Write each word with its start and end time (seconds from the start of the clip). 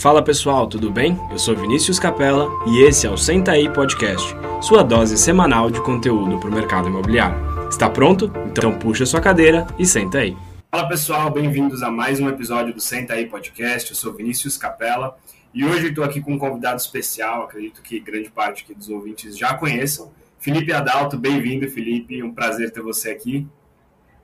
Fala 0.00 0.22
pessoal, 0.22 0.68
tudo 0.68 0.92
bem? 0.92 1.18
Eu 1.28 1.40
sou 1.40 1.56
Vinícius 1.56 1.98
Capella 1.98 2.48
e 2.68 2.84
esse 2.84 3.04
é 3.04 3.10
o 3.10 3.16
Senta 3.16 3.50
aí 3.50 3.68
Podcast, 3.68 4.32
sua 4.62 4.84
dose 4.84 5.18
semanal 5.18 5.72
de 5.72 5.82
conteúdo 5.82 6.38
para 6.38 6.48
o 6.48 6.54
mercado 6.54 6.86
imobiliário. 6.86 7.36
Está 7.68 7.90
pronto? 7.90 8.30
Então 8.46 8.78
puxa 8.78 9.04
sua 9.04 9.20
cadeira 9.20 9.66
e 9.76 9.84
senta 9.84 10.18
aí. 10.18 10.36
Fala 10.70 10.88
pessoal, 10.88 11.32
bem-vindos 11.32 11.82
a 11.82 11.90
mais 11.90 12.20
um 12.20 12.28
episódio 12.28 12.72
do 12.72 12.80
Senta 12.80 13.14
aí 13.14 13.26
Podcast. 13.26 13.90
Eu 13.90 13.96
sou 13.96 14.12
Vinícius 14.12 14.56
Capella 14.56 15.16
e 15.52 15.64
hoje 15.64 15.88
estou 15.88 16.04
aqui 16.04 16.20
com 16.20 16.34
um 16.34 16.38
convidado 16.38 16.76
especial, 16.76 17.42
acredito 17.42 17.82
que 17.82 17.98
grande 17.98 18.30
parte 18.30 18.72
dos 18.72 18.88
ouvintes 18.88 19.36
já 19.36 19.54
conheçam. 19.54 20.12
Felipe 20.38 20.72
Adalto, 20.72 21.18
bem-vindo 21.18 21.68
Felipe, 21.68 22.22
um 22.22 22.32
prazer 22.32 22.70
ter 22.70 22.82
você 22.82 23.10
aqui. 23.10 23.48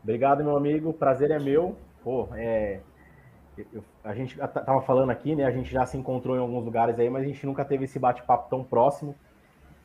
Obrigado 0.05 0.45
meu 0.45 0.57
amigo, 0.57 0.93
prazer 0.93 1.33
é 1.33 1.39
meu. 1.41 1.77
Pô, 2.05 2.29
é, 2.37 2.79
eu, 3.73 3.85
a 4.03 4.15
gente 4.15 4.37
tava 4.37 4.81
falando 4.83 5.11
aqui, 5.11 5.35
né? 5.35 5.45
A 5.45 5.51
gente 5.51 5.71
já 5.71 5.87
se 5.87 5.97
encontrou 5.97 6.37
em 6.37 6.41
alguns 6.41 6.65
lugares 6.65 6.99
aí, 6.99 7.09
mas 7.09 7.23
a 7.23 7.27
gente 7.27 7.45
nunca 7.47 7.65
teve 7.65 7.85
esse 7.85 7.99
bate-papo 7.99 8.49
tão 8.51 8.65
próximo. 8.65 9.15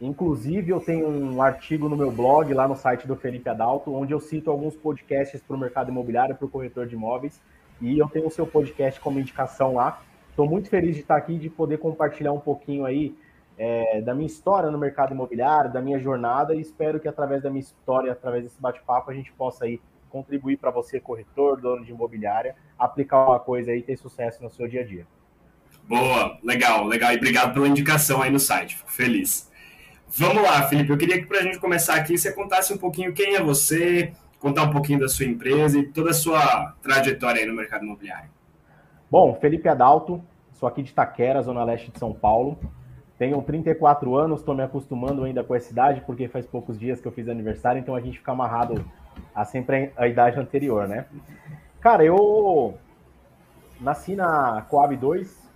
Inclusive, 0.01 0.71
eu 0.71 0.79
tenho 0.79 1.07
um 1.07 1.41
artigo 1.41 1.89
no 1.89 1.97
meu 1.97 2.09
blog, 2.11 2.53
lá 2.53 2.67
no 2.67 2.75
site 2.75 3.05
do 3.05 3.15
Felipe 3.15 3.49
Adalto, 3.49 3.93
onde 3.93 4.13
eu 4.13 4.19
cito 4.19 4.49
alguns 4.49 4.75
podcasts 4.75 5.41
para 5.41 5.55
o 5.55 5.59
mercado 5.59 5.89
imobiliário, 5.89 6.35
para 6.35 6.45
o 6.45 6.49
corretor 6.49 6.87
de 6.87 6.95
imóveis, 6.95 7.41
e 7.81 7.99
eu 7.99 8.07
tenho 8.07 8.27
o 8.27 8.31
seu 8.31 8.47
podcast 8.47 8.99
como 8.99 9.19
indicação 9.19 9.73
lá. 9.73 10.01
Estou 10.29 10.47
muito 10.47 10.69
feliz 10.69 10.95
de 10.95 11.01
estar 11.01 11.17
aqui 11.17 11.37
de 11.37 11.49
poder 11.49 11.79
compartilhar 11.79 12.31
um 12.31 12.39
pouquinho 12.39 12.85
aí 12.85 13.13
é, 13.57 13.99
da 14.01 14.15
minha 14.15 14.27
história 14.27 14.71
no 14.71 14.77
mercado 14.77 15.13
imobiliário, 15.13 15.71
da 15.71 15.81
minha 15.81 15.99
jornada, 15.99 16.55
e 16.55 16.61
espero 16.61 16.97
que 16.97 17.09
através 17.09 17.43
da 17.43 17.49
minha 17.49 17.59
história, 17.59 18.13
através 18.13 18.43
desse 18.43 18.61
bate-papo, 18.61 19.11
a 19.11 19.13
gente 19.13 19.33
possa 19.33 19.65
aí 19.65 19.81
contribuir 20.09 20.57
para 20.57 20.71
você, 20.71 20.99
corretor, 20.99 21.61
dono 21.61 21.85
de 21.85 21.91
imobiliária, 21.91 22.55
aplicar 22.77 23.25
uma 23.25 23.39
coisa 23.39 23.71
aí 23.71 23.79
e 23.79 23.83
ter 23.83 23.97
sucesso 23.97 24.43
no 24.43 24.49
seu 24.49 24.67
dia 24.67 24.81
a 24.81 24.85
dia. 24.85 25.07
Boa, 25.87 26.37
legal, 26.43 26.85
legal. 26.85 27.13
E 27.13 27.17
obrigado 27.17 27.53
pela 27.53 27.67
indicação 27.67 28.21
aí 28.21 28.29
no 28.29 28.39
site, 28.39 28.75
fico 28.75 28.91
feliz. 28.91 29.49
Vamos 30.07 30.41
lá, 30.41 30.63
Felipe. 30.63 30.89
Eu 30.89 30.97
queria 30.97 31.19
que 31.19 31.27
para 31.27 31.39
a 31.39 31.43
gente 31.43 31.59
começar 31.59 31.95
aqui, 31.95 32.17
você 32.17 32.33
contasse 32.33 32.73
um 32.73 32.77
pouquinho 32.77 33.13
quem 33.13 33.35
é 33.35 33.43
você, 33.43 34.11
contar 34.39 34.63
um 34.63 34.71
pouquinho 34.71 34.99
da 34.99 35.07
sua 35.07 35.25
empresa 35.25 35.77
e 35.77 35.87
toda 35.87 36.09
a 36.09 36.13
sua 36.13 36.75
trajetória 36.81 37.41
aí 37.41 37.47
no 37.47 37.55
mercado 37.55 37.85
imobiliário. 37.85 38.29
Bom, 39.09 39.35
Felipe 39.35 39.67
Adalto, 39.67 40.23
sou 40.53 40.67
aqui 40.67 40.83
de 40.83 40.93
Taquera, 40.93 41.41
zona 41.41 41.63
leste 41.63 41.91
de 41.91 41.99
São 41.99 42.13
Paulo. 42.13 42.59
Tenho 43.17 43.41
34 43.41 44.15
anos, 44.15 44.39
estou 44.39 44.55
me 44.55 44.63
acostumando 44.63 45.23
ainda 45.23 45.43
com 45.43 45.53
essa 45.53 45.71
idade, 45.71 46.01
porque 46.05 46.27
faz 46.27 46.47
poucos 46.47 46.79
dias 46.79 47.01
que 47.01 47.07
eu 47.07 47.11
fiz 47.11 47.27
aniversário, 47.27 47.79
então 47.79 47.93
a 47.95 47.99
gente 47.99 48.17
fica 48.17 48.31
amarrado 48.31 48.83
a 49.33 49.45
sempre 49.45 49.91
a 49.95 50.07
idade 50.07 50.39
anterior, 50.39 50.87
né? 50.87 51.05
Cara, 51.79 52.03
eu 52.03 52.77
nasci 53.79 54.15
na 54.15 54.61
Coab 54.69 54.95
2, 54.95 55.49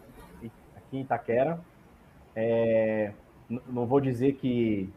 aqui 0.76 0.98
em 0.98 1.02
Itaquera. 1.02 1.60
É, 2.36 3.12
não 3.68 3.86
vou 3.86 4.00
dizer 4.00 4.34
que 4.34 4.90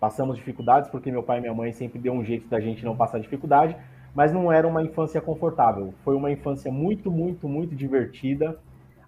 passamos 0.00 0.36
dificuldades, 0.36 0.90
porque 0.90 1.10
meu 1.10 1.22
pai 1.22 1.38
e 1.38 1.40
minha 1.40 1.54
mãe 1.54 1.72
sempre 1.72 1.98
deu 1.98 2.12
um 2.12 2.24
jeito 2.24 2.48
da 2.48 2.60
gente 2.60 2.84
não 2.84 2.96
passar 2.96 3.18
dificuldade, 3.18 3.76
mas 4.14 4.32
não 4.32 4.50
era 4.50 4.66
uma 4.66 4.82
infância 4.82 5.20
confortável. 5.20 5.92
Foi 6.04 6.14
uma 6.14 6.30
infância 6.30 6.70
muito, 6.70 7.10
muito, 7.10 7.48
muito 7.48 7.74
divertida. 7.74 8.58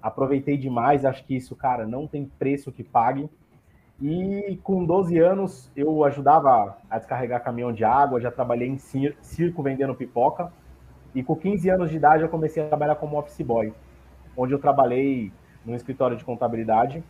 Aproveitei 0.02 0.56
demais, 0.56 1.04
acho 1.04 1.24
que 1.24 1.36
isso, 1.36 1.56
cara, 1.56 1.86
não 1.86 2.06
tem 2.06 2.30
preço 2.38 2.70
que 2.70 2.84
pague. 2.84 3.28
E 4.00 4.56
com 4.62 4.84
12 4.84 5.18
anos 5.18 5.72
eu 5.74 6.04
ajudava 6.04 6.78
a 6.88 6.98
descarregar 6.98 7.42
caminhão 7.42 7.72
de 7.72 7.82
água, 7.84 8.20
já 8.20 8.30
trabalhei 8.30 8.68
em 8.68 8.78
circo 8.78 9.62
vendendo 9.62 9.94
pipoca. 9.94 10.52
E 11.14 11.22
com 11.22 11.34
15 11.34 11.68
anos 11.68 11.90
de 11.90 11.96
idade 11.96 12.22
eu 12.22 12.28
comecei 12.28 12.62
a 12.62 12.68
trabalhar 12.68 12.94
como 12.94 13.18
office 13.18 13.40
boy, 13.40 13.72
onde 14.36 14.54
eu 14.54 14.58
trabalhei 14.58 15.32
no 15.64 15.74
escritório 15.74 16.16
de 16.16 16.24
contabilidade, 16.24 17.02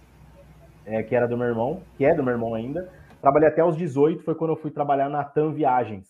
é, 0.87 1.03
que 1.03 1.15
era 1.15 1.29
do 1.29 1.37
meu 1.37 1.47
irmão, 1.47 1.83
que 1.97 2.07
é 2.07 2.15
do 2.15 2.23
meu 2.23 2.33
irmão 2.33 2.55
ainda. 2.55 2.91
Trabalhei 3.21 3.49
até 3.49 3.63
os 3.63 3.77
18, 3.77 4.23
foi 4.23 4.35
quando 4.35 4.53
eu 4.53 4.57
fui 4.57 4.71
trabalhar 4.71 5.11
na 5.11 5.23
TAM 5.25 5.53
Viagens. 5.53 6.07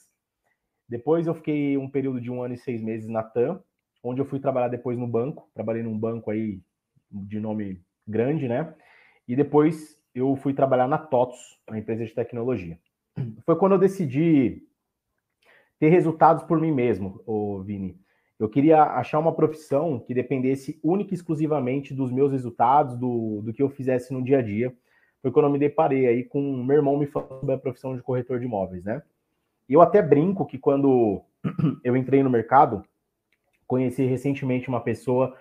Depois 0.89 1.27
eu 1.27 1.35
fiquei 1.35 1.77
um 1.77 1.91
período 1.91 2.21
de 2.21 2.31
um 2.31 2.43
ano 2.43 2.55
e 2.55 2.59
seis 2.59 2.81
meses 2.81 3.09
na 3.09 3.23
TAM, 3.23 3.61
onde 4.03 4.21
eu 4.21 4.25
fui 4.25 4.39
trabalhar 4.39 4.69
depois 4.69 4.97
no 4.97 5.09
banco. 5.09 5.51
Trabalhei 5.55 5.83
num 5.83 5.99
banco 5.99 6.31
aí 6.31 6.61
de 7.11 7.41
nome 7.41 7.83
grande, 8.07 8.47
né? 8.47 8.73
E 9.27 9.35
depois 9.35 9.98
eu 10.15 10.35
fui 10.37 10.53
trabalhar 10.53 10.89
na 10.89 10.99
TOTS, 10.99 11.59
uma 11.69 11.79
empresa 11.79 12.05
de 12.05 12.15
tecnologia. 12.15 12.79
Foi 13.45 13.57
quando 13.57 13.73
eu 13.73 13.79
decidi 13.79 14.63
ter 15.79 15.89
resultados 15.89 16.43
por 16.45 16.61
mim 16.61 16.73
mesmo, 16.73 17.23
ô 17.27 17.63
Vini. 17.63 17.99
Eu 18.39 18.49
queria 18.49 18.83
achar 18.83 19.19
uma 19.19 19.35
profissão 19.35 19.99
que 19.99 20.15
dependesse 20.15 20.79
única 20.83 21.13
e 21.13 21.17
exclusivamente 21.17 21.93
dos 21.93 22.13
meus 22.13 22.31
resultados, 22.31 22.97
do, 22.97 23.43
do 23.43 23.53
que 23.53 23.63
eu 23.63 23.69
fizesse 23.69 24.13
no 24.13 24.23
dia 24.23 24.39
a 24.39 24.43
dia. 24.43 24.73
Foi 25.21 25.33
quando 25.33 25.47
eu 25.47 25.53
me 25.53 25.59
deparei 25.59 26.07
aí 26.07 26.25
com 26.25 26.41
meu 26.63 26.77
irmão 26.77 26.97
me 26.97 27.07
falando 27.07 27.41
sobre 27.41 27.55
a 27.55 27.59
profissão 27.59 27.97
de 27.97 28.03
corretor 28.03 28.39
de 28.39 28.47
imóveis, 28.47 28.85
né? 28.85 29.03
E 29.69 29.75
eu 29.75 29.81
até 29.81 30.01
brinco 30.01 30.47
que 30.47 30.57
quando 30.57 31.21
eu 31.83 31.97
entrei 31.97 32.23
no 32.23 32.31
mercado, 32.31 32.85
conheci 33.67 34.05
recentemente 34.05 34.69
uma 34.69 34.81
pessoa 34.81 35.37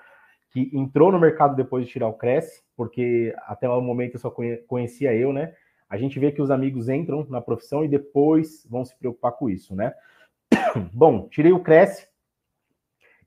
que 0.51 0.69
entrou 0.73 1.11
no 1.11 1.19
mercado 1.19 1.55
depois 1.55 1.85
de 1.85 1.91
tirar 1.91 2.07
o 2.07 2.13
Cresce, 2.13 2.63
porque 2.75 3.35
até 3.45 3.67
o 3.69 3.81
momento 3.81 4.15
eu 4.15 4.19
só 4.19 4.33
conhecia 4.67 5.13
eu, 5.13 5.33
né? 5.33 5.53
A 5.89 5.97
gente 5.97 6.19
vê 6.19 6.31
que 6.31 6.41
os 6.41 6.51
amigos 6.51 6.89
entram 6.89 7.25
na 7.29 7.41
profissão 7.41 7.83
e 7.83 7.87
depois 7.87 8.65
vão 8.69 8.83
se 8.83 8.97
preocupar 8.97 9.33
com 9.33 9.49
isso, 9.49 9.75
né? 9.75 9.93
Bom, 10.93 11.27
tirei 11.29 11.51
o 11.51 11.61
Cresce 11.61 12.07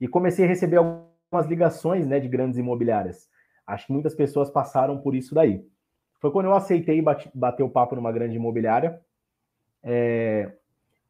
e 0.01 0.09
comecei 0.09 0.45
a 0.45 0.49
receber 0.49 0.77
algumas 0.77 1.47
ligações, 1.47 2.07
né, 2.07 2.19
de 2.21 2.29
grandes 2.29 2.59
imobiliárias. 2.59 3.29
Acho 3.67 3.87
que 3.87 3.93
muitas 3.93 4.15
pessoas 4.15 4.51
passaram 4.51 4.99
por 4.99 5.15
isso 5.15 5.35
daí. 5.35 5.65
Foi 6.21 6.31
quando 6.31 6.47
eu 6.47 6.55
aceitei 6.55 7.03
bater 7.35 7.63
o 7.63 7.71
papo 7.71 7.95
numa 7.97 8.13
grande 8.13 8.37
imobiliária 8.37 9.01
é, 9.83 10.53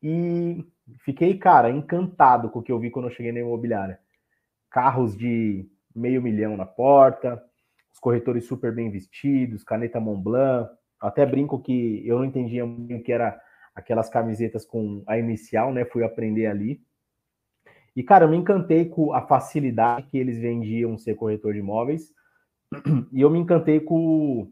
e 0.03 0.65
fiquei, 0.99 1.37
cara, 1.37 1.71
encantado 1.71 2.49
com 2.49 2.61
o 2.61 2.63
que 2.63 2.71
eu 2.71 2.79
vi 2.79 2.91
quando 2.91 3.07
eu 3.07 3.11
cheguei 3.11 3.33
na 3.33 3.41
imobiliária. 3.41 3.99
Carros 4.71 5.17
de 5.17 5.69
meio 5.95 6.23
milhão 6.23 6.57
na 6.57 6.67
porta, 6.67 7.43
os 7.93 7.99
corretores 7.99 8.47
super 8.47 8.75
bem 8.75 8.91
vestidos, 8.91 9.65
caneta 9.65 10.01
Montblanc. 10.01 10.71
Até 11.01 11.25
brinco 11.25 11.61
que 11.61 12.07
eu 12.07 12.19
não 12.19 12.25
entendia 12.25 12.65
o 12.65 13.03
que 13.03 13.13
era 13.13 13.41
aquelas 13.75 14.09
camisetas 14.09 14.65
com 14.65 15.03
a 15.07 15.19
inicial, 15.19 15.73
né? 15.73 15.85
Fui 15.85 16.05
aprender 16.05 16.47
ali. 16.47 16.83
E, 17.95 18.03
cara, 18.03 18.25
eu 18.25 18.29
me 18.29 18.37
encantei 18.37 18.87
com 18.87 19.13
a 19.13 19.27
facilidade 19.27 20.07
que 20.07 20.19
eles 20.19 20.39
vendiam 20.39 20.97
ser 20.97 21.15
corretor 21.15 21.53
de 21.53 21.59
imóveis. 21.59 22.13
E 23.13 23.21
eu 23.21 23.31
me 23.31 23.39
encantei 23.39 23.81
com 23.81 24.51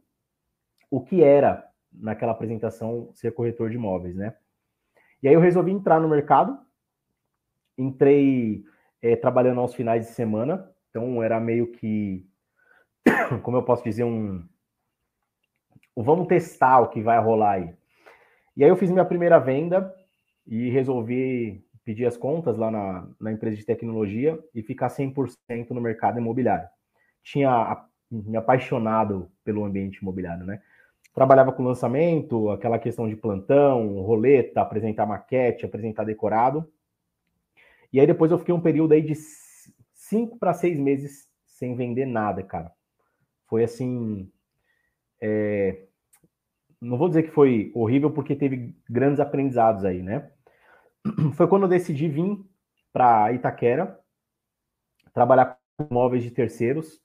o 0.91 1.01
que 1.01 1.23
era, 1.23 1.65
naquela 1.93 2.33
apresentação, 2.33 3.13
ser 3.15 3.33
corretor 3.33 3.71
de 3.71 3.77
imóveis, 3.77 4.17
né? 4.17 4.35
E 5.23 5.29
aí 5.29 5.35
eu 5.35 5.41
resolvi 5.41 5.71
entrar 5.71 6.01
no 6.01 6.09
mercado. 6.09 6.59
Entrei 7.77 8.65
é, 9.01 9.15
trabalhando 9.15 9.61
aos 9.61 9.75
finais 9.75 10.07
de 10.07 10.13
semana. 10.13 10.69
Então 10.91 11.23
era 11.23 11.39
meio 11.39 11.71
que, 11.73 12.27
como 13.43 13.57
eu 13.57 13.63
posso 13.63 13.85
dizer, 13.85 14.05
um, 14.05 14.47
vamos 15.97 16.27
testar 16.27 16.81
o 16.81 16.89
que 16.89 17.03
vai 17.03 17.19
rolar 17.21 17.53
aí. 17.53 17.75
E 18.57 18.65
aí 18.65 18.71
eu 18.71 18.77
fiz 18.77 18.91
minha 18.91 19.05
primeira 19.05 19.39
venda 19.39 19.95
e 20.47 20.71
resolvi 20.71 21.65
pedir 21.85 22.07
as 22.07 22.17
contas 22.17 22.59
lá 22.59 22.71
na, 22.71 23.09
na 23.21 23.33
empresa 23.33 23.57
de 23.57 23.65
tecnologia 23.65 24.39
e 24.55 24.63
ficar 24.63 24.89
100% 24.89 25.71
no 25.71 25.81
mercado 25.81 26.19
imobiliário. 26.19 26.69
Tinha 27.23 27.87
me 28.11 28.37
apaixonado 28.37 29.31
pelo 29.45 29.65
ambiente 29.65 29.97
imobiliário, 29.97 30.45
né? 30.45 30.61
Trabalhava 31.15 31.53
com 31.53 31.65
lançamento, 31.65 32.51
aquela 32.51 32.79
questão 32.79 33.09
de 33.09 33.17
plantão, 33.17 34.01
roleta, 34.03 34.61
apresentar 34.61 35.07
maquete, 35.07 35.65
apresentar 35.65 36.05
decorado. 36.05 36.71
E 37.93 37.99
aí 37.99 38.07
depois 38.07 38.31
eu 38.31 38.39
fiquei 38.39 38.55
um 38.55 38.61
período 38.61 38.93
aí 38.93 39.03
de 39.03 39.15
cinco 40.09 40.39
para 40.39 40.55
seis 40.55 40.79
meses 40.79 41.29
sem 41.47 41.77
vender 41.77 42.07
nada, 42.07 42.43
cara. 42.43 42.73
Foi 43.47 43.65
assim. 43.65 44.31
É... 45.21 45.85
Não 46.81 46.97
vou 46.97 47.09
dizer 47.09 47.25
que 47.25 47.31
foi 47.31 47.73
horrível, 47.75 48.11
porque 48.11 48.37
teve 48.37 48.77
grandes 48.89 49.19
aprendizados 49.19 49.85
aí, 49.85 50.03
né? 50.03 50.31
Foi 51.35 51.49
quando 51.49 51.65
eu 51.65 51.69
decidi 51.69 52.09
vir 52.09 52.39
para 52.93 53.33
Itaquera, 53.33 53.99
trabalhar 55.13 55.59
com 55.77 55.93
móveis 55.93 56.23
de 56.23 56.31
terceiros, 56.31 57.01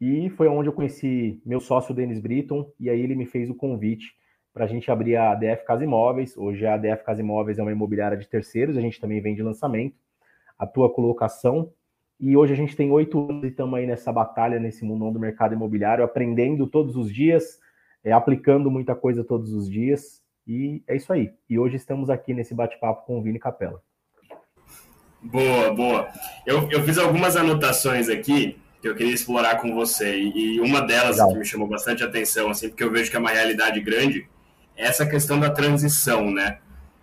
e 0.00 0.30
foi 0.30 0.48
onde 0.48 0.70
eu 0.70 0.72
conheci 0.72 1.42
meu 1.44 1.60
sócio, 1.60 1.94
Denis 1.94 2.18
Britton, 2.18 2.72
e 2.80 2.88
aí 2.88 2.98
ele 2.98 3.14
me 3.14 3.26
fez 3.26 3.50
o 3.50 3.54
convite 3.54 4.14
para 4.54 4.64
a 4.64 4.66
gente 4.66 4.90
abrir 4.90 5.16
a 5.16 5.34
DF 5.34 5.66
Casa 5.66 5.84
Imóveis. 5.84 6.34
Hoje 6.38 6.66
a 6.66 6.78
DF 6.78 7.04
Casa 7.04 7.20
Imóveis 7.20 7.58
é 7.58 7.62
uma 7.62 7.72
imobiliária 7.72 8.16
de 8.16 8.26
terceiros, 8.26 8.78
a 8.78 8.80
gente 8.80 8.98
também 8.98 9.20
vende 9.20 9.42
lançamento, 9.42 9.96
atua 10.58 10.90
com 10.90 11.02
locação 11.02 11.70
e 12.20 12.36
hoje 12.36 12.52
a 12.52 12.56
gente 12.56 12.76
tem 12.76 12.90
oito 12.90 13.30
anos 13.30 13.44
e 13.44 13.46
estamos 13.48 13.78
aí 13.78 13.86
nessa 13.86 14.12
batalha, 14.12 14.60
nesse 14.60 14.84
mundão 14.84 15.10
do 15.10 15.18
mercado 15.18 15.54
imobiliário, 15.54 16.04
aprendendo 16.04 16.66
todos 16.66 16.94
os 16.94 17.12
dias, 17.12 17.58
é, 18.04 18.12
aplicando 18.12 18.70
muita 18.70 18.94
coisa 18.94 19.24
todos 19.24 19.54
os 19.54 19.70
dias. 19.70 20.20
E 20.46 20.82
é 20.86 20.96
isso 20.96 21.12
aí. 21.12 21.32
E 21.48 21.58
hoje 21.58 21.76
estamos 21.76 22.10
aqui 22.10 22.34
nesse 22.34 22.54
bate-papo 22.54 23.06
com 23.06 23.18
o 23.18 23.22
Vini 23.22 23.38
Capella. 23.38 23.80
Boa, 25.22 25.72
boa. 25.72 26.08
Eu, 26.46 26.70
eu 26.70 26.82
fiz 26.82 26.98
algumas 26.98 27.36
anotações 27.36 28.08
aqui 28.08 28.58
que 28.80 28.88
eu 28.88 28.94
queria 28.94 29.14
explorar 29.14 29.60
com 29.60 29.74
você. 29.74 30.18
E, 30.18 30.56
e 30.56 30.60
uma 30.60 30.80
delas 30.80 31.16
Legal. 31.16 31.32
que 31.32 31.38
me 31.38 31.44
chamou 31.44 31.68
bastante 31.68 32.02
atenção, 32.02 32.50
assim, 32.50 32.68
porque 32.68 32.84
eu 32.84 32.90
vejo 32.90 33.10
que 33.10 33.16
é 33.16 33.20
uma 33.20 33.30
realidade 33.30 33.80
grande, 33.80 34.28
é 34.76 34.86
essa 34.86 35.06
questão 35.06 35.38
da 35.38 35.50
transição, 35.50 36.30
né? 36.30 36.58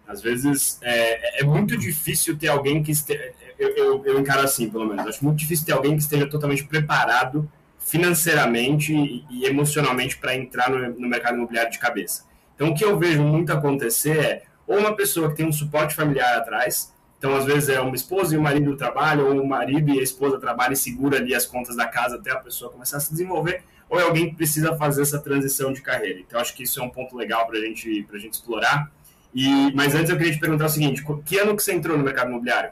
Às 0.08 0.22
vezes 0.22 0.80
é, 0.82 1.42
é 1.42 1.44
muito 1.44 1.78
difícil 1.78 2.38
ter 2.38 2.48
alguém 2.48 2.82
que 2.82 2.92
esteja. 2.92 3.34
Eu, 3.60 3.70
eu, 3.76 4.06
eu, 4.06 4.20
encaro 4.20 4.42
assim, 4.42 4.70
pelo 4.70 4.86
menos. 4.86 5.06
Acho 5.08 5.26
muito 5.26 5.40
difícil 5.40 5.66
ter 5.66 5.74
alguém 5.74 5.96
que 5.96 6.02
esteja 6.02 6.28
totalmente 6.28 6.64
preparado 6.64 7.50
financeiramente 7.80 8.94
e, 8.94 9.26
e 9.30 9.46
emocionalmente 9.46 10.18
para 10.18 10.36
entrar 10.36 10.70
no, 10.70 11.00
no 11.00 11.08
mercado 11.08 11.36
imobiliário 11.36 11.72
de 11.72 11.80
cabeça. 11.80 12.26
Então, 12.56 12.70
o 12.70 12.76
que 12.76 12.84
eu 12.84 12.98
vejo 12.98 13.22
muito 13.24 13.52
acontecer 13.52 14.18
é 14.18 14.44
ou 14.66 14.78
uma 14.78 14.96
pessoa 14.96 15.30
que 15.30 15.38
tem 15.38 15.48
um 15.48 15.52
suporte 15.52 15.96
familiar 15.96 16.38
atrás, 16.38 16.94
então, 17.18 17.36
às 17.36 17.46
vezes, 17.46 17.70
é 17.70 17.80
uma 17.80 17.96
esposa 17.96 18.36
e 18.36 18.38
o 18.38 18.42
marido 18.42 18.76
trabalham, 18.76 19.28
ou 19.28 19.42
o 19.42 19.48
marido 19.48 19.90
e 19.90 20.00
a 20.00 20.04
esposa 20.04 20.40
trabalham 20.40 20.74
e 20.74 20.78
segura 20.78 21.18
ali 21.18 21.34
as 21.34 21.46
contas 21.48 21.76
da 21.76 21.88
casa 21.88 22.18
até 22.18 22.32
a 22.32 22.38
pessoa 22.38 22.72
começar 22.72 22.98
a 22.98 23.00
se 23.00 23.10
desenvolver, 23.10 23.64
ou 23.90 24.00
é 24.00 24.04
alguém 24.04 24.30
que 24.30 24.36
precisa 24.36 24.76
fazer 24.76 25.02
essa 25.02 25.18
transição 25.18 25.74
de 25.74 25.82
carreira. 25.82 26.20
Então, 26.20 26.40
acho 26.40 26.54
que 26.54 26.64
isso 26.64 26.80
é 26.80 26.84
um 26.84 26.90
ponto 26.90 27.16
legal 27.16 27.48
para 27.48 27.60
gente, 27.60 28.08
a 28.14 28.18
gente 28.18 28.34
explorar. 28.34 28.92
E, 29.38 29.72
mas 29.76 29.94
antes, 29.94 30.10
eu 30.10 30.18
queria 30.18 30.34
te 30.34 30.40
perguntar 30.40 30.66
o 30.66 30.70
seguinte: 30.70 31.06
que 31.24 31.38
ano 31.38 31.56
que 31.56 31.62
você 31.62 31.72
entrou 31.72 31.96
no 31.96 32.04
mercado 32.04 32.32
imobiliário? 32.32 32.72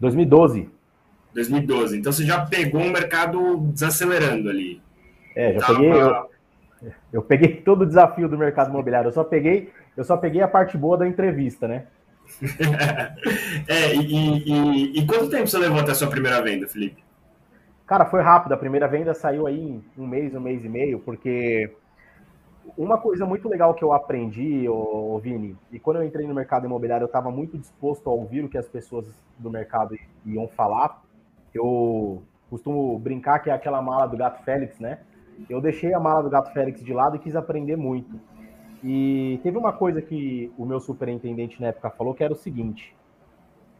2012. 0.00 0.68
2012. 1.32 1.98
Então, 1.98 2.10
você 2.10 2.24
já 2.24 2.44
pegou 2.44 2.80
um 2.80 2.90
mercado 2.90 3.58
desacelerando 3.72 4.50
ali. 4.50 4.82
É, 5.36 5.52
já 5.52 5.60
Tava... 5.60 5.74
peguei. 5.78 5.92
Eu, 5.92 6.26
eu 7.12 7.22
peguei 7.22 7.48
todo 7.58 7.82
o 7.82 7.86
desafio 7.86 8.28
do 8.28 8.36
mercado 8.36 8.70
imobiliário. 8.70 9.06
Eu 9.06 9.12
só 9.12 9.22
peguei, 9.22 9.72
eu 9.96 10.02
só 10.02 10.16
peguei 10.16 10.42
a 10.42 10.48
parte 10.48 10.76
boa 10.76 10.98
da 10.98 11.06
entrevista, 11.06 11.68
né? 11.68 11.86
é, 13.68 13.94
e, 13.94 14.50
e, 14.50 14.98
e, 14.98 15.06
quanto 15.06 15.30
tempo 15.30 15.46
você 15.46 15.58
levou 15.58 15.78
até 15.78 15.92
a 15.92 15.94
sua 15.94 16.10
primeira 16.10 16.42
venda, 16.42 16.66
Felipe? 16.66 17.04
Cara, 17.86 18.04
foi 18.04 18.20
rápido. 18.20 18.50
A 18.50 18.56
primeira 18.56 18.88
venda 18.88 19.14
saiu 19.14 19.46
aí 19.46 19.60
em 19.60 19.84
um 19.96 20.08
mês, 20.08 20.34
um 20.34 20.40
mês 20.40 20.64
e 20.64 20.68
meio, 20.68 20.98
porque 20.98 21.70
uma 22.76 22.98
coisa 22.98 23.24
muito 23.24 23.48
legal 23.48 23.74
que 23.74 23.84
eu 23.84 23.92
aprendi, 23.92 24.68
ô, 24.68 25.18
Vini, 25.18 25.56
e 25.70 25.78
quando 25.78 25.98
eu 25.98 26.04
entrei 26.04 26.26
no 26.26 26.34
mercado 26.34 26.66
imobiliário, 26.66 27.04
eu 27.04 27.06
estava 27.06 27.30
muito 27.30 27.56
disposto 27.58 28.08
a 28.08 28.12
ouvir 28.12 28.44
o 28.44 28.48
que 28.48 28.58
as 28.58 28.68
pessoas 28.68 29.06
do 29.38 29.50
mercado 29.50 29.96
iam 30.24 30.48
falar. 30.48 31.02
Eu 31.54 32.22
costumo 32.50 32.98
brincar 32.98 33.38
que 33.40 33.50
é 33.50 33.52
aquela 33.52 33.80
mala 33.80 34.06
do 34.06 34.16
gato 34.16 34.42
Félix, 34.44 34.78
né? 34.78 35.00
Eu 35.48 35.60
deixei 35.60 35.92
a 35.94 36.00
mala 36.00 36.22
do 36.22 36.30
gato 36.30 36.52
Félix 36.52 36.82
de 36.82 36.92
lado 36.92 37.16
e 37.16 37.18
quis 37.18 37.36
aprender 37.36 37.76
muito. 37.76 38.18
E 38.82 39.40
teve 39.42 39.56
uma 39.56 39.72
coisa 39.72 40.00
que 40.02 40.52
o 40.56 40.64
meu 40.64 40.80
superintendente 40.80 41.60
na 41.60 41.68
época 41.68 41.90
falou 41.90 42.14
que 42.14 42.24
era 42.24 42.32
o 42.32 42.36
seguinte: 42.36 42.94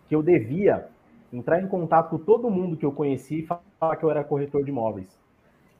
que 0.09 0.15
eu 0.15 0.23
devia 0.23 0.89
entrar 1.33 1.61
em 1.61 1.69
contato 1.69 2.11
com 2.11 2.19
todo 2.19 2.51
mundo 2.51 2.77
que 2.77 2.87
eu 2.87 2.93
conheci 2.93 3.41
e 3.41 3.47
falar 3.47 3.97
que 3.97 4.05
eu 4.05 4.11
era 4.11 4.25
corretor 4.25 4.65
de 4.65 4.71
imóveis. 4.71 5.26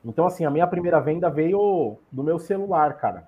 Então, 0.07 0.25
assim, 0.25 0.45
a 0.45 0.49
minha 0.49 0.65
primeira 0.65 1.01
venda 1.01 1.29
veio 1.29 1.97
do 2.09 2.23
meu 2.23 2.39
celular, 2.39 2.97
cara. 2.97 3.27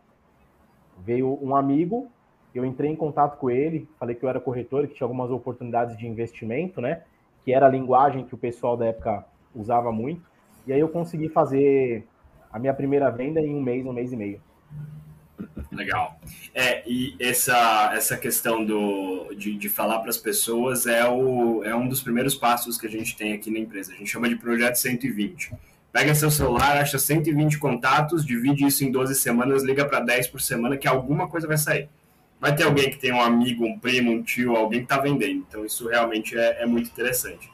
Veio 0.98 1.38
um 1.42 1.54
amigo, 1.54 2.10
eu 2.56 2.64
entrei 2.64 2.90
em 2.90 2.96
contato 2.96 3.38
com 3.38 3.50
ele, 3.50 3.88
falei 4.00 4.16
que 4.16 4.24
eu 4.24 4.30
era 4.30 4.40
corretor, 4.40 4.88
que 4.88 4.96
tinha 4.96 5.06
algumas 5.06 5.30
oportunidades 5.30 5.98
de 5.98 6.08
investimento, 6.08 6.80
né? 6.80 7.04
Que 7.44 7.54
era 7.54 7.66
a 7.66 7.70
linguagem 7.70 8.26
que 8.26 8.34
o 8.34 8.38
pessoal 8.38 8.78
da 8.78 8.86
época 8.86 9.26
usava 9.54 9.92
muito. 9.92 10.22
E 10.66 10.72
aí 10.72 10.80
eu 10.80 10.88
consegui 10.88 11.28
fazer 11.28 12.08
a 12.52 12.58
minha 12.58 12.74
primeira 12.74 13.10
venda 13.10 13.42
em 13.42 13.54
um 13.54 13.62
mês, 13.62 13.86
um 13.86 13.94
mês 13.94 14.14
e 14.14 14.16
meio. 14.16 14.42
Legal. 15.72 16.20
É, 16.54 16.84
e 16.90 17.16
essa, 17.20 17.92
essa 17.94 18.18
questão 18.18 18.66
do, 18.66 19.34
de, 19.36 19.56
de 19.58 19.70
falar 19.70 20.00
para 20.00 20.10
as 20.10 20.18
pessoas 20.18 20.86
é, 20.86 21.08
o, 21.08 21.64
é 21.64 21.76
um 21.76 21.88
dos 21.88 22.02
primeiros 22.02 22.36
passos 22.36 22.78
que 22.78 22.88
a 22.88 22.90
gente 22.90 23.18
tem 23.18 23.34
aqui 23.34 23.52
na 23.52 23.60
empresa. 23.60 23.94
A 23.94 23.96
gente 23.96 24.10
chama 24.10 24.30
de 24.30 24.36
projeto 24.36 24.76
120. 24.76 25.52
Pega 25.92 26.14
seu 26.14 26.30
celular, 26.30 26.78
acha 26.78 27.00
120 27.00 27.58
contatos, 27.58 28.24
divide 28.24 28.66
isso 28.66 28.84
em 28.84 28.92
12 28.92 29.16
semanas, 29.16 29.64
liga 29.64 29.86
para 29.86 30.00
10 30.00 30.28
por 30.28 30.40
semana, 30.40 30.78
que 30.78 30.88
alguma 30.88 31.28
coisa 31.28 31.48
vai 31.48 31.58
sair. 31.58 31.90
Vai 32.40 32.56
ter 32.56 32.64
alguém 32.64 32.90
que 32.90 32.98
tem 32.98 33.12
um 33.12 33.22
amigo, 33.22 33.66
um 33.66 33.78
primo, 33.78 34.12
um 34.12 34.22
tio, 34.22 34.56
alguém 34.56 34.80
que 34.80 34.86
está 34.86 35.00
vendendo. 35.00 35.46
Então, 35.48 35.66
isso 35.66 35.90
realmente 35.90 36.38
é, 36.38 36.62
é 36.62 36.66
muito 36.66 36.90
interessante. 36.90 37.52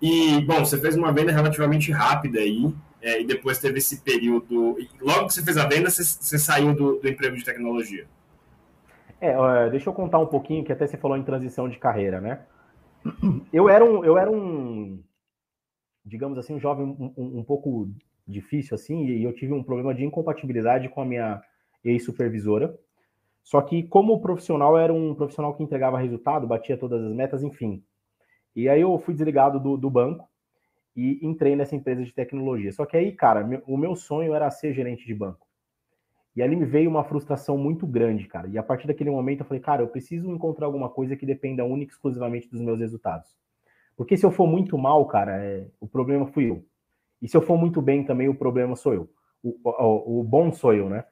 E, 0.00 0.40
bom, 0.40 0.58
você 0.64 0.76
fez 0.76 0.96
uma 0.96 1.12
venda 1.12 1.30
relativamente 1.30 1.92
rápida 1.92 2.40
aí, 2.40 2.74
é, 3.00 3.20
e 3.20 3.24
depois 3.24 3.58
teve 3.58 3.78
esse 3.78 4.00
período. 4.00 4.76
Logo 5.00 5.26
que 5.28 5.34
você 5.34 5.42
fez 5.42 5.56
a 5.56 5.66
venda, 5.66 5.88
você, 5.88 6.02
você 6.02 6.38
saiu 6.38 6.74
do, 6.74 6.96
do, 6.98 7.08
emprego 7.08 7.36
de 7.36 7.44
tecnologia. 7.44 8.06
É, 9.20 9.70
deixa 9.70 9.88
eu 9.88 9.92
contar 9.92 10.18
um 10.18 10.26
pouquinho, 10.26 10.64
que 10.64 10.72
até 10.72 10.86
você 10.86 10.96
falou 10.96 11.16
em 11.16 11.22
transição 11.22 11.68
de 11.68 11.78
carreira, 11.78 12.20
né? 12.20 12.40
Eu 13.52 13.68
era 13.68 13.84
um, 13.84 14.04
eu 14.04 14.18
era 14.18 14.30
um 14.30 15.00
digamos 16.04 16.38
assim, 16.38 16.54
um 16.54 16.60
jovem 16.60 16.84
um, 16.86 17.38
um, 17.38 17.44
pouco 17.44 17.88
difícil, 18.26 18.74
assim, 18.74 19.06
e 19.06 19.22
eu 19.22 19.32
tive 19.32 19.52
um 19.52 19.62
problema 19.62 19.94
de 19.94 20.04
incompatibilidade 20.04 20.88
com 20.88 21.00
a 21.00 21.04
minha 21.04 21.42
ex-supervisora. 21.84 22.76
Só 23.42 23.60
que, 23.60 23.82
como 23.82 24.20
profissional, 24.20 24.78
era 24.78 24.92
um 24.92 25.14
profissional 25.14 25.54
que 25.54 25.62
entregava 25.62 25.98
resultado, 25.98 26.46
batia 26.46 26.76
todas 26.76 27.02
as 27.02 27.12
metas, 27.12 27.42
enfim. 27.42 27.82
E 28.54 28.68
aí 28.68 28.80
eu 28.80 28.96
fui 28.98 29.14
desligado 29.14 29.58
do, 29.58 29.76
do 29.76 29.90
banco 29.90 30.28
e 30.94 31.18
entrei 31.26 31.56
nessa 31.56 31.74
empresa 31.74 32.04
de 32.04 32.12
tecnologia. 32.12 32.70
Só 32.72 32.84
que 32.84 32.96
aí, 32.96 33.12
cara, 33.12 33.42
meu, 33.44 33.62
o 33.66 33.76
meu 33.76 33.96
sonho 33.96 34.34
era 34.34 34.50
ser 34.50 34.72
gerente 34.72 35.06
de 35.06 35.14
banco. 35.14 35.46
E 36.34 36.42
ali 36.42 36.56
me 36.56 36.64
veio 36.64 36.88
uma 36.88 37.04
frustração 37.04 37.58
muito 37.58 37.86
grande, 37.86 38.26
cara. 38.26 38.48
E 38.48 38.56
a 38.56 38.62
partir 38.62 38.86
daquele 38.86 39.10
momento 39.10 39.40
eu 39.40 39.46
falei, 39.46 39.60
cara, 39.60 39.82
eu 39.82 39.88
preciso 39.88 40.30
encontrar 40.30 40.66
alguma 40.66 40.88
coisa 40.88 41.16
que 41.16 41.26
dependa 41.26 41.64
única 41.64 41.92
e 41.92 41.94
exclusivamente 41.94 42.48
dos 42.48 42.60
meus 42.60 42.78
resultados. 42.78 43.36
Porque 43.96 44.16
se 44.16 44.24
eu 44.24 44.30
for 44.30 44.46
muito 44.46 44.76
mal, 44.78 45.04
cara, 45.06 45.42
é, 45.44 45.66
o 45.80 45.86
problema 45.86 46.26
fui 46.26 46.50
eu. 46.50 46.64
E 47.20 47.28
se 47.28 47.36
eu 47.36 47.42
for 47.42 47.56
muito 47.56 47.80
bem 47.80 48.04
também, 48.04 48.28
o 48.28 48.34
problema 48.34 48.74
sou 48.74 48.94
eu. 48.94 49.10
O, 49.42 49.58
o, 49.64 50.20
o, 50.20 50.24
bom 50.24 50.52
sou 50.52 50.74
eu, 50.74 50.88
né? 50.88 51.04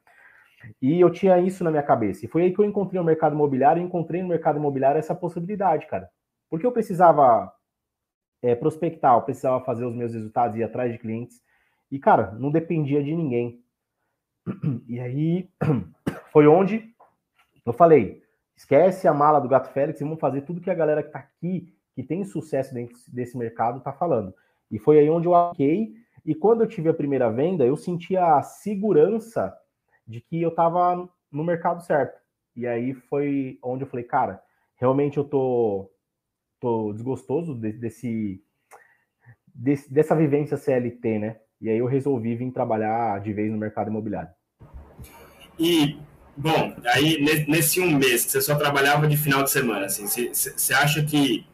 E 0.81 1.01
eu 1.01 1.11
tinha 1.11 1.39
isso 1.39 1.65
na 1.65 1.71
minha 1.71 1.83
cabeça. 1.83 2.25
E 2.25 2.29
foi 2.29 2.43
aí 2.43 2.53
que 2.53 2.61
eu 2.61 2.65
encontrei 2.65 3.01
o 3.01 3.05
mercado 3.05 3.35
imobiliário 3.35 3.83
encontrei 3.83 4.23
no 4.23 4.29
mercado 4.29 4.59
imobiliário 4.59 4.99
essa 4.99 5.15
possibilidade, 5.15 5.87
cara. 5.87 6.11
Porque 6.49 6.67
eu 6.67 6.73
precisava 6.73 7.53
é, 8.43 8.55
prospectar, 8.55 9.17
eu 9.17 9.23
precisava 9.23 9.65
fazer 9.65 9.85
os 9.85 9.95
meus 9.95 10.13
resultados, 10.13 10.57
ir 10.57 10.63
atrás 10.63 10.93
de 10.93 10.99
clientes. 10.99 11.41
E, 11.91 11.99
cara, 11.99 12.33
não 12.33 12.51
dependia 12.51 13.03
de 13.03 13.15
ninguém. 13.15 13.63
E 14.89 15.01
aí 15.01 15.49
foi 16.33 16.47
onde 16.47 16.93
eu 17.65 17.73
falei: 17.73 18.23
esquece 18.57 19.07
a 19.07 19.15
mala 19.15 19.41
do 19.41 19.49
Gato 19.49 19.71
Félix 19.73 20.01
e 20.01 20.05
vamos 20.05 20.21
fazer 20.21 20.43
tudo 20.43 20.61
que 20.61 20.71
a 20.71 20.75
galera 20.75 21.03
que 21.03 21.11
tá 21.11 21.19
aqui, 21.19 21.75
que 22.01 22.09
tem 22.09 22.25
sucesso 22.25 22.73
dentro 22.73 22.97
desse 23.09 23.37
mercado, 23.37 23.81
tá 23.81 23.93
falando. 23.93 24.35
E 24.71 24.79
foi 24.79 24.99
aí 24.99 25.11
onde 25.11 25.27
eu 25.27 25.35
apliquei. 25.35 25.93
E 26.25 26.35
quando 26.35 26.63
eu 26.63 26.67
tive 26.67 26.89
a 26.89 26.95
primeira 26.95 27.31
venda, 27.31 27.65
eu 27.65 27.77
senti 27.77 28.17
a 28.17 28.43
segurança 28.43 29.55
de 30.07 30.21
que 30.21 30.41
eu 30.41 30.51
tava 30.51 31.09
no 31.31 31.45
mercado 31.45 31.83
certo. 31.83 32.19
E 32.57 32.67
aí 32.67 32.95
foi 32.95 33.59
onde 33.63 33.85
eu 33.85 33.89
falei, 33.89 34.05
cara, 34.05 34.43
realmente 34.77 35.19
eu 35.19 35.25
tô 35.25 35.91
tô 36.59 36.93
desgostoso 36.93 37.55
desse, 37.55 38.43
desse, 39.55 39.91
dessa 39.91 40.15
vivência 40.15 40.59
CLT, 40.59 41.19
né? 41.19 41.37
E 41.59 41.71
aí 41.71 41.79
eu 41.79 41.87
resolvi 41.87 42.35
vir 42.35 42.51
trabalhar 42.53 43.19
de 43.23 43.33
vez 43.33 43.51
no 43.51 43.57
mercado 43.57 43.89
imobiliário. 43.89 44.29
E, 45.59 45.99
bom, 46.37 46.75
aí 46.85 47.19
nesse 47.49 47.81
um 47.81 47.97
mês 47.97 48.27
que 48.27 48.33
você 48.33 48.43
só 48.43 48.57
trabalhava 48.57 49.09
de 49.09 49.17
final 49.17 49.43
de 49.43 49.51
semana, 49.51 49.87
assim, 49.87 50.07
você 50.07 50.75
acha 50.75 51.03
que 51.03 51.47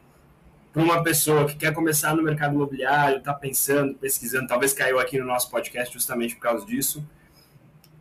para 0.76 0.84
uma 0.84 1.02
pessoa 1.02 1.46
que 1.46 1.56
quer 1.56 1.72
começar 1.72 2.14
no 2.14 2.22
mercado 2.22 2.54
imobiliário, 2.54 3.16
está 3.16 3.32
pensando, 3.32 3.94
pesquisando, 3.94 4.46
talvez 4.46 4.74
caiu 4.74 4.98
aqui 4.98 5.18
no 5.18 5.24
nosso 5.24 5.50
podcast 5.50 5.90
justamente 5.90 6.34
por 6.34 6.42
causa 6.42 6.66
disso, 6.66 7.02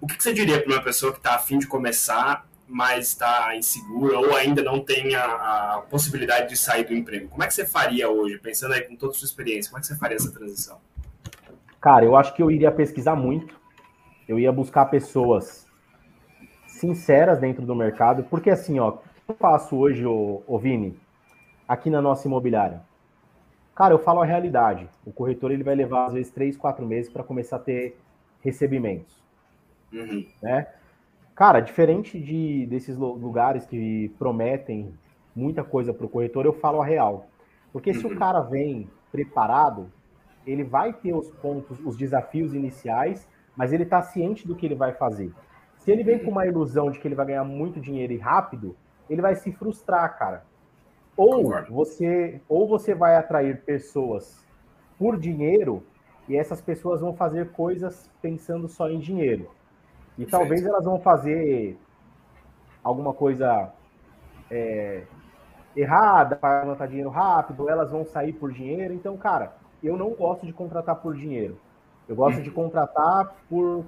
o 0.02 0.06
que, 0.06 0.18
que 0.18 0.22
você 0.22 0.34
diria 0.34 0.62
para 0.62 0.74
uma 0.74 0.84
pessoa 0.84 1.14
que 1.14 1.20
está 1.20 1.36
afim 1.36 1.58
de 1.58 1.68
começar 1.68 2.46
mas 2.68 3.10
está 3.10 3.56
insegura 3.56 4.18
ou 4.18 4.36
ainda 4.36 4.64
não 4.64 4.80
tem 4.80 5.14
a, 5.16 5.24
a, 5.24 5.82
possibilidade 5.90 6.50
de 6.50 6.58
sair 6.58 6.84
do 6.84 6.96
emprego. 6.96 7.30
Como 7.30 7.44
é 7.44 7.48
que 7.48 7.54
você 7.54 7.64
faria 7.64 8.10
hoje, 8.10 8.40
pensando 8.40 8.74
aí 8.74 8.82
com 8.82 8.96
toda 8.96 9.12
a 9.12 9.16
sua 9.16 9.28
experiência, 9.28 9.70
como 9.70 9.78
é 9.78 9.82
que 9.82 9.88
você 9.88 9.96
faria 9.96 10.16
essa 10.16 10.32
transição? 10.32 10.80
Cara, 11.80 12.04
eu 12.04 12.16
acho 12.16 12.34
que 12.34 12.42
eu 12.42 12.50
iria 12.50 12.72
pesquisar 12.72 13.16
muito, 13.16 13.56
eu 14.28 14.40
ia 14.40 14.52
buscar 14.52 14.86
pessoas 14.88 15.68
sinceras 16.68 17.40
dentro 17.40 17.64
do 17.68 17.76
mercado, 17.76 18.24
porque 18.24 18.50
assim, 18.50 18.80
ó, 18.80 18.90
o 18.90 18.98
que 18.98 19.00
eu 19.30 19.36
faço 19.36 19.78
hoje, 19.78 20.04
ô, 20.04 20.42
ô 20.48 20.58
Vini, 20.58 21.00
aqui 21.68 21.90
na 21.90 22.02
nossa 22.02 22.28
imobiliária? 22.28 22.82
Cara, 23.76 23.94
eu 23.94 24.00
falo 24.00 24.22
a 24.22 24.26
realidade. 24.26 24.90
O 25.06 25.12
corretor 25.12 25.52
ele 25.52 25.64
vai 25.64 25.76
levar 25.76 26.06
às 26.06 26.14
vezes 26.14 26.32
três, 26.32 26.56
quatro 26.56 26.86
meses 26.86 27.12
para 27.12 27.24
começar 27.24 27.58
a 27.58 27.60
ter 27.60 27.98
recebimentos, 28.42 29.24
uhum. 29.92 30.26
né? 30.42 30.68
Cara, 31.36 31.60
diferente 31.60 32.18
de 32.18 32.66
desses 32.68 32.96
lugares 32.96 33.66
que 33.66 34.10
prometem 34.18 34.94
muita 35.36 35.64
coisa 35.64 35.94
para 35.94 36.06
o 36.06 36.10
corretor, 36.10 36.46
eu 36.46 36.54
falo 36.54 36.82
a 36.82 36.86
real. 36.86 37.28
Porque 37.74 37.94
se 37.94 38.06
o 38.06 38.10
uhum. 38.12 38.16
cara 38.16 38.40
vem 38.40 38.90
preparado, 39.12 39.92
ele 40.48 40.64
vai 40.64 40.94
ter 40.94 41.14
os 41.14 41.30
pontos, 41.30 41.78
os 41.84 41.98
desafios 41.98 42.54
iniciais, 42.54 43.28
mas 43.56 43.74
ele 43.74 43.84
está 43.84 44.02
ciente 44.02 44.48
do 44.48 44.56
que 44.56 44.66
ele 44.66 44.76
vai 44.76 44.94
fazer. 44.94 45.34
Se 45.80 45.92
ele 45.92 46.04
vem 46.04 46.20
com 46.20 46.32
uma 46.32 46.48
ilusão 46.48 46.90
de 46.90 47.00
que 47.00 47.08
ele 47.08 47.16
vai 47.16 47.26
ganhar 47.26 47.44
muito 47.44 47.82
dinheiro 47.82 48.14
e 48.14 48.18
rápido, 48.18 48.76
ele 49.10 49.22
vai 49.22 49.36
se 49.36 49.52
frustrar, 49.52 50.18
cara. 50.18 50.46
Ou 51.18 51.64
você, 51.70 52.42
ou 52.50 52.68
você 52.68 52.94
vai 52.94 53.16
atrair 53.16 53.64
pessoas 53.64 54.46
por 54.98 55.18
dinheiro 55.18 55.84
e 56.28 56.36
essas 56.36 56.62
pessoas 56.62 57.02
vão 57.02 57.14
fazer 57.14 57.52
coisas 57.52 58.10
pensando 58.22 58.68
só 58.68 58.90
em 58.90 59.00
dinheiro. 59.00 59.50
E 60.18 60.26
Perfeito. 60.26 60.32
talvez 60.32 60.66
elas 60.66 60.84
vão 60.84 61.00
fazer 61.00 61.78
alguma 62.84 63.14
coisa 63.14 63.72
é, 64.50 65.04
errada 65.76 66.36
para 66.36 66.62
levantar 66.62 66.88
dinheiro 66.88 67.10
rápido, 67.10 67.70
elas 67.70 67.92
vão 67.92 68.06
sair 68.06 68.34
por 68.34 68.52
dinheiro. 68.52 68.94
Então, 68.94 69.18
cara, 69.18 69.56
eu 69.84 69.98
não 69.98 70.12
gosto 70.12 70.46
de 70.46 70.54
contratar 70.54 70.96
por 70.96 71.16
dinheiro. 71.16 71.58
Eu 72.08 72.16
gosto 72.16 72.42
de 72.42 72.52
contratar 72.52 73.36
por, 73.50 73.86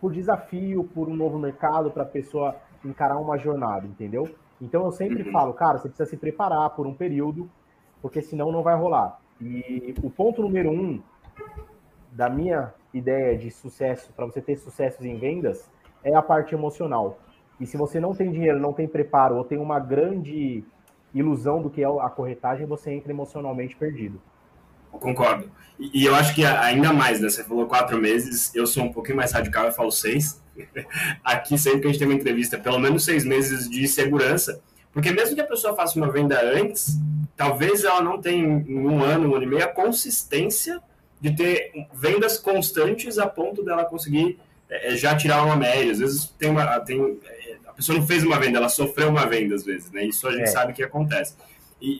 por 0.00 0.12
desafio, 0.12 0.84
por 0.84 1.08
um 1.08 1.16
novo 1.16 1.38
mercado, 1.38 1.90
para 1.90 2.02
a 2.02 2.06
pessoa 2.06 2.56
encarar 2.84 3.18
uma 3.18 3.38
jornada, 3.38 3.86
entendeu? 3.86 4.28
Então 4.60 4.84
eu 4.84 4.92
sempre 4.92 5.22
uhum. 5.22 5.32
falo, 5.32 5.52
cara, 5.52 5.78
você 5.78 5.88
precisa 5.88 6.08
se 6.08 6.16
preparar 6.16 6.70
por 6.70 6.86
um 6.86 6.94
período, 6.94 7.48
porque 8.02 8.20
senão 8.20 8.50
não 8.50 8.62
vai 8.62 8.76
rolar. 8.76 9.20
E 9.40 9.94
o 10.02 10.10
ponto 10.10 10.42
número 10.42 10.70
um 10.70 11.00
da 12.12 12.28
minha 12.28 12.74
ideia 12.92 13.36
de 13.36 13.50
sucesso, 13.50 14.12
para 14.12 14.26
você 14.26 14.40
ter 14.40 14.56
sucessos 14.56 15.04
em 15.04 15.16
vendas, 15.16 15.70
é 16.02 16.14
a 16.14 16.22
parte 16.22 16.54
emocional. 16.54 17.18
E 17.60 17.66
se 17.66 17.76
você 17.76 18.00
não 18.00 18.14
tem 18.14 18.30
dinheiro, 18.30 18.58
não 18.58 18.72
tem 18.72 18.88
preparo, 18.88 19.36
ou 19.36 19.44
tem 19.44 19.58
uma 19.58 19.78
grande 19.78 20.64
ilusão 21.14 21.62
do 21.62 21.70
que 21.70 21.82
é 21.82 21.86
a 21.86 22.08
corretagem, 22.08 22.66
você 22.66 22.92
entra 22.92 23.12
emocionalmente 23.12 23.76
perdido. 23.76 24.20
Concordo. 24.90 25.50
E, 25.78 26.04
eu 26.04 26.14
acho 26.14 26.34
que 26.34 26.44
ainda 26.44 26.92
mais, 26.92 27.20
né? 27.20 27.28
Você 27.28 27.44
falou 27.44 27.66
quatro 27.66 27.98
meses, 27.98 28.54
eu 28.54 28.66
sou 28.66 28.84
um 28.84 28.92
pouquinho 28.92 29.16
mais 29.16 29.32
radical, 29.32 29.66
eu 29.66 29.72
falo 29.72 29.90
seis. 29.90 30.42
Aqui, 31.24 31.58
sempre 31.58 31.80
que 31.80 31.86
a 31.86 31.90
gente 31.90 31.98
tem 31.98 32.08
uma 32.08 32.14
entrevista, 32.14 32.58
pelo 32.58 32.78
menos 32.78 33.04
seis 33.04 33.24
meses 33.24 33.68
de 33.68 33.86
segurança, 33.86 34.60
porque 34.92 35.10
mesmo 35.12 35.34
que 35.34 35.40
a 35.40 35.46
pessoa 35.46 35.76
faça 35.76 35.98
uma 35.98 36.10
venda 36.10 36.40
antes, 36.42 36.98
talvez 37.36 37.84
ela 37.84 38.02
não 38.02 38.20
tenha 38.20 38.44
em 38.44 38.86
um 38.86 39.02
ano, 39.02 39.30
um 39.30 39.34
ano 39.34 39.44
e 39.44 39.46
meio, 39.46 39.64
a 39.64 39.68
consistência 39.68 40.80
de 41.20 41.34
ter 41.34 41.72
vendas 41.92 42.38
constantes 42.38 43.18
a 43.18 43.26
ponto 43.26 43.64
dela 43.64 43.84
conseguir 43.84 44.38
é, 44.68 44.96
já 44.96 45.16
tirar 45.16 45.44
uma 45.44 45.56
média. 45.56 45.92
Às 45.92 45.98
vezes 45.98 46.26
tem 46.38 46.50
uma, 46.50 46.80
tem, 46.80 47.18
a 47.66 47.72
pessoa 47.72 47.98
não 47.98 48.06
fez 48.06 48.24
uma 48.24 48.38
venda, 48.38 48.58
ela 48.58 48.68
sofreu 48.68 49.08
uma 49.08 49.26
venda 49.26 49.54
às 49.54 49.64
vezes, 49.64 49.90
né? 49.90 50.04
Isso 50.04 50.26
a 50.26 50.32
gente 50.32 50.42
é. 50.42 50.46
sabe 50.46 50.72
que 50.72 50.82
acontece. 50.82 51.34
E, 51.80 51.90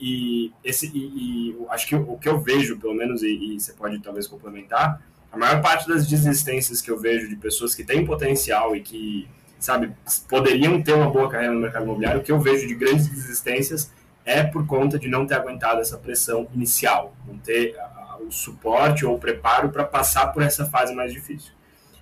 e 0.47 0.53
esse, 0.63 0.87
e, 0.87 0.99
e, 0.99 1.57
acho 1.69 1.87
que 1.87 1.95
o 1.95 2.17
que 2.17 2.27
eu 2.27 2.39
vejo, 2.39 2.77
pelo 2.77 2.93
menos, 2.93 3.23
e, 3.23 3.55
e, 3.55 3.59
você 3.59 3.71
pode 3.73 3.97
talvez 3.99 4.27
complementar, 4.27 5.01
a 5.31 5.37
maior 5.37 5.61
parte 5.61 5.87
das 5.87 6.07
desistências 6.07 6.81
que 6.81 6.89
eu 6.89 6.97
vejo 6.97 7.27
de 7.27 7.35
pessoas 7.35 7.75
que 7.75 7.83
têm 7.83 8.05
potencial 8.05 8.75
e 8.75 8.81
que, 8.81 9.27
sabe, 9.59 9.91
poderiam 10.27 10.81
ter 10.81 10.93
uma 10.93 11.09
boa 11.09 11.29
carreira 11.29 11.53
no 11.53 11.59
mercado 11.59 11.83
imobiliário, 11.83 12.21
o 12.21 12.23
que 12.23 12.31
eu 12.31 12.39
vejo 12.39 12.67
de 12.67 12.73
grandes 12.73 13.07
desistências 13.07 13.91
é 14.25 14.43
por 14.43 14.65
conta 14.65 14.97
de 14.97 15.07
não 15.07 15.25
ter 15.25 15.35
aguentado 15.35 15.81
essa 15.81 15.97
pressão 15.97 16.47
inicial, 16.53 17.15
não 17.27 17.37
ter 17.37 17.75
o 18.19 18.31
suporte 18.31 19.05
ou 19.05 19.15
o 19.15 19.19
preparo 19.19 19.69
para 19.69 19.83
passar 19.83 20.27
por 20.27 20.43
essa 20.43 20.65
fase 20.65 20.93
mais 20.93 21.13
difícil. 21.13 21.51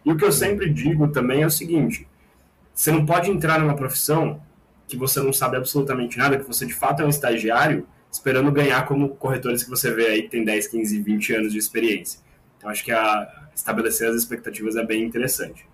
E 0.03 0.11
o 0.11 0.17
que 0.17 0.25
eu 0.25 0.31
sempre 0.31 0.69
digo 0.69 1.09
também 1.09 1.43
é 1.43 1.45
o 1.45 1.51
seguinte: 1.51 2.07
você 2.73 2.91
não 2.91 3.05
pode 3.05 3.29
entrar 3.29 3.59
numa 3.59 3.75
profissão 3.75 4.41
que 4.87 4.95
você 4.95 5.19
não 5.19 5.33
sabe 5.33 5.57
absolutamente 5.57 6.17
nada, 6.17 6.37
que 6.37 6.45
você 6.45 6.65
de 6.65 6.73
fato 6.73 7.01
é 7.01 7.05
um 7.05 7.09
estagiário, 7.09 7.85
esperando 8.11 8.51
ganhar 8.51 8.85
como 8.85 9.09
corretores 9.09 9.63
que 9.63 9.69
você 9.69 9.93
vê 9.93 10.07
aí 10.07 10.21
que 10.23 10.29
tem 10.29 10.45
10, 10.45 10.67
15, 10.67 11.01
20 11.01 11.33
anos 11.33 11.51
de 11.51 11.59
experiência. 11.59 12.19
Então, 12.57 12.69
acho 12.69 12.83
que 12.83 12.91
a, 12.91 13.47
estabelecer 13.55 14.09
as 14.09 14.15
expectativas 14.15 14.75
é 14.75 14.85
bem 14.85 15.03
interessante. 15.03 15.65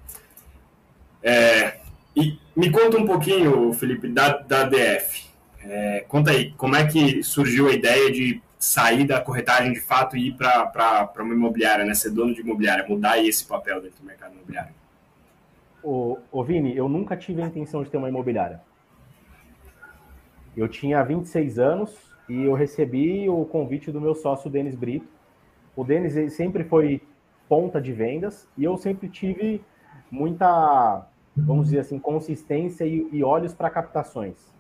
É, 1.22 1.78
e 2.16 2.38
me 2.56 2.70
conta 2.70 2.98
um 2.98 3.06
pouquinho, 3.06 3.74
Felipe, 3.74 4.08
da, 4.08 4.38
da 4.38 4.64
DF. 4.64 5.28
É, 5.64 6.06
conta 6.08 6.32
aí, 6.32 6.52
como 6.52 6.76
é 6.76 6.86
que 6.86 7.24
surgiu 7.24 7.68
a 7.68 7.74
ideia 7.74 8.12
de 8.12 8.42
sair 8.60 9.06
da 9.06 9.20
corretagem 9.20 9.74
de 9.74 9.82
fato 9.82 10.16
e 10.16 10.30
ir 10.30 10.38
para 10.38 11.12
uma 11.20 11.34
imobiliária, 11.34 11.84
né? 11.84 11.94
ser 11.94 12.12
dono 12.12 12.34
de 12.34 12.42
imobiliária, 12.42 12.86
mudar 12.88 13.18
esse 13.24 13.46
papel 13.46 13.82
dentro 13.82 14.00
do 14.00 14.06
mercado 14.06 14.34
imobiliário? 14.34 14.74
Ô, 15.84 16.18
ô 16.32 16.44
Vini, 16.44 16.76
eu 16.76 16.88
nunca 16.88 17.18
tive 17.18 17.42
a 17.42 17.48
intenção 17.48 17.84
de 17.84 17.90
ter 17.90 17.98
uma 17.98 18.08
imobiliária. 18.08 18.62
Eu 20.56 20.68
tinha 20.70 21.04
26 21.04 21.60
anos 21.60 21.94
e 22.30 22.44
eu 22.44 22.54
recebi 22.54 23.28
o 23.28 23.44
convite 23.44 23.92
do 23.92 24.00
meu 24.00 24.16
sócio, 24.16 24.50
Denis 24.50 24.76
Brito. 24.76 25.08
O 25.76 25.84
Denis 25.84 26.34
sempre 26.34 26.64
foi 26.64 27.02
ponta 27.50 27.82
de 27.82 27.92
vendas 27.92 28.48
e 28.58 28.64
eu 28.64 28.78
sempre 28.78 29.10
tive 29.10 29.64
muita, 30.10 31.08
vamos 31.36 31.66
dizer 31.66 31.80
assim, 31.80 32.00
consistência 32.00 32.86
e, 32.86 33.08
e 33.12 33.24
olhos 33.24 33.54
para 33.54 33.70
captações. 33.70 34.54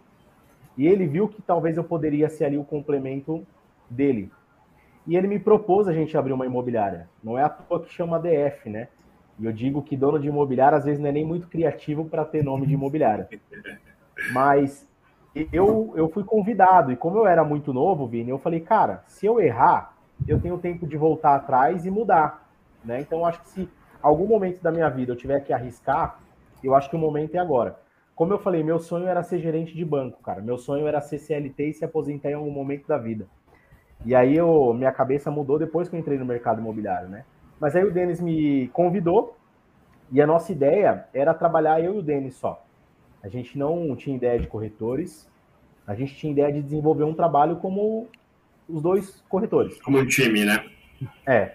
E 0.77 0.87
ele 0.87 1.05
viu 1.05 1.27
que 1.27 1.41
talvez 1.41 1.77
eu 1.77 1.83
poderia 1.83 2.29
ser 2.29 2.45
ali 2.45 2.57
o 2.57 2.63
complemento 2.63 3.45
dele. 3.89 4.31
E 5.05 5.15
ele 5.15 5.27
me 5.27 5.37
propôs 5.37 5.87
a 5.87 5.93
gente 5.93 6.17
abrir 6.17 6.33
uma 6.33 6.45
imobiliária. 6.45 7.09
Não 7.23 7.37
é 7.37 7.43
à 7.43 7.49
toa 7.49 7.81
que 7.81 7.91
chama 7.91 8.19
DF, 8.19 8.69
né? 8.69 8.87
E 9.39 9.45
eu 9.45 9.51
digo 9.51 9.81
que 9.81 9.97
dono 9.97 10.19
de 10.19 10.27
imobiliária 10.27 10.77
às 10.77 10.85
vezes 10.85 10.99
não 10.99 11.09
é 11.09 11.11
nem 11.11 11.25
muito 11.25 11.47
criativo 11.47 12.05
para 12.05 12.23
ter 12.23 12.43
nome 12.43 12.65
de 12.65 12.73
imobiliária. 12.73 13.27
Mas 14.31 14.87
eu, 15.51 15.91
eu 15.95 16.09
fui 16.09 16.23
convidado, 16.23 16.91
e 16.91 16.95
como 16.95 17.17
eu 17.17 17.27
era 17.27 17.43
muito 17.43 17.73
novo, 17.73 18.07
Vini, 18.07 18.29
eu 18.29 18.37
falei, 18.37 18.59
cara, 18.59 19.03
se 19.07 19.25
eu 19.25 19.39
errar, 19.39 19.92
eu 20.27 20.39
tenho 20.39 20.57
tempo 20.57 20.87
de 20.87 20.97
voltar 20.97 21.35
atrás 21.35 21.85
e 21.85 21.91
mudar. 21.91 22.49
Né? 22.83 23.01
Então, 23.01 23.25
acho 23.25 23.41
que 23.41 23.49
se 23.49 23.69
algum 24.01 24.27
momento 24.27 24.61
da 24.61 24.71
minha 24.71 24.89
vida 24.89 25.11
eu 25.11 25.15
tiver 25.15 25.39
que 25.41 25.53
arriscar, 25.53 26.19
eu 26.63 26.75
acho 26.75 26.89
que 26.89 26.95
o 26.95 26.99
momento 26.99 27.35
é 27.35 27.39
agora. 27.39 27.77
Como 28.15 28.31
eu 28.31 28.39
falei, 28.39 28.63
meu 28.63 28.79
sonho 28.79 29.07
era 29.07 29.23
ser 29.23 29.39
gerente 29.39 29.75
de 29.75 29.83
banco, 29.83 30.21
cara. 30.21 30.41
Meu 30.41 30.57
sonho 30.57 30.87
era 30.87 31.01
ser 31.01 31.17
CLT 31.17 31.69
e 31.69 31.73
se 31.73 31.85
aposentar 31.85 32.29
em 32.29 32.35
algum 32.35 32.51
momento 32.51 32.87
da 32.87 32.97
vida. 32.97 33.27
E 34.05 34.13
aí 34.13 34.35
eu, 34.35 34.73
minha 34.73 34.91
cabeça 34.91 35.31
mudou 35.31 35.57
depois 35.57 35.89
que 35.89 35.95
eu 35.95 35.99
entrei 35.99 36.17
no 36.17 36.25
mercado 36.25 36.59
imobiliário, 36.59 37.09
né? 37.09 37.25
Mas 37.59 37.75
aí 37.75 37.83
o 37.83 37.91
Denis 37.91 38.19
me 38.19 38.67
convidou 38.69 39.35
e 40.11 40.21
a 40.21 40.27
nossa 40.27 40.51
ideia 40.51 41.05
era 41.13 41.33
trabalhar 41.33 41.81
eu 41.81 41.95
e 41.95 41.99
o 41.99 42.01
Denis 42.03 42.35
só. 42.35 42.63
A 43.23 43.29
gente 43.29 43.57
não 43.57 43.95
tinha 43.95 44.15
ideia 44.15 44.37
de 44.37 44.47
corretores, 44.47 45.29
a 45.87 45.95
gente 45.95 46.15
tinha 46.15 46.31
ideia 46.31 46.51
de 46.51 46.61
desenvolver 46.61 47.05
um 47.05 47.13
trabalho 47.13 47.55
como 47.57 48.07
os 48.67 48.81
dois 48.81 49.23
corretores. 49.29 49.81
Como 49.81 49.97
um 49.97 50.05
time, 50.05 50.45
né? 50.45 50.65
É. 51.25 51.53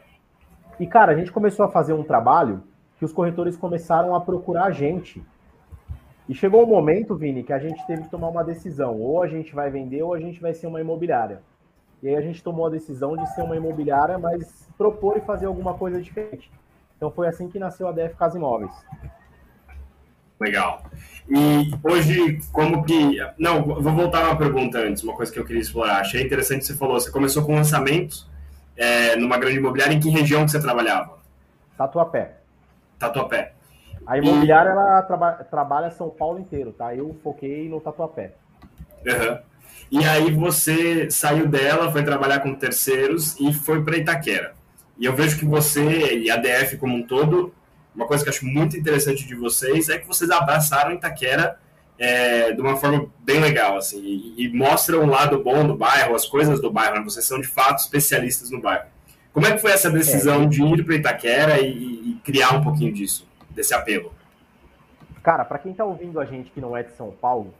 E, 0.78 0.86
cara, 0.86 1.12
a 1.12 1.16
gente 1.16 1.32
começou 1.32 1.64
a 1.64 1.70
fazer 1.70 1.92
um 1.92 2.02
trabalho 2.02 2.62
que 2.98 3.04
os 3.04 3.12
corretores 3.12 3.56
começaram 3.56 4.14
a 4.14 4.20
procurar 4.20 4.64
a 4.64 4.70
gente. 4.70 5.22
E 6.28 6.34
chegou 6.34 6.62
um 6.62 6.66
momento, 6.66 7.16
Vini, 7.16 7.42
que 7.42 7.52
a 7.52 7.58
gente 7.58 7.84
teve 7.86 8.02
que 8.02 8.10
tomar 8.10 8.28
uma 8.28 8.44
decisão. 8.44 9.00
Ou 9.00 9.22
a 9.22 9.28
gente 9.28 9.54
vai 9.54 9.70
vender 9.70 10.02
ou 10.02 10.14
a 10.14 10.20
gente 10.20 10.40
vai 10.40 10.52
ser 10.52 10.66
uma 10.66 10.80
imobiliária. 10.80 11.40
E 12.02 12.08
aí 12.08 12.16
a 12.16 12.20
gente 12.20 12.42
tomou 12.42 12.66
a 12.66 12.70
decisão 12.70 13.16
de 13.16 13.26
ser 13.34 13.42
uma 13.42 13.56
imobiliária, 13.56 14.18
mas 14.18 14.68
propor 14.76 15.16
e 15.16 15.20
fazer 15.20 15.46
alguma 15.46 15.74
coisa 15.74 16.00
diferente. 16.00 16.50
Então 16.96 17.10
foi 17.10 17.28
assim 17.28 17.48
que 17.48 17.58
nasceu 17.58 17.88
a 17.88 17.92
DF 17.92 18.14
Casa 18.16 18.36
Imóveis. 18.36 18.72
Legal. 20.40 20.84
E 21.28 21.72
hoje, 21.82 22.40
como 22.52 22.84
que. 22.84 23.18
Não, 23.38 23.62
vou 23.62 23.92
voltar 23.92 24.24
uma 24.24 24.36
pergunta 24.36 24.78
antes, 24.78 25.02
uma 25.02 25.14
coisa 25.14 25.32
que 25.32 25.38
eu 25.38 25.44
queria 25.44 25.60
explorar. 25.60 26.00
Achei 26.00 26.22
interessante 26.22 26.60
que 26.60 26.66
você 26.66 26.74
falou. 26.74 26.98
Você 26.98 27.10
começou 27.10 27.44
com 27.44 27.54
lançamentos 27.54 28.28
é, 28.76 29.16
numa 29.16 29.36
grande 29.36 29.58
imobiliária. 29.58 29.94
Em 29.94 30.00
que 30.00 30.08
região 30.08 30.44
que 30.44 30.50
você 30.50 30.60
trabalhava? 30.60 31.18
Tatuapé. 31.76 32.36
Tatuapé. 32.98 33.52
A 34.06 34.16
imobiliária, 34.16 34.70
e... 34.70 34.72
ela 34.72 35.02
traba 35.02 35.32
trabalha 35.50 35.90
São 35.90 36.08
Paulo 36.08 36.40
inteiro, 36.40 36.72
tá? 36.72 36.94
Eu 36.94 37.14
foquei 37.22 37.68
no 37.68 37.80
Tatuapé. 37.80 38.32
Uhum. 39.06 39.38
E 39.90 40.04
aí 40.04 40.30
você 40.32 41.10
saiu 41.10 41.46
dela, 41.46 41.92
foi 41.92 42.02
trabalhar 42.02 42.40
com 42.40 42.54
terceiros 42.54 43.38
e 43.38 43.52
foi 43.52 43.82
para 43.82 43.96
Itaquera. 43.96 44.54
E 44.98 45.04
eu 45.04 45.14
vejo 45.14 45.38
que 45.38 45.44
você 45.44 46.18
e 46.18 46.30
a 46.30 46.36
DF 46.36 46.76
como 46.78 46.96
um 46.96 47.02
todo 47.02 47.54
uma 47.98 48.06
coisa 48.06 48.22
que 48.22 48.30
eu 48.30 48.32
acho 48.32 48.46
muito 48.46 48.76
interessante 48.76 49.26
de 49.26 49.34
vocês 49.34 49.88
é 49.88 49.98
que 49.98 50.06
vocês 50.06 50.30
abraçaram 50.30 50.94
Itaquera 50.94 51.58
é, 51.98 52.52
de 52.52 52.60
uma 52.60 52.76
forma 52.76 53.10
bem 53.18 53.40
legal, 53.40 53.76
assim, 53.76 54.00
e, 54.00 54.44
e, 54.44 54.56
mostram 54.56 55.02
o 55.02 55.06
lado 55.06 55.42
bom 55.42 55.66
do 55.66 55.76
bairro, 55.76 56.14
as 56.14 56.24
coisas 56.24 56.60
do 56.60 56.70
bairro, 56.70 56.94
né? 56.94 57.02
vocês 57.02 57.24
são 57.24 57.40
de 57.40 57.48
fato 57.48 57.80
especialistas 57.80 58.52
no 58.52 58.60
bairro. 58.60 58.86
Como 59.32 59.44
é 59.46 59.52
que 59.52 59.58
foi 59.58 59.72
essa 59.72 59.90
decisão 59.90 60.44
é. 60.44 60.46
de 60.46 60.62
ir 60.62 60.84
para 60.84 60.94
Itaquera 60.94 61.60
e, 61.60 62.12
e, 62.12 62.20
criar 62.22 62.54
um 62.54 62.62
pouquinho 62.62 62.92
disso, 62.92 63.26
desse 63.50 63.74
apelo? 63.74 64.12
Cara, 65.20 65.44
para 65.44 65.58
quem 65.58 65.72
está 65.72 65.84
ouvindo 65.84 66.20
a 66.20 66.24
gente 66.24 66.52
que 66.52 66.60
não 66.60 66.76
é 66.76 66.84
de 66.84 66.92
São 66.92 67.10
Paulo, 67.10 67.52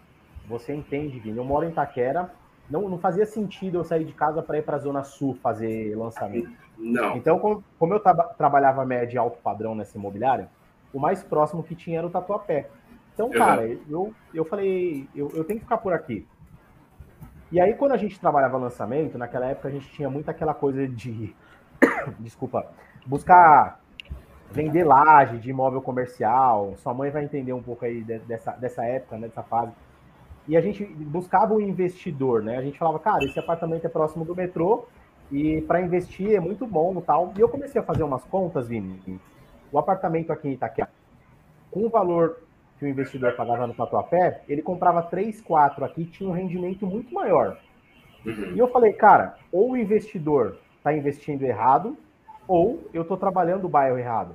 você 0.49 0.73
entende, 0.73 1.19
Vini, 1.19 1.37
eu 1.37 1.45
moro 1.45 1.67
em 1.67 1.71
Itaquera, 1.71 2.31
não, 2.71 2.89
não 2.89 2.99
fazia 2.99 3.27
sentido 3.27 3.79
eu 3.79 3.85
sair 3.85 4.05
de 4.05 4.13
casa 4.13 4.41
para 4.41 4.57
ir 4.59 4.63
para 4.63 4.77
a 4.77 4.81
Zona 4.81 5.03
Sul 5.03 5.37
fazer 5.43 5.97
lançamento. 5.97 6.68
Não. 6.79 7.17
Então, 7.17 7.39
como, 7.39 7.65
como 7.79 7.95
eu 7.95 8.01
tra 8.01 8.15
trabalhava 8.15 8.85
média 8.85 9.17
e 9.17 9.19
alto 9.19 9.39
padrão 9.39 9.75
nessa 9.75 9.99
imobiliária, 9.99 10.49
o 10.93 11.01
mais 11.01 11.23
próximo 11.23 11.63
que 11.63 11.75
tinha 11.75 11.99
era 11.99 12.07
o 12.07 12.11
Tatuapé. 12.11 12.69
Então, 13.13 13.31
cara, 13.31 13.67
eu, 13.89 14.15
eu 14.33 14.45
falei, 14.45 15.09
eu, 15.15 15.29
eu 15.35 15.43
tenho 15.45 15.59
que 15.59 15.65
ficar 15.65 15.79
por 15.79 15.93
aqui. 15.93 16.27
E 17.51 17.61
aí, 17.61 17.75
quando 17.75 17.93
a 17.93 17.97
gente 17.97 18.21
trabalhava 18.21 18.57
lançamento, 18.57 19.19
naquela 19.19 19.47
época 19.47 19.69
a 19.69 19.71
gente 19.71 19.91
tinha 19.91 20.09
muito 20.09 20.31
aquela 20.31 20.55
coisa 20.55 20.87
de. 20.87 21.35
Desculpa. 22.21 22.67
Buscar 23.05 23.81
vender 24.51 24.85
laje 24.85 25.39
de 25.39 25.51
imóvel 25.51 25.83
comercial. 25.83 26.75
Sua 26.77 26.95
mãe 26.95 27.11
vai 27.11 27.25
entender 27.25 27.53
um 27.53 27.63
pouco 27.63 27.85
aí 27.85 28.03
dessa, 28.03 28.53
dessa 28.53 28.85
época, 28.85 29.17
né, 29.19 29.29
dessa 29.29 29.43
fase 29.43 29.73
e 30.49 30.57
a 30.57 30.63
gente 30.63 30.83
buscava 30.83 31.53
um 31.53 31.61
investidor, 31.61 32.43
né? 32.43 32.57
A 32.57 32.63
gente 32.63 32.79
falava, 32.79 32.99
cara, 32.99 33.23
esse 33.23 33.39
apartamento 33.39 33.85
é 33.85 33.89
próximo 33.89 34.25
do 34.25 34.35
metrô 34.35 34.87
E 35.31 35.61
para 35.63 35.81
investir 35.81 36.35
é 36.35 36.41
muito 36.41 36.67
bom 36.67 37.01
tal. 37.01 37.33
E 37.37 37.41
eu 37.41 37.49
comecei 37.49 37.81
a 37.81 37.85
fazer 37.85 38.03
umas 38.03 38.25
contas, 38.25 38.69
Vini. 38.69 39.21
O 39.71 39.79
apartamento 39.79 40.33
aqui 40.33 40.49
em 40.49 40.53
Itaquera, 40.53 40.91
com 41.71 41.85
o 41.85 41.91
valor 41.91 42.39
que 42.79 42.85
o 42.85 42.89
investidor 42.89 43.35
pagava 43.35 43.67
no 43.67 43.75
Tatuapé, 43.75 44.43
ele 44.49 44.63
comprava 44.63 45.03
3, 45.03 45.41
4 45.43 45.85
aqui 45.85 46.05
tinha 46.07 46.29
um 46.29 46.33
rendimento 46.33 46.87
muito 46.87 47.13
maior. 47.13 47.59
Uhum. 48.25 48.53
E 48.55 48.59
eu 48.59 48.69
falei, 48.69 48.93
cara, 48.93 49.37
ou 49.53 49.73
o 49.73 49.77
investidor 49.77 50.59
está 50.77 50.93
investindo 50.93 51.43
errado, 51.43 51.97
ou 52.47 52.89
eu 52.95 53.03
estou 53.03 53.17
trabalhando 53.17 53.67
o 53.67 53.69
bairro 53.69 53.99
errado. 53.99 54.35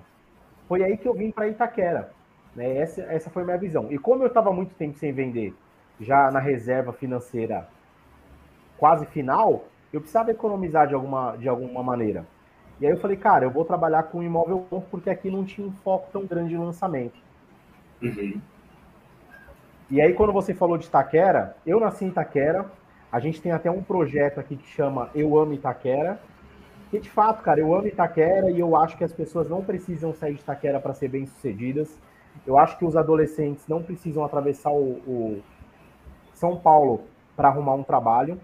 Foi 0.68 0.84
aí 0.84 0.98
que 0.98 1.08
eu 1.08 1.14
vim 1.14 1.32
para 1.32 1.48
Itaquera. 1.48 2.12
Né? 2.56 2.78
Essa, 2.78 3.02
essa 3.04 3.30
foi 3.30 3.42
a 3.42 3.46
minha 3.46 3.58
visão. 3.58 3.92
E 3.92 3.98
como 3.98 4.24
eu 4.24 4.28
estava 4.28 4.52
muito 4.52 4.76
tempo 4.76 4.98
sem 4.98 5.12
vender, 5.12 5.54
já 6.00 6.30
na 6.32 6.40
reserva 6.40 6.94
financeira 6.94 7.68
quase 8.78 9.06
final, 9.08 9.66
eu 9.94 10.02
precisava 10.02 10.32
economizar 10.32 10.88
de 10.88 10.96
alguma, 10.96 11.38
de 11.38 11.48
alguma 11.48 11.84
maneira. 11.84 12.26
E 12.82 12.86
aí 12.86 12.92
eu 12.92 12.98
falei, 12.98 13.16
cara, 13.16 13.46
eu 13.46 13.52
vou 13.52 13.64
trabalhar 13.64 14.04
com 14.04 14.24
imóvel 14.24 14.66
bom 14.70 14.84
porque 14.92 15.10
aqui 15.10 15.30
não 15.30 15.46
tinha 15.46 15.66
um 15.66 15.72
foco 15.72 16.10
tão 16.12 16.26
grande 16.26 16.50
de 16.50 16.58
lançamento. 16.58 17.18
Uhum. 18.02 18.42
E 19.90 20.02
aí, 20.02 20.14
quando 20.14 20.34
você 20.34 20.54
falou 20.54 20.78
de 20.78 20.88
Itaquera, 20.88 21.56
eu 21.66 21.80
nasci 21.80 22.04
em 22.04 22.08
Itaquera, 22.08 22.66
a 23.12 23.20
gente 23.20 23.40
tem 23.40 23.52
até 23.52 23.70
um 23.70 23.84
projeto 23.84 24.40
aqui 24.40 24.58
que 24.58 24.68
chama 24.68 25.12
Eu 25.14 25.38
Amo 25.38 25.54
Itaquera, 25.54 26.20
que 26.90 27.00
de 27.00 27.10
fato, 27.10 27.44
cara, 27.44 27.60
eu 27.60 27.74
amo 27.74 27.88
Itaquera 27.88 28.50
e 28.50 28.60
eu 28.60 28.76
acho 28.76 28.98
que 28.98 29.04
as 29.04 29.14
pessoas 29.14 29.50
não 29.50 29.64
precisam 29.64 30.14
sair 30.14 30.34
de 30.34 30.42
Itaquera 30.42 30.80
para 30.80 30.94
ser 30.94 31.10
bem-sucedidas. 31.10 31.96
Eu 32.46 32.58
acho 32.58 32.78
que 32.78 32.86
os 32.86 32.98
adolescentes 32.98 33.68
não 33.68 33.84
precisam 33.84 34.24
atravessar 34.24 34.72
o, 34.72 34.94
o 35.08 35.44
São 36.34 36.58
Paulo 36.58 37.02
para 37.36 37.48
arrumar 37.48 37.76
um 37.76 37.84
trabalho. 37.84 38.40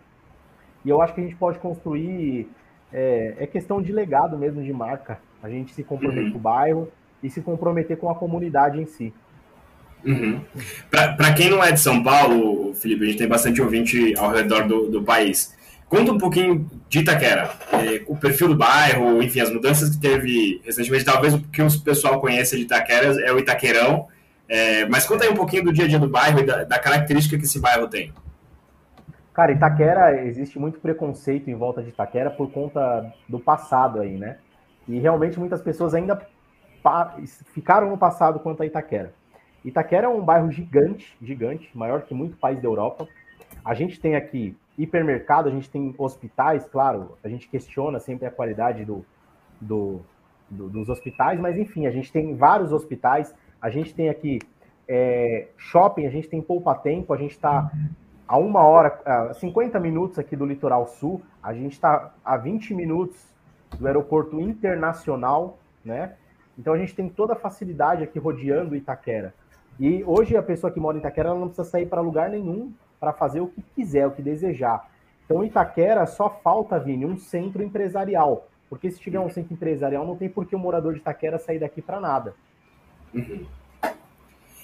E 0.83 0.89
eu 0.89 1.01
acho 1.01 1.13
que 1.13 1.21
a 1.21 1.23
gente 1.23 1.35
pode 1.35 1.59
construir. 1.59 2.49
É, 2.91 3.35
é 3.39 3.47
questão 3.47 3.81
de 3.81 3.91
legado 3.91 4.37
mesmo, 4.37 4.63
de 4.63 4.73
marca. 4.73 5.19
A 5.43 5.49
gente 5.49 5.73
se 5.73 5.83
comprometer 5.83 6.25
uhum. 6.25 6.31
com 6.31 6.37
o 6.37 6.41
bairro 6.41 6.91
e 7.21 7.29
se 7.29 7.41
comprometer 7.41 7.97
com 7.97 8.09
a 8.09 8.15
comunidade 8.15 8.81
em 8.81 8.85
si. 8.85 9.13
Uhum. 10.05 10.41
Para 10.89 11.33
quem 11.33 11.49
não 11.49 11.63
é 11.63 11.71
de 11.71 11.79
São 11.79 12.01
Paulo, 12.01 12.73
Felipe, 12.73 13.03
a 13.03 13.07
gente 13.07 13.17
tem 13.17 13.27
bastante 13.27 13.61
ouvinte 13.61 14.13
ao 14.17 14.31
redor 14.31 14.67
do, 14.67 14.89
do 14.89 15.03
país. 15.03 15.55
Conta 15.87 16.11
um 16.11 16.17
pouquinho 16.17 16.69
de 16.87 16.99
Itaquera, 16.99 17.49
é, 17.73 18.03
o 18.05 18.15
perfil 18.15 18.49
do 18.49 18.55
bairro, 18.55 19.23
enfim, 19.23 19.39
as 19.39 19.51
mudanças 19.51 19.89
que 19.89 19.99
teve 19.99 20.61
recentemente. 20.63 21.03
Talvez 21.03 21.33
o 21.33 21.39
que 21.39 21.61
o 21.61 21.81
pessoal 21.81 22.21
conhece 22.21 22.55
de 22.55 22.61
Itaquera 22.63 23.07
é 23.23 23.33
o 23.33 23.39
Itaquerão, 23.39 24.07
é, 24.47 24.85
mas 24.85 25.05
conta 25.05 25.23
aí 25.23 25.31
um 25.31 25.35
pouquinho 25.35 25.63
do 25.63 25.73
dia 25.73 25.85
a 25.85 25.87
dia 25.87 25.99
do 25.99 26.07
bairro 26.07 26.39
e 26.39 26.45
da, 26.45 26.63
da 26.63 26.79
característica 26.79 27.37
que 27.37 27.45
esse 27.45 27.59
bairro 27.59 27.87
tem. 27.87 28.13
Cara, 29.39 29.53
Itaquera, 29.53 30.21
existe 30.25 30.59
muito 30.59 30.81
preconceito 30.81 31.49
em 31.49 31.55
volta 31.55 31.81
de 31.81 31.87
Itaquera 31.87 32.29
por 32.29 32.51
conta 32.51 33.09
do 33.25 33.39
passado 33.39 34.01
aí, 34.01 34.17
né? 34.17 34.37
E 34.85 34.99
realmente 34.99 35.39
muitas 35.39 35.61
pessoas 35.61 35.93
ainda 35.93 36.27
ficaram 37.53 37.89
no 37.89 37.97
passado 37.97 38.41
quanto 38.41 38.63
a 38.63 38.65
Itaquera. 38.65 39.13
Itaquera 39.63 40.07
é 40.07 40.09
um 40.09 40.21
bairro 40.21 40.51
gigante, 40.51 41.15
gigante, 41.21 41.71
maior 41.73 42.01
que 42.01 42.13
muito 42.13 42.35
país 42.35 42.61
da 42.61 42.67
Europa. 42.67 43.07
A 43.63 43.73
gente 43.73 43.97
tem 43.97 44.13
aqui 44.13 44.57
hipermercado, 44.77 45.47
a 45.47 45.51
gente 45.53 45.69
tem 45.69 45.95
hospitais, 45.97 46.67
claro, 46.67 47.17
a 47.23 47.29
gente 47.29 47.47
questiona 47.47 47.97
sempre 47.97 48.27
a 48.27 48.31
qualidade 48.31 48.83
do, 48.83 49.05
do, 49.61 50.01
do 50.49 50.67
dos 50.67 50.89
hospitais, 50.89 51.39
mas 51.39 51.57
enfim, 51.57 51.87
a 51.87 51.91
gente 51.91 52.11
tem 52.11 52.35
vários 52.35 52.73
hospitais, 52.73 53.33
a 53.61 53.69
gente 53.69 53.95
tem 53.95 54.09
aqui 54.09 54.39
é, 54.85 55.47
shopping, 55.55 56.07
a 56.07 56.09
gente 56.09 56.27
tem 56.27 56.41
poupa-tempo, 56.41 57.13
a 57.13 57.17
gente 57.17 57.31
está 57.31 57.71
a 58.29 58.37
uma 58.37 58.61
hora, 58.61 59.01
a 59.03 59.33
50 59.33 59.79
minutos 59.79 60.19
aqui 60.19 60.35
do 60.35 60.45
litoral 60.45 60.85
sul, 60.85 61.19
a 61.41 61.51
gente 61.51 61.71
está 61.71 62.13
a 62.23 62.37
20 62.37 62.75
minutos 62.75 63.17
do 63.79 63.87
aeroporto 63.87 64.39
internacional, 64.39 65.57
né? 65.83 66.13
Então 66.55 66.73
a 66.73 66.77
gente 66.77 66.93
tem 66.93 67.09
toda 67.09 67.33
a 67.33 67.35
facilidade 67.35 68.03
aqui 68.03 68.19
rodeando 68.19 68.75
Itaquera. 68.75 69.33
E 69.79 70.03
hoje 70.03 70.37
a 70.37 70.43
pessoa 70.43 70.71
que 70.71 70.79
mora 70.79 70.95
em 70.95 70.99
Itaquera 70.99 71.33
não 71.33 71.47
precisa 71.47 71.67
sair 71.67 71.87
para 71.87 72.01
lugar 72.01 72.29
nenhum 72.29 72.71
para 72.99 73.13
fazer 73.13 73.41
o 73.41 73.47
que 73.47 73.63
quiser, 73.75 74.05
o 74.05 74.11
que 74.11 74.21
desejar. 74.21 74.87
Então 75.25 75.43
Itaquera 75.43 76.05
só 76.05 76.29
falta, 76.29 76.77
Vini, 76.77 77.07
um 77.07 77.17
centro 77.17 77.63
empresarial. 77.63 78.47
Porque 78.69 78.91
se 78.91 78.99
tiver 78.99 79.19
um 79.19 79.29
centro 79.31 79.55
empresarial, 79.55 80.05
não 80.05 80.15
tem 80.15 80.29
por 80.29 80.45
que 80.45 80.55
o 80.55 80.59
morador 80.59 80.93
de 80.93 80.99
Itaquera 80.99 81.39
sair 81.39 81.57
daqui 81.57 81.81
para 81.81 81.99
nada. 81.99 82.35
Uhum. 83.11 83.43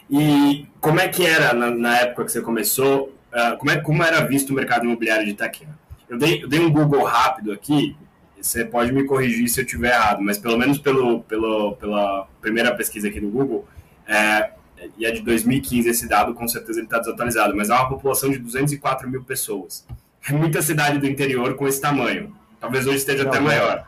E 0.07 0.67
como 0.79 0.99
é 0.99 1.07
que 1.07 1.25
era 1.25 1.51
na, 1.51 1.71
na 1.71 1.97
época 1.97 2.25
que 2.25 2.31
você 2.31 2.41
começou 2.41 3.14
uh, 3.35 3.57
como, 3.57 3.71
é, 3.71 3.77
como 3.77 4.03
era 4.03 4.21
visto 4.21 4.51
o 4.51 4.53
mercado 4.53 4.85
imobiliário 4.85 5.25
de 5.25 5.31
Itaquera. 5.31 5.77
Eu 6.07 6.17
dei, 6.17 6.43
eu 6.43 6.47
dei 6.47 6.59
um 6.59 6.71
Google 6.71 7.03
rápido 7.03 7.51
aqui, 7.51 7.95
você 8.39 8.63
pode 8.63 8.91
me 8.93 9.03
corrigir 9.03 9.49
se 9.49 9.59
eu 9.59 9.65
estiver 9.65 9.93
errado, 9.93 10.21
mas 10.21 10.37
pelo 10.37 10.57
menos 10.57 10.77
pelo, 10.77 11.21
pelo, 11.21 11.75
pela 11.75 12.27
primeira 12.39 12.73
pesquisa 12.75 13.07
aqui 13.07 13.19
do 13.19 13.29
Google, 13.29 13.67
é, 14.07 14.51
e 14.97 15.05
é 15.05 15.11
de 15.11 15.21
2015 15.21 15.89
esse 15.89 16.07
dado, 16.07 16.33
com 16.33 16.47
certeza 16.47 16.79
ele 16.79 16.85
está 16.85 16.99
desatualizado, 16.99 17.55
mas 17.55 17.69
há 17.69 17.79
uma 17.79 17.89
população 17.89 18.29
de 18.29 18.37
204 18.37 19.09
mil 19.09 19.23
pessoas. 19.23 19.85
É 20.27 20.31
muita 20.31 20.61
cidade 20.61 20.99
do 20.99 21.07
interior 21.07 21.55
com 21.55 21.67
esse 21.67 21.81
tamanho. 21.81 22.35
Talvez 22.59 22.87
hoje 22.87 22.97
esteja 22.97 23.23
Não, 23.23 23.31
até 23.31 23.39
maior. 23.39 23.87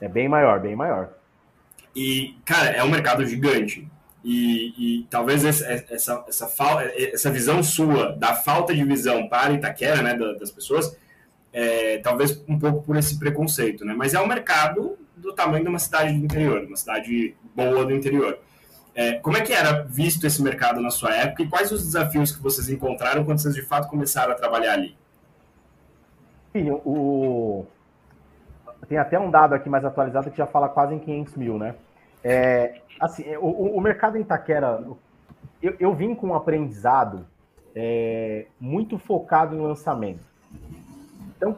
É 0.00 0.08
bem 0.08 0.28
maior, 0.28 0.60
bem 0.60 0.74
maior. 0.74 1.10
E, 1.94 2.36
cara, 2.44 2.70
é 2.70 2.82
um 2.82 2.90
mercado 2.90 3.24
gigante. 3.24 3.88
E, 4.24 4.72
e 4.78 5.06
talvez 5.10 5.44
essa, 5.44 5.66
essa, 5.90 6.24
essa, 6.26 6.50
essa 7.12 7.30
visão 7.30 7.62
sua 7.62 8.12
da 8.12 8.34
falta 8.34 8.74
de 8.74 8.82
visão 8.82 9.28
para 9.28 9.52
Itaquera, 9.52 10.00
né, 10.02 10.14
das 10.16 10.50
pessoas, 10.50 10.96
é, 11.52 11.98
talvez 11.98 12.42
um 12.48 12.58
pouco 12.58 12.82
por 12.82 12.96
esse 12.96 13.18
preconceito, 13.18 13.84
né? 13.84 13.94
Mas 13.94 14.14
é 14.14 14.20
um 14.20 14.26
mercado 14.26 14.98
do 15.14 15.32
tamanho 15.34 15.62
de 15.62 15.68
uma 15.68 15.78
cidade 15.78 16.12
do 16.12 16.24
interior, 16.24 16.64
uma 16.64 16.76
cidade 16.76 17.36
boa 17.54 17.84
do 17.84 17.92
interior. 17.92 18.38
É, 18.94 19.14
como 19.14 19.36
é 19.36 19.40
que 19.40 19.52
era 19.52 19.82
visto 19.82 20.26
esse 20.26 20.42
mercado 20.42 20.80
na 20.80 20.90
sua 20.90 21.14
época 21.14 21.42
e 21.42 21.48
quais 21.48 21.70
os 21.70 21.84
desafios 21.84 22.34
que 22.34 22.42
vocês 22.42 22.70
encontraram 22.70 23.24
quando 23.24 23.38
vocês 23.38 23.54
de 23.54 23.62
fato 23.62 23.88
começaram 23.88 24.32
a 24.32 24.36
trabalhar 24.36 24.72
ali? 24.72 24.96
Sim, 26.52 26.70
o... 26.70 27.66
Tem 28.88 28.98
até 28.98 29.18
um 29.18 29.30
dado 29.30 29.54
aqui 29.54 29.68
mais 29.68 29.84
atualizado 29.84 30.30
que 30.30 30.38
já 30.38 30.46
fala 30.46 30.68
quase 30.68 30.94
em 30.94 30.98
500 30.98 31.36
mil, 31.36 31.58
né? 31.58 31.74
É, 32.24 32.80
assim, 32.98 33.24
o, 33.36 33.76
o, 33.76 33.80
mercado 33.80 34.16
em 34.16 34.22
Itaquera, 34.22 34.82
eu, 35.62 35.76
eu 35.78 35.94
vim 35.94 36.14
com 36.14 36.28
um 36.28 36.34
aprendizado 36.34 37.26
é, 37.76 38.46
muito 38.58 38.98
focado 38.98 39.54
em 39.54 39.60
lançamento. 39.60 40.24
Então, 41.36 41.56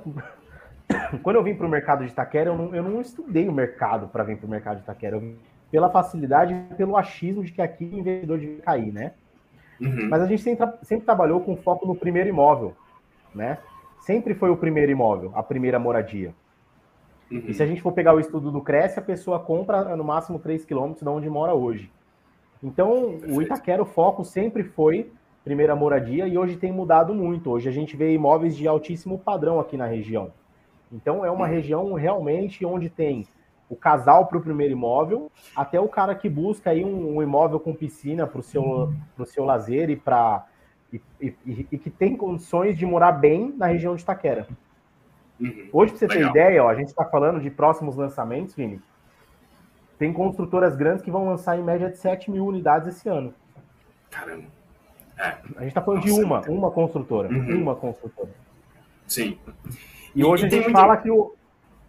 quando 1.22 1.36
eu 1.36 1.42
vim 1.42 1.54
para 1.54 1.66
o 1.66 1.70
mercado 1.70 2.04
de 2.04 2.10
Itaquera, 2.10 2.50
eu 2.50 2.56
não, 2.56 2.74
eu 2.74 2.82
não 2.82 3.00
estudei 3.00 3.48
o 3.48 3.52
mercado 3.52 4.08
para 4.08 4.24
vir 4.24 4.36
para 4.36 4.46
o 4.46 4.50
mercado 4.50 4.78
de 4.78 4.82
Itaquera. 4.82 5.16
Eu 5.16 5.36
pela 5.70 5.90
facilidade 5.90 6.54
e 6.54 6.74
pelo 6.74 6.96
achismo 6.96 7.44
de 7.44 7.52
que 7.52 7.60
aqui 7.60 7.84
o 7.84 7.98
investidor 7.98 8.38
devia 8.38 8.62
cair, 8.62 8.92
né? 8.92 9.12
Uhum. 9.80 10.08
Mas 10.08 10.22
a 10.22 10.26
gente 10.26 10.42
sempre, 10.42 10.66
sempre 10.82 11.04
trabalhou 11.04 11.40
com 11.40 11.56
foco 11.56 11.86
no 11.86 11.94
primeiro 11.94 12.28
imóvel, 12.28 12.74
né? 13.34 13.58
Sempre 14.00 14.34
foi 14.34 14.50
o 14.50 14.56
primeiro 14.56 14.90
imóvel, 14.90 15.32
a 15.34 15.42
primeira 15.42 15.78
moradia. 15.78 16.32
Uhum. 17.30 17.44
E 17.46 17.54
se 17.54 17.62
a 17.62 17.66
gente 17.66 17.82
for 17.82 17.92
pegar 17.92 18.14
o 18.14 18.20
estudo 18.20 18.50
do 18.50 18.60
Cresce, 18.60 18.98
a 18.98 19.02
pessoa 19.02 19.40
compra 19.40 19.96
no 19.96 20.04
máximo 20.04 20.38
3 20.38 20.64
quilômetros 20.64 21.02
de 21.02 21.08
onde 21.08 21.28
mora 21.28 21.54
hoje. 21.54 21.90
Então, 22.62 23.10
Perfeito. 23.10 23.34
o 23.34 23.42
Itaquera, 23.42 23.82
o 23.82 23.86
foco 23.86 24.24
sempre 24.24 24.64
foi 24.64 25.10
primeira 25.44 25.76
moradia 25.76 26.26
e 26.26 26.36
hoje 26.36 26.56
tem 26.56 26.72
mudado 26.72 27.14
muito. 27.14 27.50
Hoje 27.50 27.68
a 27.68 27.72
gente 27.72 27.96
vê 27.96 28.12
imóveis 28.12 28.56
de 28.56 28.66
altíssimo 28.66 29.18
padrão 29.18 29.60
aqui 29.60 29.76
na 29.76 29.86
região. 29.86 30.32
Então, 30.92 31.24
é 31.24 31.30
uma 31.30 31.46
uhum. 31.46 31.50
região 31.50 31.92
realmente 31.94 32.64
onde 32.64 32.88
tem 32.88 33.26
o 33.68 33.74
casal 33.74 34.26
para 34.26 34.38
o 34.38 34.40
primeiro 34.40 34.72
imóvel, 34.72 35.30
até 35.54 35.80
o 35.80 35.88
cara 35.88 36.14
que 36.14 36.28
busca 36.28 36.70
aí 36.70 36.84
um, 36.84 37.16
um 37.16 37.22
imóvel 37.22 37.58
com 37.58 37.74
piscina 37.74 38.26
para 38.26 38.38
o 38.38 38.42
seu, 38.42 38.62
uhum. 38.62 39.24
seu 39.24 39.44
lazer 39.44 39.90
e, 39.90 39.96
pra, 39.96 40.46
e, 40.92 41.00
e, 41.20 41.66
e, 41.72 41.78
que 41.78 41.90
tem 41.90 42.16
condições 42.16 42.78
de 42.78 42.86
morar 42.86 43.12
bem 43.12 43.52
na 43.56 43.66
região 43.66 43.96
de 43.96 44.02
Itaquera. 44.02 44.46
Uhum. 45.40 45.68
Hoje, 45.72 45.92
para 45.92 45.98
você 45.98 46.06
Legal. 46.06 46.32
ter 46.32 46.38
ideia, 46.38 46.64
ó, 46.64 46.68
a 46.68 46.74
gente 46.74 46.88
está 46.88 47.04
falando 47.04 47.40
de 47.40 47.50
próximos 47.50 47.96
lançamentos, 47.96 48.54
Vini. 48.54 48.80
Tem 49.98 50.12
construtoras 50.12 50.76
grandes 50.76 51.02
que 51.02 51.10
vão 51.10 51.26
lançar 51.26 51.58
em 51.58 51.62
média 51.62 51.90
de 51.90 51.96
7 51.96 52.30
mil 52.30 52.46
unidades 52.46 52.88
esse 52.88 53.08
ano. 53.08 53.34
Caramba. 54.10 54.44
É. 55.18 55.28
A 55.56 55.60
gente 55.60 55.68
está 55.68 55.80
falando 55.80 56.04
Nossa, 56.04 56.14
de 56.14 56.24
uma, 56.24 56.42
é 56.46 56.50
uma 56.50 56.70
construtora. 56.70 57.28
Uhum. 57.28 57.62
Uma 57.62 57.74
construtora. 57.74 58.30
Sim. 59.06 59.38
E, 60.14 60.20
e 60.20 60.24
hoje 60.24 60.44
e 60.44 60.46
a 60.46 60.50
gente 60.50 60.64
muito... 60.64 60.76
fala 60.76 60.96
que 60.96 61.10
o, 61.10 61.34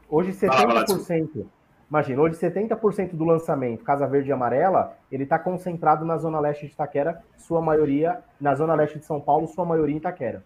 hoje 0.09 0.31
70%. 0.31 1.45
Imagina, 1.89 2.21
hoje 2.21 2.37
70% 2.37 3.15
do 3.15 3.23
lançamento 3.23 3.83
Casa 3.83 4.05
Verde 4.07 4.29
e 4.29 4.33
Amarela, 4.33 4.97
ele 5.09 5.23
está 5.23 5.39
concentrado 5.39 6.03
na 6.03 6.17
zona 6.17 6.37
leste 6.39 6.67
de 6.67 6.73
Itaquera, 6.73 7.23
sua 7.37 7.61
maioria, 7.61 8.19
na 8.39 8.53
zona 8.55 8.75
leste 8.75 8.99
de 8.99 9.05
São 9.05 9.21
Paulo, 9.21 9.47
sua 9.47 9.63
maioria 9.63 9.95
em 9.95 9.97
Itaquera. 9.97 10.43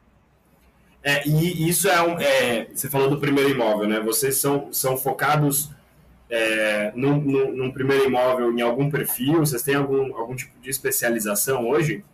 É, 1.04 1.28
e 1.28 1.68
isso 1.68 1.90
é, 1.90 2.02
um, 2.02 2.20
é, 2.20 2.68
Você 2.74 2.90
falou 2.90 3.10
do 3.10 3.20
primeiro 3.20 3.50
imóvel, 3.50 3.88
né? 3.88 4.00
Vocês 4.00 4.38
são, 4.38 4.72
são 4.72 4.96
focados 4.96 5.72
é, 6.30 6.92
num, 6.96 7.20
num, 7.20 7.52
num, 7.56 7.72
primeiro 7.72 8.06
imóvel 8.06 8.52
em 8.52 8.62
algum 8.62 8.90
perfil? 8.90 9.40
Vocês 9.40 9.64
têm 9.64 9.76
algum, 9.76 10.16
algum 10.16 10.36
tipo 10.36 10.60
de 10.60 10.70
especialização 10.70 11.68
hoje? 11.68 12.06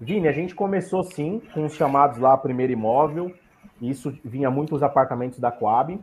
Vini, 0.00 0.28
a 0.28 0.32
gente 0.32 0.54
começou 0.54 1.04
sim 1.04 1.40
com 1.52 1.66
os 1.66 1.74
chamados 1.74 2.18
lá 2.18 2.36
primeiro 2.36 2.72
imóvel. 2.72 3.34
Isso 3.80 4.18
vinha 4.24 4.50
muitos 4.50 4.82
apartamentos 4.82 5.38
da 5.38 5.50
Coab. 5.50 5.98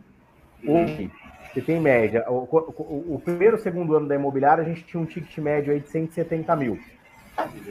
Hoje, 0.65 1.11
você 1.51 1.61
tem 1.61 1.79
média. 1.79 2.23
O, 2.29 2.47
o, 2.51 3.15
o 3.15 3.21
primeiro 3.23 3.57
segundo 3.57 3.95
ano 3.95 4.07
da 4.07 4.15
imobiliária, 4.15 4.63
a 4.63 4.67
gente 4.67 4.83
tinha 4.83 5.01
um 5.01 5.05
ticket 5.05 5.35
médio 5.39 5.73
aí 5.73 5.79
de 5.79 5.89
170 5.89 6.55
mil. 6.55 6.79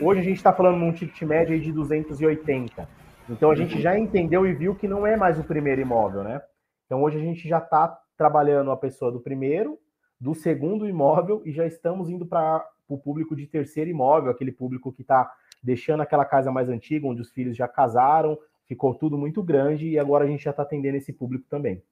Hoje 0.00 0.20
a 0.20 0.24
gente 0.24 0.36
está 0.36 0.52
falando 0.52 0.78
num 0.78 0.92
ticket 0.92 1.22
médio 1.22 1.54
aí 1.54 1.60
de 1.60 1.72
280. 1.72 2.88
Então 3.28 3.50
a 3.50 3.54
gente 3.54 3.80
já 3.80 3.98
entendeu 3.98 4.46
e 4.46 4.52
viu 4.52 4.74
que 4.74 4.88
não 4.88 5.06
é 5.06 5.16
mais 5.16 5.38
o 5.38 5.44
primeiro 5.44 5.80
imóvel, 5.80 6.22
né? 6.22 6.42
Então 6.86 7.02
hoje 7.02 7.18
a 7.18 7.20
gente 7.20 7.48
já 7.48 7.58
está 7.58 7.98
trabalhando 8.16 8.70
a 8.70 8.76
pessoa 8.76 9.10
do 9.10 9.20
primeiro, 9.20 9.78
do 10.20 10.34
segundo 10.34 10.88
imóvel 10.88 11.42
e 11.44 11.52
já 11.52 11.66
estamos 11.66 12.10
indo 12.10 12.26
para 12.26 12.64
o 12.88 12.98
público 12.98 13.34
de 13.34 13.46
terceiro 13.46 13.90
imóvel, 13.90 14.30
aquele 14.30 14.52
público 14.52 14.92
que 14.92 15.02
está 15.02 15.30
deixando 15.62 16.02
aquela 16.02 16.24
casa 16.24 16.50
mais 16.50 16.68
antiga, 16.68 17.06
onde 17.06 17.22
os 17.22 17.30
filhos 17.30 17.56
já 17.56 17.68
casaram, 17.68 18.38
ficou 18.66 18.94
tudo 18.94 19.16
muito 19.16 19.42
grande 19.42 19.88
e 19.88 19.98
agora 19.98 20.24
a 20.24 20.28
gente 20.28 20.44
já 20.44 20.50
está 20.50 20.62
atendendo 20.62 20.96
esse 20.96 21.12
público 21.12 21.46
também. 21.48 21.82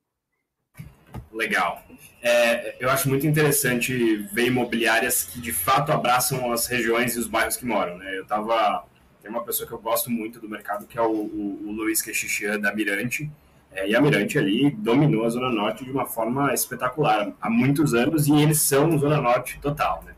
Legal. 1.32 1.82
É, 2.22 2.76
eu 2.82 2.90
acho 2.90 3.08
muito 3.08 3.26
interessante 3.26 4.16
ver 4.34 4.46
imobiliárias 4.46 5.24
que 5.24 5.40
de 5.40 5.52
fato 5.52 5.92
abraçam 5.92 6.52
as 6.52 6.66
regiões 6.66 7.14
e 7.14 7.18
os 7.18 7.26
bairros 7.26 7.56
que 7.56 7.64
moram. 7.64 7.96
Né? 7.98 8.18
Eu 8.18 8.26
tava. 8.26 8.84
Tem 9.22 9.30
uma 9.30 9.42
pessoa 9.42 9.66
que 9.66 9.72
eu 9.72 9.78
gosto 9.78 10.10
muito 10.10 10.40
do 10.40 10.48
mercado, 10.48 10.86
que 10.86 10.98
é 10.98 11.02
o, 11.02 11.10
o, 11.10 11.68
o 11.68 11.72
Luiz 11.72 12.00
Quechichian 12.02 12.58
da 12.58 12.74
Mirante. 12.74 13.30
É, 13.72 13.88
e 13.88 13.94
a 13.94 14.00
Mirante 14.00 14.38
ali 14.38 14.70
dominou 14.70 15.24
a 15.24 15.28
Zona 15.28 15.50
Norte 15.50 15.84
de 15.84 15.90
uma 15.90 16.06
forma 16.06 16.52
espetacular 16.52 17.32
há 17.40 17.48
muitos 17.48 17.94
anos 17.94 18.26
e 18.26 18.32
eles 18.32 18.60
são 18.60 18.98
Zona 18.98 19.20
Norte 19.20 19.58
total. 19.60 20.02
Né? 20.04 20.14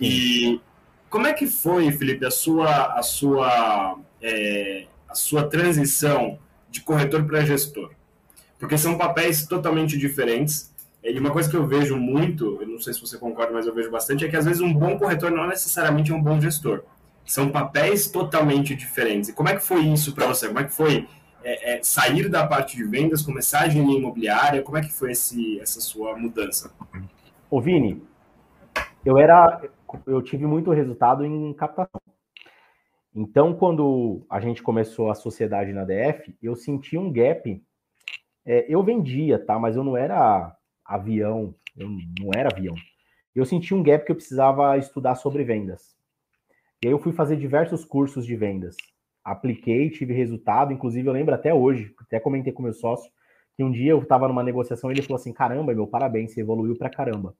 E 0.00 0.60
como 1.10 1.26
é 1.26 1.32
que 1.32 1.46
foi, 1.46 1.90
Felipe, 1.92 2.24
a 2.24 2.30
sua, 2.30 2.98
a 2.98 3.02
sua, 3.02 3.98
é, 4.22 4.86
a 5.08 5.14
sua 5.14 5.44
transição 5.44 6.38
de 6.70 6.80
corretor 6.80 7.24
para 7.24 7.44
gestor? 7.44 7.90
porque 8.58 8.78
são 8.78 8.96
papéis 8.96 9.46
totalmente 9.46 9.96
diferentes. 9.98 10.74
E 11.02 11.18
uma 11.18 11.30
coisa 11.30 11.48
que 11.48 11.56
eu 11.56 11.66
vejo 11.66 11.96
muito, 11.96 12.58
eu 12.60 12.66
não 12.66 12.80
sei 12.80 12.92
se 12.92 13.00
você 13.00 13.16
concorda, 13.16 13.52
mas 13.52 13.66
eu 13.66 13.74
vejo 13.74 13.90
bastante, 13.90 14.24
é 14.24 14.28
que 14.28 14.36
às 14.36 14.44
vezes 14.44 14.60
um 14.60 14.72
bom 14.74 14.98
corretor 14.98 15.30
não 15.30 15.46
necessariamente 15.46 16.10
é 16.10 16.14
um 16.14 16.22
bom 16.22 16.40
gestor. 16.40 16.82
São 17.26 17.50
papéis 17.50 18.10
totalmente 18.10 18.74
diferentes. 18.74 19.30
E 19.30 19.32
como 19.32 19.48
é 19.48 19.56
que 19.56 19.62
foi 19.62 19.82
isso 19.82 20.14
para 20.14 20.26
você? 20.26 20.46
Como 20.46 20.60
é 20.60 20.64
que 20.64 20.72
foi 20.72 21.08
é, 21.42 21.74
é, 21.74 21.82
sair 21.82 22.28
da 22.28 22.46
parte 22.46 22.76
de 22.76 22.84
vendas, 22.84 23.22
começar 23.22 23.62
a 23.62 23.66
engenharia 23.66 23.98
imobiliária? 23.98 24.62
Como 24.62 24.78
é 24.78 24.80
que 24.80 24.92
foi 24.92 25.12
esse, 25.12 25.60
essa 25.60 25.80
sua 25.80 26.16
mudança? 26.16 26.72
Ô 27.50 27.60
Vini, 27.60 28.02
eu 29.04 29.18
era, 29.18 29.60
eu 30.06 30.22
tive 30.22 30.46
muito 30.46 30.70
resultado 30.70 31.24
em 31.24 31.52
captação. 31.52 32.00
Então, 33.14 33.54
quando 33.54 34.24
a 34.30 34.40
gente 34.40 34.62
começou 34.62 35.10
a 35.10 35.14
sociedade 35.14 35.72
na 35.72 35.84
DF, 35.84 36.36
eu 36.42 36.54
senti 36.54 36.96
um 36.96 37.12
gap 37.12 37.60
é, 38.46 38.64
eu 38.68 38.82
vendia, 38.82 39.44
tá? 39.44 39.58
Mas 39.58 39.74
eu 39.74 39.82
não 39.82 39.96
era 39.96 40.56
avião, 40.84 41.52
eu 41.76 41.88
não 42.20 42.30
era 42.34 42.48
avião. 42.48 42.76
Eu 43.34 43.44
senti 43.44 43.74
um 43.74 43.82
gap 43.82 44.06
que 44.06 44.12
eu 44.12 44.16
precisava 44.16 44.78
estudar 44.78 45.16
sobre 45.16 45.42
vendas. 45.42 45.95
E 46.82 46.88
aí 46.88 46.92
eu 46.92 46.98
fui 46.98 47.12
fazer 47.12 47.36
diversos 47.36 47.84
cursos 47.84 48.26
de 48.26 48.36
vendas. 48.36 48.76
Apliquei, 49.24 49.90
tive 49.90 50.12
resultado, 50.12 50.72
inclusive 50.72 51.08
eu 51.08 51.12
lembro 51.12 51.34
até 51.34 51.52
hoje, 51.52 51.94
até 52.00 52.20
comentei 52.20 52.52
com 52.52 52.62
meu 52.62 52.72
sócio, 52.72 53.10
que 53.56 53.64
um 53.64 53.70
dia 53.70 53.92
eu 53.92 54.02
estava 54.02 54.28
numa 54.28 54.42
negociação 54.42 54.90
e 54.90 54.94
ele 54.94 55.02
falou 55.02 55.16
assim: 55.16 55.32
caramba, 55.32 55.74
meu, 55.74 55.86
parabéns, 55.86 56.32
você 56.32 56.40
evoluiu 56.40 56.76
pra 56.76 56.90
caramba. 56.90 57.34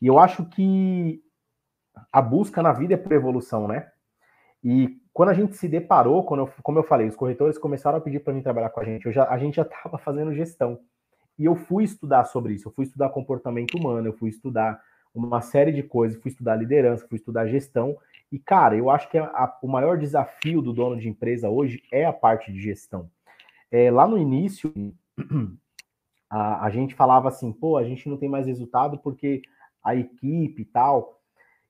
E 0.00 0.06
eu 0.06 0.18
acho 0.18 0.44
que 0.46 1.22
a 2.10 2.22
busca 2.22 2.62
na 2.62 2.72
vida 2.72 2.94
é 2.94 2.96
por 2.96 3.12
evolução, 3.12 3.68
né? 3.68 3.88
E 4.64 4.96
quando 5.12 5.28
a 5.28 5.34
gente 5.34 5.56
se 5.56 5.68
deparou, 5.68 6.24
quando 6.24 6.40
eu, 6.40 6.52
como 6.62 6.78
eu 6.78 6.84
falei, 6.84 7.06
os 7.06 7.16
corretores 7.16 7.58
começaram 7.58 7.98
a 7.98 8.00
pedir 8.00 8.20
para 8.20 8.32
mim 8.32 8.42
trabalhar 8.42 8.70
com 8.70 8.80
a 8.80 8.84
gente, 8.84 9.12
já, 9.12 9.28
a 9.28 9.38
gente 9.38 9.56
já 9.56 9.62
estava 9.62 9.98
fazendo 9.98 10.34
gestão. 10.34 10.80
E 11.38 11.44
eu 11.44 11.54
fui 11.54 11.84
estudar 11.84 12.24
sobre 12.24 12.54
isso, 12.54 12.68
eu 12.68 12.72
fui 12.72 12.84
estudar 12.84 13.10
comportamento 13.10 13.76
humano, 13.76 14.08
eu 14.08 14.12
fui 14.12 14.30
estudar 14.30 14.80
uma 15.14 15.40
série 15.40 15.72
de 15.72 15.82
coisas, 15.82 16.20
fui 16.20 16.30
estudar 16.30 16.56
liderança, 16.56 17.06
fui 17.08 17.16
estudar 17.16 17.46
gestão. 17.46 17.96
E, 18.32 18.38
cara, 18.38 18.74
eu 18.74 18.88
acho 18.88 19.10
que 19.10 19.18
a, 19.18 19.26
a, 19.26 19.58
o 19.62 19.68
maior 19.68 19.98
desafio 19.98 20.62
do 20.62 20.72
dono 20.72 20.98
de 20.98 21.06
empresa 21.06 21.50
hoje 21.50 21.82
é 21.92 22.06
a 22.06 22.12
parte 22.14 22.50
de 22.50 22.58
gestão. 22.58 23.10
É, 23.70 23.90
lá 23.90 24.08
no 24.08 24.16
início, 24.16 24.72
a, 26.30 26.64
a 26.64 26.70
gente 26.70 26.94
falava 26.94 27.28
assim, 27.28 27.52
pô, 27.52 27.76
a 27.76 27.84
gente 27.84 28.08
não 28.08 28.16
tem 28.16 28.30
mais 28.30 28.46
resultado 28.46 28.96
porque 28.96 29.42
a 29.84 29.94
equipe 29.94 30.62
e 30.62 30.64
tal. 30.64 31.20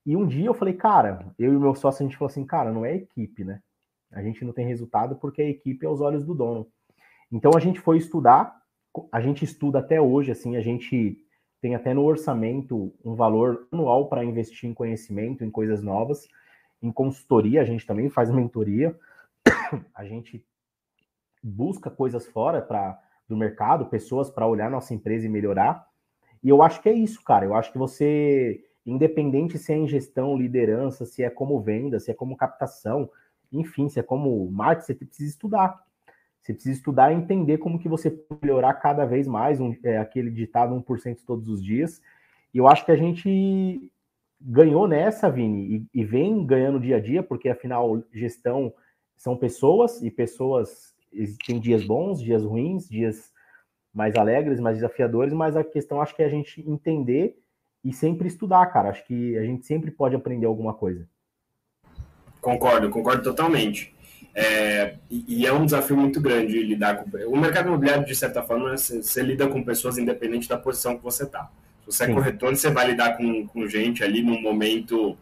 E 0.05 0.15
um 0.15 0.25
dia 0.25 0.45
eu 0.45 0.53
falei, 0.53 0.73
cara, 0.73 1.33
eu 1.37 1.53
e 1.53 1.57
meu 1.57 1.75
sócio, 1.75 2.01
a 2.01 2.07
gente 2.07 2.17
falou 2.17 2.29
assim, 2.29 2.45
cara, 2.45 2.71
não 2.71 2.85
é 2.85 2.95
equipe, 2.95 3.43
né? 3.43 3.61
A 4.09 4.23
gente 4.23 4.45
não 4.45 4.53
tem 4.53 4.65
resultado 4.65 5.17
porque 5.17 5.41
a 5.41 5.49
equipe 5.49 5.85
é 5.85 5.89
os 5.89 5.99
olhos 5.99 6.23
do 6.23 6.33
dono. 6.33 6.65
Então 7.29 7.51
a 7.57 7.59
gente 7.59 7.81
foi 7.81 7.97
estudar, 7.97 8.55
a 9.11 9.19
gente 9.19 9.43
estuda 9.43 9.79
até 9.79 9.99
hoje, 9.99 10.31
assim, 10.31 10.55
a 10.55 10.61
gente 10.61 11.17
tem 11.59 11.75
até 11.75 11.93
no 11.93 12.03
orçamento 12.03 12.93
um 13.03 13.15
valor 13.15 13.67
anual 13.71 14.07
para 14.07 14.23
investir 14.23 14.69
em 14.69 14.73
conhecimento, 14.73 15.43
em 15.43 15.51
coisas 15.51 15.81
novas. 15.81 16.27
Em 16.83 16.91
consultoria, 16.91 17.61
a 17.61 17.65
gente 17.65 17.87
também 17.87 18.09
faz 18.09 18.29
mentoria. 18.29 18.95
A 19.95 20.05
gente 20.05 20.45
busca 21.41 21.89
coisas 21.89 22.27
fora 22.27 22.61
para 22.61 23.01
do 23.27 23.37
mercado, 23.37 23.85
pessoas 23.85 24.29
para 24.29 24.45
olhar 24.45 24.69
nossa 24.69 24.93
empresa 24.93 25.25
e 25.25 25.29
melhorar. 25.29 25.87
E 26.43 26.49
eu 26.49 26.61
acho 26.61 26.81
que 26.81 26.89
é 26.89 26.93
isso, 26.93 27.23
cara. 27.23 27.45
Eu 27.45 27.55
acho 27.55 27.71
que 27.71 27.77
você 27.77 28.63
independente 28.85 29.57
se 29.57 29.71
é 29.71 29.77
em 29.77 29.87
gestão, 29.87 30.37
liderança, 30.37 31.05
se 31.05 31.23
é 31.23 31.29
como 31.29 31.61
venda, 31.61 32.01
se 32.01 32.11
é 32.11 32.13
como 32.13 32.35
captação, 32.35 33.09
enfim, 33.49 33.87
se 33.87 33.99
é 33.99 34.03
como 34.03 34.51
marketing, 34.51 34.85
você 34.85 34.93
precisa 34.93 35.29
estudar. 35.29 35.81
Você 36.41 36.53
precisa 36.53 36.75
estudar 36.75 37.13
e 37.13 37.15
entender 37.15 37.59
como 37.59 37.79
que 37.79 37.87
você 37.87 38.21
melhorar 38.41 38.73
cada 38.73 39.05
vez 39.05 39.25
mais, 39.25 39.61
um, 39.61 39.73
é, 39.83 39.97
aquele 39.97 40.29
ditado 40.29 40.75
1% 40.75 41.19
todos 41.25 41.47
os 41.47 41.63
dias. 41.63 42.01
E 42.53 42.57
eu 42.57 42.67
acho 42.67 42.85
que 42.85 42.91
a 42.91 42.97
gente 42.97 43.89
ganhou 44.43 44.87
nessa, 44.87 45.29
Vini, 45.29 45.87
e, 45.93 46.01
e 46.01 46.03
vem 46.03 46.45
ganhando 46.45 46.79
dia 46.79 46.97
a 46.97 46.99
dia, 46.99 47.23
porque 47.23 47.47
afinal, 47.47 48.03
gestão 48.11 48.73
são 49.15 49.37
pessoas, 49.37 50.01
e 50.01 50.11
pessoas 50.11 50.93
têm 51.45 51.59
dias 51.59 51.85
bons, 51.85 52.21
dias 52.21 52.43
ruins, 52.43 52.89
dias 52.89 53.31
mais 53.93 54.15
alegres, 54.15 54.59
mais 54.59 54.77
desafiadores, 54.77 55.33
mas 55.33 55.55
a 55.55 55.63
questão 55.63 56.01
acho 56.01 56.15
que 56.15 56.23
é 56.23 56.25
a 56.25 56.29
gente 56.29 56.67
entender 56.69 57.37
e 57.83 57.93
sempre 57.93 58.27
estudar, 58.27 58.65
cara. 58.67 58.89
Acho 58.89 59.05
que 59.05 59.37
a 59.37 59.43
gente 59.43 59.65
sempre 59.65 59.91
pode 59.91 60.15
aprender 60.15 60.45
alguma 60.45 60.73
coisa. 60.73 61.07
Concordo, 62.41 62.89
concordo 62.89 63.23
totalmente. 63.23 63.93
É, 64.35 64.95
e, 65.09 65.45
é 65.45 65.53
um 65.53 65.63
desafio 65.63 65.95
muito 65.95 66.19
grande 66.19 66.61
lidar 66.63 67.03
com. 67.03 67.17
O 67.27 67.37
mercado 67.37 67.67
imobiliário, 67.67 68.05
de 68.05 68.15
certa 68.15 68.41
forma, 68.41 68.75
você, 68.75 69.03
você 69.03 69.21
lida 69.21 69.47
com 69.47 69.63
pessoas 69.63 69.97
independente 69.97 70.49
da 70.49 70.57
posição 70.57 70.97
que 70.97 71.03
você 71.03 71.23
está. 71.23 71.51
Se 71.85 71.97
você 71.97 72.03
é 72.03 72.07
Sim. 72.07 72.13
corretor, 72.13 72.55
você 72.55 72.69
vai 72.71 72.87
lidar 72.87 73.17
com, 73.17 73.47
com 73.47 73.67
gente 73.67 74.03
ali 74.03 74.21
num 74.21 74.41
momento 74.41 75.17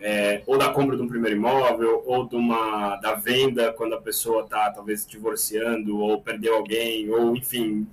é, 0.00 0.42
ou 0.46 0.56
da 0.56 0.70
compra 0.70 0.96
de 0.96 1.02
um 1.02 1.08
primeiro 1.08 1.36
imóvel, 1.36 2.02
ou 2.06 2.26
de 2.26 2.34
uma, 2.34 2.96
da 2.96 3.14
venda, 3.14 3.72
quando 3.72 3.94
a 3.94 4.00
pessoa 4.00 4.44
está 4.44 4.70
talvez 4.70 5.06
divorciando, 5.06 5.98
ou 5.98 6.20
perdeu 6.20 6.54
alguém, 6.54 7.10
ou 7.10 7.36
enfim. 7.36 7.86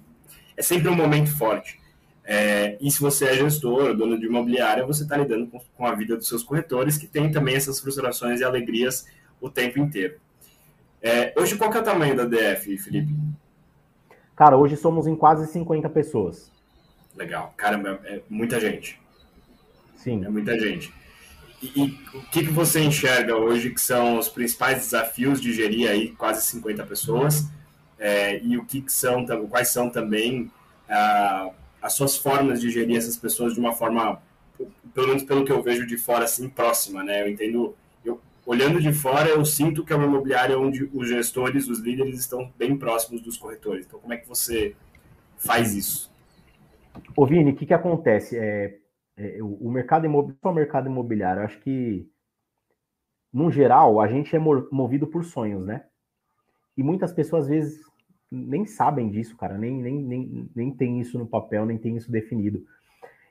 É 0.56 0.62
sempre 0.62 0.88
um 0.88 0.96
momento 0.96 1.36
forte. 1.38 1.80
É, 2.24 2.78
e 2.82 2.90
se 2.90 3.00
você 3.00 3.26
é 3.26 3.36
gestor, 3.36 3.96
dono 3.96 4.20
de 4.20 4.26
imobiliária, 4.26 4.86
você 4.86 5.04
está 5.04 5.16
lidando 5.16 5.48
com, 5.48 5.60
com, 5.60 5.86
a 5.86 5.94
vida 5.94 6.16
dos 6.16 6.28
seus 6.28 6.44
corretores, 6.44 6.98
que 6.98 7.08
tem 7.08 7.32
também 7.32 7.56
essas 7.56 7.80
frustrações 7.80 8.40
e 8.40 8.44
alegrias 8.44 9.06
o 9.40 9.50
tempo 9.50 9.80
inteiro. 9.80 10.20
É, 11.02 11.34
hoje, 11.38 11.56
qual 11.56 11.72
é 11.72 11.80
o 11.80 11.84
tamanho 11.84 12.16
da 12.16 12.26
DF, 12.26 12.78
Felipe? 12.80 13.14
Cara, 14.36 14.58
hoje 14.58 14.76
somos 14.76 15.08
em 15.08 15.16
quase 15.16 15.48
50 15.48 15.90
pessoas. 15.90 16.52
Legal. 17.18 17.54
Caramba, 17.58 18.00
é 18.06 18.22
muita 18.30 18.60
gente. 18.60 19.00
Sim. 19.96 20.24
É 20.24 20.30
muita 20.30 20.58
gente. 20.58 20.94
E, 21.62 21.68
e, 21.76 22.00
o 22.14 22.22
que, 22.30 22.46
que 22.46 22.52
você 22.52 22.80
enxerga 22.80 23.36
hoje 23.36 23.72
que 23.72 23.82
são 23.82 24.20
os 24.20 24.30
principais 24.30 24.78
desafios 24.78 25.42
de 25.42 25.52
gerir 25.52 25.90
aí 25.90 26.10
quase 26.12 26.46
50 26.48 26.86
pessoas? 26.86 27.46
É, 28.00 28.40
e 28.44 28.58
o 28.58 28.64
que, 28.64 28.82
que 28.82 28.94
são, 28.94 29.26
quais 29.50 29.70
são 29.70 29.90
também... 29.90 30.52
Ah, 30.88 31.52
as 31.82 31.94
suas 31.94 32.18
formas 32.18 32.60
de 32.60 32.70
gerir 32.70 32.98
essas 32.98 33.18
pessoas 33.18 33.54
de 33.54 33.60
uma 33.60 33.74
forma, 33.74 34.22
pelo 34.94 35.08
menos 35.08 35.24
pelo 35.24 35.46
que 35.46 35.52
eu 35.52 35.62
vejo 35.62 35.86
de 35.86 35.98
fora, 35.98 36.26
assim, 36.26 36.50
próxima, 36.50 37.04
né? 37.04 37.24
Eu 37.24 37.30
entendo, 37.30 37.76
eu, 38.04 38.20
olhando 38.46 38.82
de 38.82 38.92
fora, 38.92 39.30
eu 39.30 39.44
sinto 39.46 39.86
que 39.86 39.94
é 39.94 39.96
uma 39.96 40.06
imobiliária 40.06 40.60
onde 40.60 40.90
os 40.94 41.08
gestores, 41.08 41.68
os 41.68 41.80
líderes 41.80 42.20
estão 42.20 42.52
bem 42.58 42.78
próximos 42.78 43.22
dos 43.22 43.38
corretores. 43.38 43.86
Então, 43.86 44.00
como 44.00 44.14
é 44.14 44.18
que 44.18 44.28
você 44.28 44.76
faz 45.38 45.76
isso? 45.76 46.12
Ô, 47.16 47.26
Vini, 47.26 47.52
o 47.52 47.56
que, 47.56 47.66
que 47.66 47.74
acontece? 47.74 48.38
É, 48.38 48.78
é, 49.18 49.38
o 49.42 49.70
mercado 49.70 50.06
imobiliário, 50.06 50.40
o 50.44 50.54
mercado 50.54 50.90
imobiliário, 50.90 51.42
acho 51.44 51.60
que, 51.60 52.10
no 53.34 53.52
geral, 53.52 54.00
a 54.00 54.08
gente 54.08 54.36
é 54.36 54.40
movido 54.40 55.08
por 55.08 55.24
sonhos, 55.24 55.66
né? 55.66 55.86
E 56.78 56.84
muitas 56.84 57.12
pessoas, 57.12 57.44
às 57.44 57.50
vezes, 57.50 57.82
nem 58.32 58.66
sabem 58.66 59.10
disso, 59.10 59.36
cara, 59.36 59.58
nem, 59.58 59.82
nem, 59.82 59.96
nem, 59.96 60.50
nem 60.56 60.72
tem 60.72 61.00
isso 61.00 61.18
no 61.18 61.26
papel, 61.26 61.66
nem 61.66 61.78
tem 61.78 61.96
isso 61.96 62.12
definido. 62.12 62.64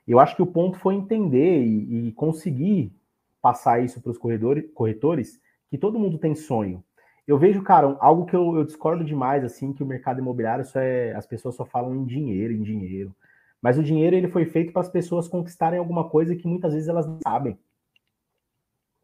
Eu 0.07 0.19
acho 0.19 0.35
que 0.35 0.41
o 0.41 0.47
ponto 0.47 0.77
foi 0.77 0.95
entender 0.95 1.63
e, 1.63 2.07
e 2.07 2.11
conseguir 2.13 2.93
passar 3.41 3.83
isso 3.83 4.01
para 4.01 4.11
os 4.11 4.17
corretores, 4.17 5.39
que 5.69 5.77
todo 5.77 5.99
mundo 5.99 6.17
tem 6.17 6.35
sonho. 6.35 6.83
eu 7.25 7.37
vejo, 7.37 7.61
cara, 7.61 7.95
algo 7.99 8.25
que 8.25 8.35
eu, 8.35 8.55
eu, 8.55 8.65
discordo 8.65 9.03
demais, 9.03 9.43
assim, 9.43 9.73
que 9.73 9.83
o 9.83 9.85
mercado 9.85 10.19
imobiliário 10.19 10.65
só 10.65 10.79
é. 10.79 11.13
As 11.13 11.25
pessoas 11.25 11.55
só 11.55 11.65
falam 11.65 11.95
em 11.95 12.05
dinheiro, 12.05 12.53
em 12.53 12.63
dinheiro. 12.63 13.15
Mas 13.61 13.77
o 13.77 13.83
dinheiro 13.83 14.15
ele 14.15 14.27
foi 14.27 14.45
feito 14.45 14.71
para 14.71 14.81
as 14.81 14.89
pessoas 14.89 15.27
conquistarem 15.27 15.79
alguma 15.79 16.09
coisa 16.09 16.35
que 16.35 16.47
muitas 16.47 16.73
vezes 16.73 16.87
elas 16.87 17.07
não 17.07 17.19
sabem. 17.23 17.57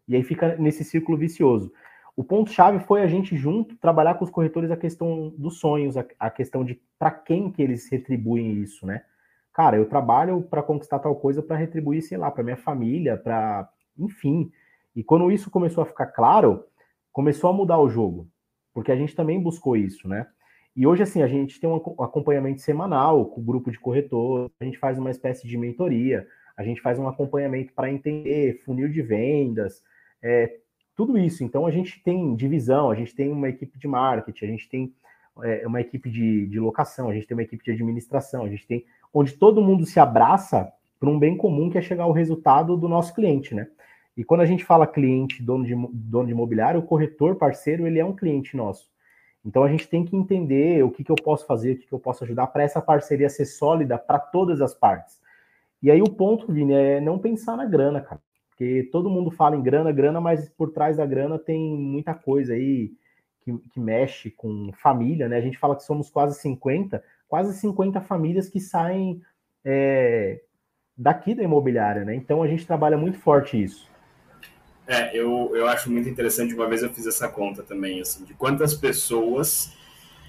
E 0.08 0.16
aí 0.16 0.24
fica 0.24 0.56
nesse 0.58 0.84
círculo 0.84 1.18
vicioso. 1.18 1.72
O 2.16 2.24
ponto-chave 2.24 2.80
foi 2.86 3.02
a 3.02 3.08
gente 3.08 3.36
junto 3.36 3.76
trabalhar 3.78 4.16
com 4.16 4.24
os 4.24 4.30
corretores 4.30 4.70
a 4.70 4.78
questão 4.78 5.34
dos 5.38 5.60
sonhos, 5.60 5.98
a, 5.98 6.06
a 6.20 6.30
questão 6.30 6.64
de 6.64 6.80
para 7.00 7.10
quem 7.10 7.52
que 7.52 7.62
eles 7.62 7.90
retribuem 7.90 8.62
isso, 8.62 8.86
né? 8.86 9.04
Cara, 9.52 9.78
eu 9.78 9.88
trabalho 9.88 10.42
para 10.44 10.64
conquistar 10.64 11.00
tal 11.00 11.16
coisa 11.16 11.42
para 11.42 11.56
retribuir, 11.56 12.02
sei 12.04 12.18
lá, 12.18 12.30
para 12.30 12.44
minha 12.44 12.58
família, 12.58 13.18
para, 13.18 13.70
enfim. 13.98 14.52
E 14.96 15.04
quando 15.04 15.32
isso 15.32 15.50
começou 15.50 15.84
a 15.84 15.86
ficar 15.86 16.08
claro, 16.08 16.66
começou 17.12 17.50
a 17.50 17.54
mudar 17.54 17.80
o 17.80 17.90
jogo, 17.90 18.28
porque 18.74 18.92
a 18.92 18.96
gente 18.96 19.16
também 19.16 19.42
buscou 19.42 19.76
isso, 19.76 20.08
né? 20.08 20.28
E 20.76 20.88
hoje, 20.88 21.04
assim, 21.04 21.22
a 21.22 21.28
gente 21.28 21.60
tem 21.60 21.70
um 21.70 21.76
acompanhamento 21.76 22.62
semanal 22.62 23.26
com 23.28 23.42
o 23.42 23.44
grupo 23.44 23.70
de 23.70 23.80
corretor, 23.80 24.52
a 24.60 24.66
gente 24.66 24.80
faz 24.80 24.98
uma 24.98 25.12
espécie 25.12 25.48
de 25.48 25.58
mentoria, 25.58 26.28
a 26.58 26.64
gente 26.64 26.82
faz 26.82 26.98
um 26.98 27.08
acompanhamento 27.08 27.74
para 27.74 27.92
entender 27.92 28.62
funil 28.66 28.90
de 28.90 29.02
vendas, 29.02 29.84
é, 30.22 30.58
tudo 30.96 31.18
isso. 31.18 31.44
Então, 31.44 31.66
a 31.66 31.72
gente 31.72 32.02
tem 32.04 32.36
divisão, 32.36 32.90
a 32.90 32.96
gente 32.96 33.14
tem 33.16 33.32
uma 33.32 33.50
equipe 33.50 33.78
de 33.78 33.88
marketing, 33.88 34.46
a 34.46 34.48
gente 34.48 34.70
tem 34.70 34.94
é, 35.44 35.66
uma 35.68 35.82
equipe 35.82 36.10
de, 36.10 36.48
de 36.48 36.60
locação, 36.60 37.10
a 37.10 37.14
gente 37.14 37.28
tem 37.28 37.36
uma 37.36 37.44
equipe 37.44 37.64
de 37.64 37.72
administração, 37.72 38.44
a 38.44 38.50
gente 38.50 38.66
tem 38.68 38.86
onde 39.14 39.34
todo 39.34 39.62
mundo 39.62 39.86
se 39.86 40.00
abraça 40.00 40.72
para 41.00 41.10
um 41.10 41.20
bem 41.20 41.36
comum 41.36 41.70
que 41.70 41.78
é 41.78 41.82
chegar 41.82 42.04
ao 42.04 42.12
resultado 42.12 42.78
do 42.78 42.88
nosso 42.88 43.14
cliente, 43.14 43.54
né? 43.54 43.68
E 44.16 44.24
quando 44.24 44.42
a 44.42 44.46
gente 44.46 44.64
fala 44.64 44.86
cliente, 44.86 45.42
dono 45.42 45.66
de, 45.66 45.76
dono 45.92 46.28
de 46.28 46.32
imobiliário, 46.32 46.80
o 46.80 46.86
corretor 46.86 47.36
parceiro, 47.36 47.88
ele 47.88 48.00
é 48.00 48.06
um 48.06 48.16
cliente 48.16 48.56
nosso. 48.56 48.93
Então 49.46 49.64
a 49.64 49.68
gente 49.68 49.88
tem 49.88 50.06
que 50.06 50.16
entender 50.16 50.84
o 50.84 50.92
que, 50.92 51.04
que 51.04 51.12
eu 51.12 51.16
posso 51.16 51.46
fazer, 51.46 51.74
o 51.74 51.78
que, 51.78 51.88
que 51.88 51.94
eu 51.94 52.00
posso 52.00 52.24
ajudar 52.24 52.48
para 52.48 52.64
essa 52.64 52.82
parceria 52.82 53.30
ser 53.30 53.46
sólida 53.46 53.98
para 53.98 54.20
todas 54.20 54.62
as 54.62 54.74
partes. 54.74 55.22
E 55.82 55.92
aí 55.92 56.02
o 56.02 56.10
ponto, 56.10 56.52
Vini, 56.52 56.74
é 56.74 57.02
não 57.02 57.20
pensar 57.20 57.58
na 57.58 57.66
grana, 57.66 58.00
cara. 58.00 58.22
Porque 58.50 58.88
todo 58.92 59.10
mundo 59.10 59.32
fala 59.32 59.56
em 59.56 59.62
grana, 59.62 59.92
grana, 59.92 60.22
mas 60.22 60.48
por 60.48 60.72
trás 60.72 60.98
da 60.98 61.06
grana 61.06 61.38
tem 61.38 61.76
muita 61.76 62.14
coisa 62.14 62.54
aí 62.54 62.94
que, 63.42 63.58
que 63.70 63.80
mexe 63.80 64.32
com 64.32 64.72
família, 64.74 65.28
né? 65.28 65.38
A 65.38 65.42
gente 65.42 65.58
fala 65.58 65.76
que 65.76 65.84
somos 65.84 66.10
quase 66.10 66.40
50, 66.40 67.04
quase 67.28 67.60
50 67.60 68.00
famílias 68.00 68.48
que 68.48 68.60
saem 68.60 69.22
é, 69.66 70.42
daqui 70.96 71.36
da 71.36 71.44
imobiliária, 71.44 72.06
né? 72.06 72.16
Então 72.16 72.42
a 72.42 72.48
gente 72.48 72.66
trabalha 72.66 72.98
muito 72.98 73.18
forte 73.18 73.62
isso. 73.62 73.92
É, 74.86 75.18
eu, 75.18 75.52
eu 75.56 75.68
acho 75.68 75.90
muito 75.90 76.10
interessante, 76.10 76.54
uma 76.54 76.68
vez 76.68 76.84
eu 76.84 76.94
fiz 76.94 77.08
essa 77.08 77.28
conta 77.30 77.64
também, 77.64 78.02
assim, 78.02 78.26
de 78.26 78.34
quantas 78.34 78.74
pessoas 78.74 79.72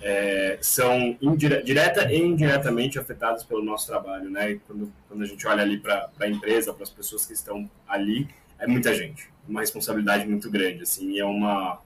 é, 0.00 0.58
são 0.60 1.16
indire 1.20 1.62
direta 1.62 2.12
e 2.12 2.18
indiretamente 2.18 2.98
afetadas 2.98 3.42
pelo 3.42 3.64
nosso 3.64 3.86
trabalho, 3.86 4.30
né? 4.30 4.60
Quando, 4.66 4.92
quando 5.08 5.22
a 5.22 5.26
gente 5.26 5.46
olha 5.46 5.62
ali 5.62 5.78
para 5.78 6.08
a 6.20 6.28
empresa, 6.28 6.72
para 6.72 6.84
as 6.84 6.90
pessoas 6.90 7.26
que 7.26 7.32
estão 7.32 7.68
ali, 7.88 8.28
é 8.58 8.66
muita 8.66 8.94
gente, 8.94 9.28
uma 9.48 9.60
responsabilidade 9.60 10.26
muito 10.26 10.48
grande, 10.50 10.82
assim, 10.82 11.18
é 11.18 11.24
uma, 11.24 11.80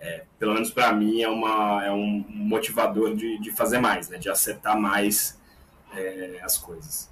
é, 0.00 0.24
pelo 0.38 0.54
menos 0.54 0.70
para 0.70 0.92
mim, 0.92 1.22
é, 1.22 1.28
uma, 1.28 1.84
é 1.84 1.92
um 1.92 2.24
motivador 2.28 3.14
de, 3.14 3.38
de 3.38 3.52
fazer 3.52 3.78
mais, 3.78 4.08
né? 4.08 4.18
De 4.18 4.28
acertar 4.28 4.78
mais 4.78 5.38
é, 5.94 6.40
as 6.42 6.58
coisas. 6.58 7.08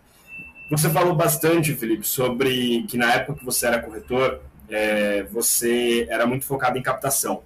Você 0.70 0.90
falou 0.90 1.14
bastante, 1.14 1.74
Felipe, 1.74 2.06
sobre 2.06 2.84
que 2.88 2.96
na 2.98 3.14
época 3.14 3.38
que 3.38 3.44
você 3.44 3.66
era 3.66 3.80
corretor, 3.80 4.42
é, 4.68 5.22
você 5.24 6.06
era 6.10 6.26
muito 6.26 6.44
focado 6.44 6.78
em 6.78 6.82
captação. 6.82 7.42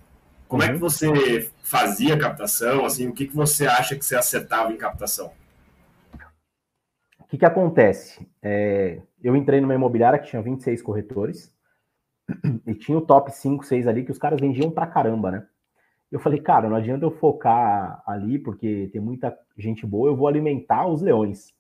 Como 0.49 0.63
uhum. 0.63 0.69
é 0.69 0.73
que 0.73 0.83
uhum. 0.83 0.89
você 0.91 1.51
fazia 1.63 2.19
captação? 2.19 2.85
Assim, 2.85 3.09
o 3.09 3.13
que, 3.13 3.27
que 3.27 3.35
você 3.35 3.67
acha 3.67 3.97
que 3.97 4.05
você 4.05 4.17
acertava 4.17 4.73
em 4.73 4.77
captação? 4.77 5.33
O 7.19 7.25
que, 7.29 7.39
que 7.39 7.47
acontece? 7.47 8.29
É, 8.43 9.01
eu 9.23 9.35
entrei 9.35 9.61
numa 9.61 9.75
imobiliária 9.75 10.19
que 10.19 10.29
tinha 10.29 10.43
26 10.43 10.83
corretores 10.83 11.51
e 12.67 12.75
tinha 12.75 12.99
o 12.99 13.07
top 13.07 13.33
5, 13.33 13.65
6 13.65 13.87
ali 13.87 14.05
que 14.05 14.13
os 14.13 14.19
caras 14.19 14.41
vendiam 14.41 14.71
pra 14.71 14.87
caramba, 14.87 15.31
né? 15.31 15.47
Eu 16.11 16.21
falei, 16.21 16.39
cara, 16.41 16.69
não 16.69 16.77
adianta 16.77 17.07
eu 17.07 17.11
focar 17.11 18.03
ali 18.07 18.39
porque 18.39 18.91
tem 18.93 19.01
muita 19.01 19.35
gente 19.57 19.87
boa, 19.87 20.11
eu 20.11 20.17
vou 20.17 20.29
alimentar 20.29 20.87
os 20.87 21.01
leões. 21.01 21.55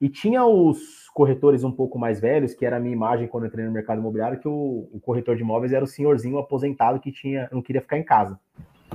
E 0.00 0.08
tinha 0.08 0.44
os 0.44 1.08
corretores 1.12 1.64
um 1.64 1.72
pouco 1.72 1.98
mais 1.98 2.20
velhos, 2.20 2.54
que 2.54 2.64
era 2.64 2.76
a 2.76 2.80
minha 2.80 2.92
imagem 2.92 3.26
quando 3.26 3.44
eu 3.44 3.48
entrei 3.48 3.64
no 3.64 3.72
mercado 3.72 3.98
imobiliário, 3.98 4.38
que 4.38 4.46
o, 4.46 4.88
o 4.92 5.00
corretor 5.00 5.34
de 5.34 5.42
imóveis 5.42 5.72
era 5.72 5.84
o 5.84 5.88
senhorzinho 5.88 6.38
aposentado 6.38 7.00
que 7.00 7.10
tinha, 7.10 7.48
não 7.50 7.60
queria 7.60 7.82
ficar 7.82 7.98
em 7.98 8.04
casa. 8.04 8.38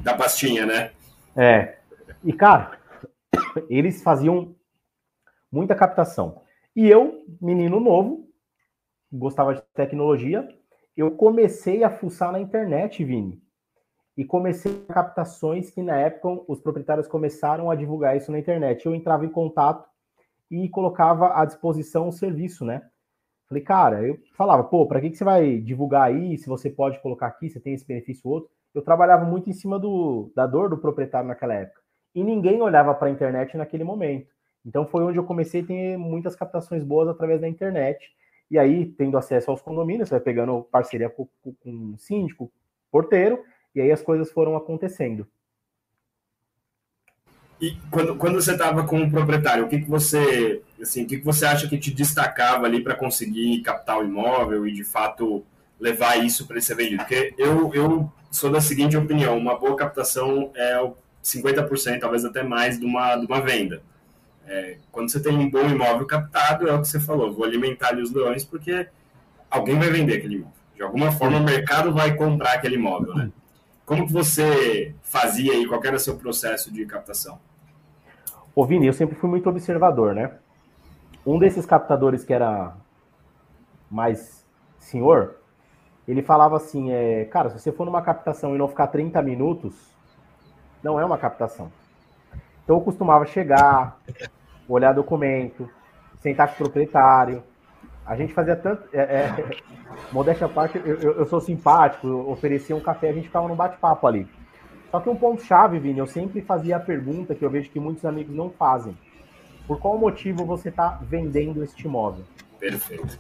Da 0.02 0.13
pastinha, 0.16 0.66
né? 0.66 0.92
É. 1.36 1.78
E, 2.24 2.32
cara, 2.32 2.80
eles 3.70 4.02
faziam 4.02 4.56
muita 5.52 5.76
captação. 5.76 6.42
E 6.76 6.89
eu, 6.89 7.26
menino 7.42 7.80
novo, 7.80 8.30
gostava 9.12 9.54
de 9.54 9.62
tecnologia, 9.74 10.48
eu 10.96 11.12
comecei 11.12 11.84
a 11.84 11.89
fuçar 11.89 12.32
na 12.32 12.39
internet, 12.39 13.04
Vini. 13.04 13.42
E 14.16 14.24
comecei 14.24 14.86
captações 14.88 15.70
que 15.70 15.82
na 15.82 15.98
época 15.98 16.44
os 16.48 16.60
proprietários 16.60 17.08
começaram 17.08 17.70
a 17.70 17.76
divulgar 17.76 18.16
isso 18.16 18.32
na 18.32 18.39
internet. 18.39 18.86
Eu 18.86 18.96
entrava 18.96 19.26
em 19.26 19.30
contato 19.30 19.88
e 20.54 20.70
colocava 20.70 21.34
à 21.34 21.46
disposição 21.46 22.08
o 22.08 22.12
serviço, 22.12 22.63
né? 22.63 22.84
Falei, 23.50 23.63
cara, 23.63 24.04
eu 24.08 24.20
falava, 24.36 24.63
pô, 24.63 24.86
para 24.86 25.02
que, 25.02 25.10
que 25.10 25.18
você 25.18 25.24
vai 25.24 25.58
divulgar 25.58 26.04
aí? 26.04 26.38
Se 26.38 26.48
você 26.48 26.70
pode 26.70 27.00
colocar 27.02 27.28
aqui, 27.28 27.50
você 27.50 27.60
tem 27.60 27.74
esse 27.74 27.86
benefício 27.86 28.30
outro. 28.30 28.52
Eu 28.74 28.84
trabalhava 28.84 29.26
muito 29.26 29.50
em 29.50 29.54
cima 29.54 29.80
do, 29.80 30.32
da 30.36 30.46
dor 30.46 30.70
do 30.70 30.78
proprietário 30.78 31.28
naquela 31.28 31.56
época. 31.56 31.82
E 32.13 32.24
ninguém 32.24 32.62
olhava 32.62 32.94
para 32.94 33.08
a 33.08 33.12
internet 33.12 33.58
naquele 33.58 33.84
momento. 33.84 34.28
Então 34.63 34.86
foi 34.86 35.04
onde 35.04 35.18
eu 35.18 35.24
comecei 35.24 35.62
a 35.62 35.66
ter 35.66 35.98
muitas 35.98 36.36
captações 36.36 36.84
boas 36.84 37.10
através 37.10 37.42
da 37.42 37.50
internet. 37.50 38.12
E 38.50 38.60
aí, 38.60 38.86
tendo 38.86 39.18
acesso 39.18 39.50
aos 39.50 39.62
condomínios, 39.62 40.10
você 40.10 40.16
vai 40.16 40.24
pegando 40.24 40.63
parceria 40.72 41.10
com, 41.10 41.28
com, 41.42 41.54
com 41.56 41.98
síndico, 41.98 42.52
porteiro, 42.92 43.44
e 43.74 43.82
aí 43.82 43.92
as 43.92 44.04
coisas 44.04 44.32
foram 44.32 44.56
acontecendo. 44.56 45.28
E 47.63 47.78
quando, 47.89 48.17
quando 48.17 48.36
você 48.36 48.52
estava 48.52 48.84
com 48.84 49.02
o 49.02 49.10
proprietário, 49.10 49.63
o 49.63 49.69
que, 49.69 49.80
que 49.80 49.89
você 49.89 50.62
assim, 50.82 51.04
o 51.04 51.08
que, 51.08 51.19
que 51.19 51.23
você 51.23 51.45
acha 51.45 51.65
que 51.65 51.78
te 51.78 51.91
destacava 51.91 52.65
ali 52.65 52.84
para 52.84 52.93
conseguir 52.93 53.62
captar 53.62 53.99
o 53.99 54.04
imóvel 54.04 54.67
e 54.67 54.73
de 54.73 54.84
fato 54.84 55.45
levar 55.80 56.17
isso 56.17 56.45
para 56.45 56.60
ser 56.60 56.76
vendido? 56.76 56.97
Porque 56.97 57.34
eu, 57.38 57.73
eu 57.73 58.12
sou 58.30 58.52
da 58.52 58.60
seguinte 58.60 58.97
opinião: 58.97 59.38
uma 59.38 59.58
boa 59.58 59.78
captação 59.78 60.52
é 60.54 60.78
50%, 61.23 62.02
talvez 62.02 62.26
até 62.26 62.43
mais, 62.43 62.78
de 62.78 62.86
uma, 62.86 63.15
de 63.15 63.26
uma 63.26 63.39
venda. 63.39 63.82
É, 64.45 64.76
quando 64.91 65.10
você 65.10 65.21
tem 65.21 65.32
um 65.34 65.49
bom 65.49 65.65
imóvel 65.65 66.06
captado, 66.06 66.67
é 66.67 66.73
o 66.73 66.82
que 66.82 66.88
você 66.89 66.99
falou, 66.99 67.32
vou 67.32 67.45
alimentar 67.45 67.91
ali 67.91 68.02
os 68.02 68.12
leões 68.12 68.43
porque 68.43 68.89
alguém 69.49 69.80
vai 69.80 69.89
vender 69.89 70.17
aquele 70.17 70.36
imóvel. 70.36 70.58
De 70.76 70.84
alguma 70.84 71.13
forma, 71.13 71.38
o 71.38 71.43
mercado 71.45 71.93
vai 71.93 72.13
comprar 72.13 72.56
aquele 72.56 72.76
imóvel, 72.76 73.15
né? 73.15 73.32
Como 73.86 74.06
que 74.06 74.12
você 74.12 74.93
fazia 75.02 75.54
aí? 75.54 75.65
Qual 75.65 75.82
era 75.82 75.95
o 75.95 75.99
seu 75.99 76.17
processo 76.17 76.69
de 76.69 76.86
captação? 76.86 77.39
Ô, 78.56 78.66
Vini, 78.66 78.86
eu 78.86 78.94
sempre 78.94 79.16
fui 79.16 79.30
muito 79.30 79.50
observador, 79.50 80.13
né? 80.13 80.32
Um 81.26 81.39
desses 81.39 81.66
captadores 81.66 82.24
que 82.24 82.34
era 82.34 82.76
mais 83.89 84.46
senhor, 84.78 85.38
ele 86.08 86.22
falava 86.22 86.58
assim, 86.58 86.92
é, 86.92 87.26
cara, 87.26 87.50
se 87.50 87.60
você 87.60 87.72
for 87.72 87.86
numa 87.86 88.02
captação 88.02 88.54
e 88.54 88.58
não 88.58 88.68
ficar 88.68 88.88
30 88.88 89.22
minutos, 89.22 89.74
não 90.84 91.00
é 91.00 91.06
uma 91.06 91.18
captação. 91.18 91.72
Então 92.63 92.76
eu 92.76 92.82
costumava 92.82 93.26
chegar, 93.26 93.98
olhar 94.68 94.94
documento, 94.94 95.70
sentar 96.20 96.48
com 96.50 96.54
o 96.54 96.58
proprietário. 96.58 97.42
A 98.06 98.16
gente 98.16 98.34
fazia 98.34 98.56
tanto. 98.56 98.84
É, 98.94 99.02
é, 99.02 99.62
modéstia 100.12 100.46
à 100.46 100.50
parte, 100.50 100.78
eu, 100.78 101.00
eu, 101.00 101.26
sou 101.26 101.39
simpático, 101.39 102.08
eu 102.08 102.30
oferecia 102.30 102.76
um 102.76 102.82
café, 102.82 103.10
a 103.10 103.13
gente 103.13 103.28
ficava 103.28 103.48
no 103.48 103.56
bate-papo 103.56 104.06
ali. 104.06 104.28
Só 104.94 105.00
que 105.00 105.10
um 105.10 105.16
ponto-chave, 105.16 105.80
Vini, 105.80 105.98
eu 105.98 106.06
sempre 106.06 106.40
fazia 106.40 106.78
a 106.78 106.80
pergunta 106.80 107.34
que 107.34 107.44
eu 107.44 107.50
vejo 107.50 107.68
que 107.72 107.80
muitos 107.80 108.06
amigos 108.06 108.36
não 108.36 108.52
fazem. 108.52 108.96
Por 109.66 109.80
qual 109.80 109.98
motivo 109.98 110.46
você 110.46 110.70
está 110.70 111.00
vendendo 111.02 111.64
este 111.64 111.88
imóvel? 111.88 112.24
Perfeito. 112.60 113.18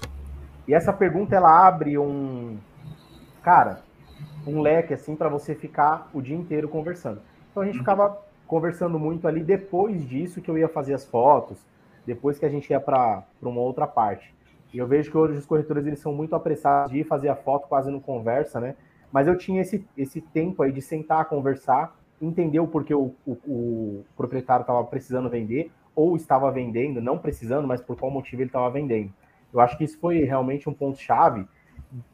E 0.67 0.73
essa 0.75 0.93
pergunta, 0.93 1.35
ela 1.35 1.65
abre 1.65 1.97
um... 1.97 2.59
Cara, 3.41 3.81
um 4.45 4.61
leque, 4.61 4.93
assim, 4.93 5.15
para 5.15 5.29
você 5.29 5.55
ficar 5.55 6.11
o 6.13 6.21
dia 6.21 6.37
inteiro 6.37 6.69
conversando. 6.69 7.21
Então 7.49 7.63
a 7.63 7.65
gente 7.65 7.79
ficava 7.79 8.21
conversando 8.45 8.99
muito 8.99 9.27
ali 9.27 9.41
depois 9.43 10.07
disso 10.07 10.43
que 10.43 10.51
eu 10.51 10.59
ia 10.59 10.69
fazer 10.69 10.93
as 10.93 11.03
fotos, 11.03 11.57
depois 12.05 12.37
que 12.37 12.45
a 12.45 12.49
gente 12.49 12.69
ia 12.69 12.79
para 12.79 13.23
uma 13.41 13.61
outra 13.61 13.87
parte. 13.87 14.31
E 14.71 14.77
eu 14.77 14.85
vejo 14.85 15.09
que 15.09 15.17
hoje 15.17 15.39
os 15.39 15.45
corretores 15.47 15.87
eles 15.87 15.99
são 15.99 16.13
muito 16.13 16.35
apressados 16.35 16.91
de 16.91 16.99
ir 16.99 17.03
fazer 17.03 17.29
a 17.29 17.35
foto, 17.35 17.67
quase 17.67 17.89
não 17.89 17.99
conversa, 17.99 18.59
né? 18.59 18.75
Mas 19.13 19.27
eu 19.27 19.37
tinha 19.37 19.61
esse, 19.61 19.87
esse 19.95 20.19
tempo 20.19 20.63
aí 20.63 20.71
de 20.71 20.81
sentar, 20.81 21.25
conversar, 21.25 21.95
entender 22.19 22.59
o 22.59 22.67
porquê 22.67 22.95
o, 22.95 23.13
o, 23.27 23.31
o 23.45 24.05
proprietário 24.17 24.63
estava 24.63 24.83
precisando 24.85 25.29
vender, 25.29 25.71
ou 25.95 26.15
estava 26.15 26.51
vendendo, 26.51 26.99
não 26.99 27.19
precisando, 27.19 27.67
mas 27.67 27.79
por 27.79 27.95
qual 27.95 28.11
motivo 28.11 28.41
ele 28.41 28.49
estava 28.49 28.67
vendendo. 28.71 29.13
Eu 29.53 29.59
acho 29.59 29.77
que 29.77 29.83
isso 29.83 29.99
foi 29.99 30.23
realmente 30.23 30.67
um 30.67 30.73
ponto-chave 30.73 31.47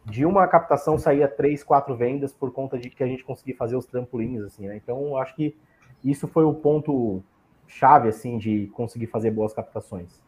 de 0.04 0.26
uma 0.26 0.46
captação 0.46 0.98
saía 0.98 1.26
três, 1.26 1.64
quatro 1.64 1.96
vendas 1.96 2.34
por 2.34 2.52
conta 2.52 2.78
de 2.78 2.90
que 2.90 3.02
a 3.02 3.08
gente 3.08 3.24
conseguia 3.24 3.56
fazer 3.56 3.78
os 3.78 3.86
trampolins, 3.86 4.44
assim, 4.44 4.68
né? 4.68 4.76
Então, 4.76 5.16
acho 5.16 5.34
que 5.36 5.56
isso 6.04 6.28
foi 6.28 6.44
o 6.44 6.54
ponto 6.54 7.24
chave, 7.66 8.10
assim, 8.10 8.38
de 8.38 8.68
conseguir 8.74 9.08
fazer 9.08 9.32
boas 9.32 9.54
captações. 9.54 10.22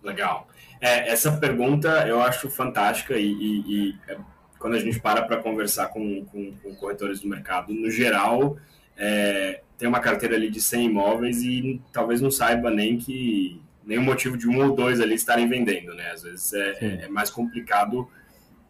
Legal. 0.00 0.46
É, 0.80 1.10
essa 1.10 1.32
pergunta 1.38 2.06
eu 2.06 2.20
acho 2.20 2.48
fantástica 2.50 3.14
e, 3.16 3.32
e, 3.32 3.90
e 3.90 3.98
é, 4.08 4.18
quando 4.62 4.74
a 4.74 4.78
gente 4.78 5.00
para 5.00 5.22
para 5.22 5.42
conversar 5.42 5.88
com, 5.88 6.24
com, 6.26 6.52
com, 6.62 6.74
corretores 6.76 7.20
do 7.20 7.28
mercado, 7.28 7.74
no 7.74 7.90
geral, 7.90 8.56
é, 8.96 9.60
tem 9.76 9.88
uma 9.88 9.98
carteira 9.98 10.36
ali 10.36 10.48
de 10.48 10.62
100 10.62 10.86
imóveis 10.86 11.42
e 11.42 11.82
talvez 11.92 12.20
não 12.20 12.30
saiba 12.30 12.70
nem 12.70 12.96
que 12.96 13.60
nenhum 13.84 14.04
motivo 14.04 14.38
de 14.38 14.48
um 14.48 14.62
ou 14.62 14.72
dois 14.72 15.00
ali 15.00 15.16
estarem 15.16 15.48
vendendo, 15.48 15.92
né? 15.94 16.12
Às 16.12 16.22
vezes 16.22 16.52
é, 16.52 17.04
é 17.04 17.08
mais 17.08 17.28
complicado 17.28 18.08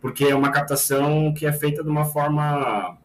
porque 0.00 0.24
é 0.24 0.34
uma 0.34 0.50
captação 0.50 1.32
que 1.34 1.44
é 1.44 1.52
feita 1.52 1.84
de 1.84 1.90
uma 1.90 2.06
forma 2.06 2.96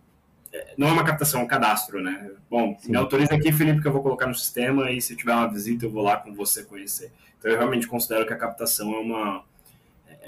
é, 0.54 0.74
não 0.78 0.88
é 0.88 0.92
uma 0.94 1.04
captação, 1.04 1.42
é 1.42 1.44
um 1.44 1.48
cadastro, 1.48 2.02
né? 2.02 2.32
Bom, 2.50 2.78
Sim. 2.80 2.92
me 2.92 2.98
autoriza 2.98 3.36
aqui, 3.36 3.52
Felipe, 3.52 3.82
que 3.82 3.88
eu 3.90 3.92
vou 3.92 4.02
colocar 4.02 4.28
no 4.28 4.34
sistema 4.34 4.90
e 4.90 5.02
se 5.02 5.14
tiver 5.14 5.34
uma 5.34 5.52
visita 5.52 5.86
eu 5.86 5.92
vou 5.92 6.04
lá 6.04 6.16
com 6.16 6.34
você 6.34 6.64
conhecer. 6.64 7.12
Então 7.38 7.52
eu 7.52 7.58
realmente 7.58 7.86
considero 7.86 8.26
que 8.26 8.32
a 8.32 8.38
captação 8.38 8.94
é 8.94 9.00
uma 9.00 9.44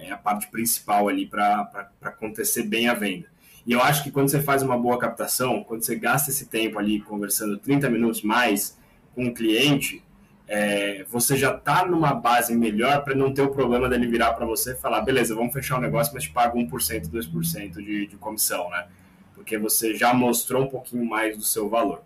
é 0.01 0.11
a 0.11 0.17
parte 0.17 0.47
principal 0.47 1.07
ali 1.07 1.25
para 1.25 1.89
acontecer 2.01 2.63
bem 2.63 2.87
a 2.87 2.93
venda. 2.93 3.27
E 3.65 3.71
eu 3.71 3.81
acho 3.81 4.03
que 4.03 4.11
quando 4.11 4.29
você 4.29 4.41
faz 4.41 4.63
uma 4.63 4.77
boa 4.77 4.97
captação, 4.97 5.63
quando 5.63 5.83
você 5.83 5.95
gasta 5.95 6.31
esse 6.31 6.47
tempo 6.47 6.79
ali 6.79 7.01
conversando 7.01 7.57
30 7.57 7.89
minutos 7.89 8.21
mais 8.21 8.77
com 9.13 9.27
o 9.27 9.33
cliente, 9.33 10.03
é, 10.47 11.05
você 11.07 11.37
já 11.37 11.55
está 11.55 11.85
numa 11.85 12.13
base 12.13 12.55
melhor 12.55 13.03
para 13.03 13.13
não 13.13 13.31
ter 13.31 13.43
o 13.43 13.49
problema 13.49 13.87
dele 13.87 14.07
virar 14.07 14.33
para 14.33 14.45
você 14.45 14.71
e 14.71 14.75
falar, 14.75 15.01
beleza, 15.01 15.35
vamos 15.35 15.53
fechar 15.53 15.77
o 15.77 15.81
negócio, 15.81 16.11
mas 16.13 16.23
te 16.23 16.31
pago 16.31 16.57
1%, 16.57 17.07
2% 17.07 17.73
de, 17.73 18.07
de 18.07 18.17
comissão, 18.17 18.69
né? 18.71 18.87
Porque 19.35 19.57
você 19.59 19.93
já 19.93 20.11
mostrou 20.13 20.63
um 20.63 20.67
pouquinho 20.67 21.05
mais 21.05 21.37
do 21.37 21.43
seu 21.43 21.69
valor. 21.69 22.01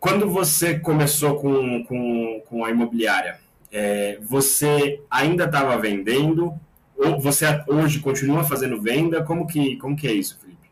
Quando 0.00 0.28
você 0.28 0.78
começou 0.78 1.36
com, 1.40 1.84
com, 1.84 2.42
com 2.46 2.64
a 2.64 2.70
imobiliária, 2.70 3.38
é, 3.70 4.18
você 4.20 5.00
ainda 5.08 5.44
estava 5.44 5.76
vendendo? 5.78 6.58
Ou 6.98 7.20
você 7.20 7.46
hoje 7.68 8.00
continua 8.00 8.42
fazendo 8.44 8.80
venda? 8.80 9.22
Como 9.22 9.46
que, 9.46 9.76
como 9.76 9.96
que 9.96 10.08
é 10.08 10.12
isso, 10.12 10.38
Felipe? 10.40 10.68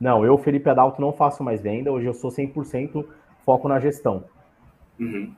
Não, 0.00 0.24
eu, 0.24 0.38
Felipe 0.38 0.70
Adalto, 0.70 1.00
não 1.00 1.12
faço 1.12 1.42
mais 1.42 1.60
venda. 1.60 1.92
Hoje 1.92 2.06
eu 2.06 2.14
sou 2.14 2.30
100% 2.30 3.04
foco 3.44 3.68
na 3.68 3.78
gestão. 3.78 4.24
Uhum. 4.98 5.32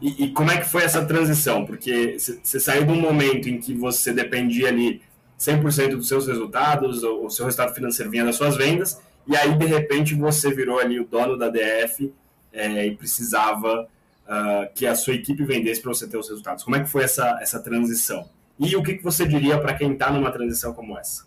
E, 0.00 0.24
e, 0.24 0.32
como 0.32 0.50
é 0.50 0.58
que 0.58 0.68
foi 0.68 0.84
essa 0.84 1.04
transição? 1.04 1.64
Porque 1.64 2.16
você 2.18 2.60
saiu 2.60 2.84
de 2.84 2.92
um 2.92 3.00
momento 3.00 3.48
em 3.48 3.58
que 3.58 3.74
você 3.74 4.12
dependia 4.12 4.68
ali 4.68 5.02
100% 5.38 5.96
dos 5.96 6.08
seus 6.08 6.26
resultados, 6.26 7.02
o 7.02 7.28
seu 7.30 7.44
resultado 7.44 7.74
financeiro 7.74 8.10
vinha 8.10 8.24
das 8.24 8.36
suas 8.36 8.56
vendas, 8.56 9.00
e 9.26 9.36
aí, 9.36 9.54
de 9.56 9.66
repente, 9.66 10.14
você 10.14 10.52
virou 10.54 10.78
ali 10.78 10.98
o 10.98 11.04
dono 11.04 11.36
da 11.36 11.48
DF 11.48 12.12
é, 12.52 12.86
e 12.86 12.96
precisava 12.96 13.88
uh, 14.28 14.74
que 14.74 14.86
a 14.86 14.94
sua 14.94 15.14
equipe 15.14 15.44
vendesse 15.44 15.82
para 15.82 15.92
você 15.92 16.08
ter 16.08 16.16
os 16.16 16.28
resultados. 16.28 16.64
Como 16.64 16.76
é 16.76 16.80
que 16.80 16.88
foi 16.88 17.04
essa, 17.04 17.38
essa 17.40 17.60
transição? 17.60 18.28
E 18.58 18.74
o 18.74 18.82
que, 18.82 18.94
que 18.94 19.04
você 19.04 19.26
diria 19.26 19.58
para 19.60 19.74
quem 19.74 19.92
está 19.92 20.10
numa 20.10 20.32
transição 20.32 20.74
como 20.74 20.98
essa? 20.98 21.26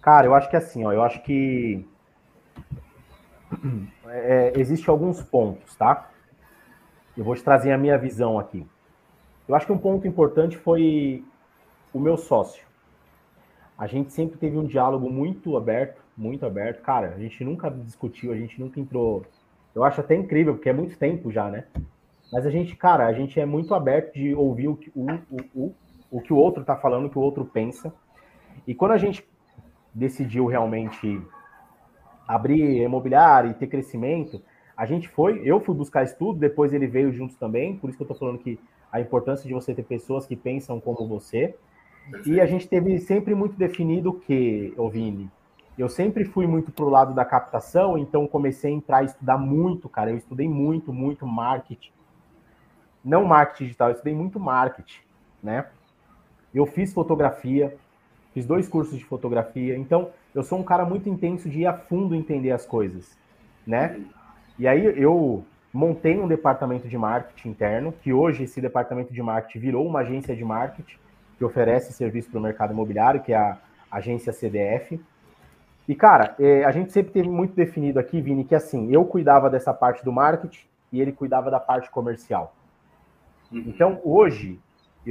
Cara, 0.00 0.26
eu 0.26 0.34
acho 0.34 0.48
que 0.48 0.56
assim, 0.56 0.84
ó, 0.84 0.92
eu 0.92 1.02
acho 1.02 1.22
que 1.22 1.84
é, 4.06 4.52
existe 4.54 4.88
alguns 4.88 5.20
pontos, 5.22 5.74
tá? 5.74 6.10
Eu 7.16 7.24
vou 7.24 7.34
te 7.34 7.42
trazer 7.42 7.72
a 7.72 7.78
minha 7.78 7.98
visão 7.98 8.38
aqui. 8.38 8.66
Eu 9.48 9.54
acho 9.54 9.66
que 9.66 9.72
um 9.72 9.78
ponto 9.78 10.06
importante 10.06 10.56
foi 10.56 11.24
o 11.92 11.98
meu 11.98 12.16
sócio. 12.16 12.64
A 13.76 13.86
gente 13.86 14.12
sempre 14.12 14.38
teve 14.38 14.56
um 14.56 14.64
diálogo 14.64 15.10
muito 15.10 15.56
aberto, 15.56 16.00
muito 16.16 16.46
aberto. 16.46 16.82
Cara, 16.82 17.08
a 17.08 17.18
gente 17.18 17.42
nunca 17.44 17.68
discutiu, 17.68 18.32
a 18.32 18.36
gente 18.36 18.60
nunca 18.60 18.78
entrou. 18.78 19.24
Eu 19.74 19.82
acho 19.82 20.00
até 20.00 20.14
incrível, 20.14 20.54
porque 20.54 20.68
é 20.68 20.72
muito 20.72 20.96
tempo 20.96 21.32
já, 21.32 21.50
né? 21.50 21.64
Mas 22.32 22.46
a 22.46 22.50
gente, 22.50 22.76
cara, 22.76 23.06
a 23.06 23.12
gente 23.12 23.38
é 23.38 23.44
muito 23.44 23.74
aberto 23.74 24.14
de 24.14 24.34
ouvir 24.34 24.68
o 24.68 24.78
o, 24.94 25.36
o, 25.54 25.74
o, 26.14 26.20
que 26.20 26.32
o 26.32 26.36
outro 26.36 26.60
está 26.60 26.76
falando, 26.76 27.06
o 27.06 27.10
que 27.10 27.18
o 27.18 27.20
outro 27.20 27.44
pensa. 27.44 27.92
E 28.68 28.74
quando 28.74 28.92
a 28.92 28.96
gente 28.96 29.26
decidiu 29.92 30.46
realmente 30.46 31.20
abrir 32.26 32.82
imobiliário 32.82 33.50
e 33.50 33.54
ter 33.54 33.66
crescimento, 33.66 34.40
a 34.76 34.86
gente 34.86 35.08
foi, 35.08 35.42
eu 35.44 35.60
fui 35.60 35.74
buscar 35.74 36.04
estudo, 36.04 36.38
depois 36.38 36.72
ele 36.72 36.86
veio 36.86 37.12
juntos 37.12 37.36
também, 37.36 37.76
por 37.76 37.90
isso 37.90 37.98
que 37.98 38.02
eu 38.02 38.06
estou 38.06 38.16
falando 38.16 38.38
que 38.38 38.60
a 38.92 39.00
importância 39.00 39.46
de 39.48 39.52
você 39.52 39.74
ter 39.74 39.82
pessoas 39.82 40.24
que 40.24 40.36
pensam 40.36 40.80
como 40.80 41.08
você. 41.08 41.56
E 42.24 42.40
a 42.40 42.46
gente 42.46 42.68
teve 42.68 42.98
sempre 43.00 43.34
muito 43.34 43.56
definido 43.56 44.12
que, 44.12 44.72
Ovini, 44.76 45.28
eu 45.76 45.88
sempre 45.88 46.24
fui 46.24 46.46
muito 46.46 46.70
pro 46.70 46.88
lado 46.88 47.12
da 47.12 47.24
captação, 47.24 47.98
então 47.98 48.26
comecei 48.28 48.70
a 48.70 48.74
entrar 48.74 49.02
e 49.02 49.06
estudar 49.06 49.36
muito, 49.36 49.88
cara. 49.88 50.10
Eu 50.10 50.16
estudei 50.16 50.48
muito, 50.48 50.92
muito 50.92 51.26
marketing. 51.26 51.90
Não 53.04 53.24
marketing 53.24 53.64
digital, 53.64 53.88
eu 53.88 53.94
estudei 53.94 54.14
muito 54.14 54.38
marketing, 54.38 55.00
né? 55.42 55.66
Eu 56.54 56.66
fiz 56.66 56.92
fotografia, 56.92 57.76
fiz 58.32 58.46
dois 58.46 58.68
cursos 58.68 58.96
de 58.96 59.04
fotografia, 59.04 59.76
então 59.76 60.10
eu 60.34 60.42
sou 60.42 60.58
um 60.58 60.62
cara 60.62 60.84
muito 60.84 61.08
intenso 61.08 61.48
de 61.48 61.60
ir 61.60 61.66
a 61.66 61.74
fundo 61.74 62.14
entender 62.14 62.52
as 62.52 62.64
coisas, 62.64 63.16
né? 63.66 64.00
E 64.58 64.68
aí 64.68 64.84
eu 65.00 65.44
montei 65.72 66.16
um 66.18 66.28
departamento 66.28 66.86
de 66.86 66.96
marketing 66.96 67.48
interno, 67.48 67.92
que 67.92 68.12
hoje 68.12 68.44
esse 68.44 68.60
departamento 68.60 69.12
de 69.12 69.20
marketing 69.20 69.58
virou 69.58 69.86
uma 69.86 70.00
agência 70.00 70.36
de 70.36 70.44
marketing 70.44 70.96
que 71.36 71.44
oferece 71.44 71.92
serviço 71.92 72.30
para 72.30 72.38
o 72.38 72.42
mercado 72.42 72.72
imobiliário, 72.72 73.20
que 73.20 73.32
é 73.32 73.36
a 73.36 73.58
agência 73.90 74.32
CDF. 74.32 75.00
E, 75.88 75.94
cara, 75.94 76.34
é, 76.38 76.64
a 76.64 76.70
gente 76.70 76.92
sempre 76.92 77.12
teve 77.12 77.28
muito 77.28 77.54
definido 77.54 77.98
aqui, 77.98 78.20
Vini, 78.20 78.44
que 78.44 78.54
assim, 78.54 78.90
eu 78.92 79.04
cuidava 79.04 79.50
dessa 79.50 79.74
parte 79.74 80.04
do 80.04 80.12
marketing 80.12 80.64
e 80.92 81.00
ele 81.00 81.12
cuidava 81.12 81.50
da 81.50 81.58
parte 81.58 81.90
comercial. 81.90 82.54
Uhum. 83.50 83.64
Então, 83.66 84.00
hoje, 84.04 84.58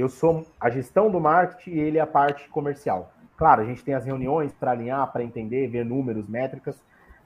eu 0.00 0.08
sou 0.08 0.44
a 0.60 0.70
gestão 0.70 1.10
do 1.10 1.20
marketing 1.20 1.70
e 1.70 1.80
ele 1.80 1.98
é 1.98 2.00
a 2.00 2.06
parte 2.06 2.48
comercial. 2.48 3.12
Claro, 3.36 3.62
a 3.62 3.64
gente 3.64 3.84
tem 3.84 3.94
as 3.94 4.04
reuniões 4.04 4.52
para 4.52 4.70
alinhar, 4.70 5.10
para 5.12 5.24
entender, 5.24 5.68
ver 5.68 5.84
números, 5.84 6.28
métricas, 6.28 6.80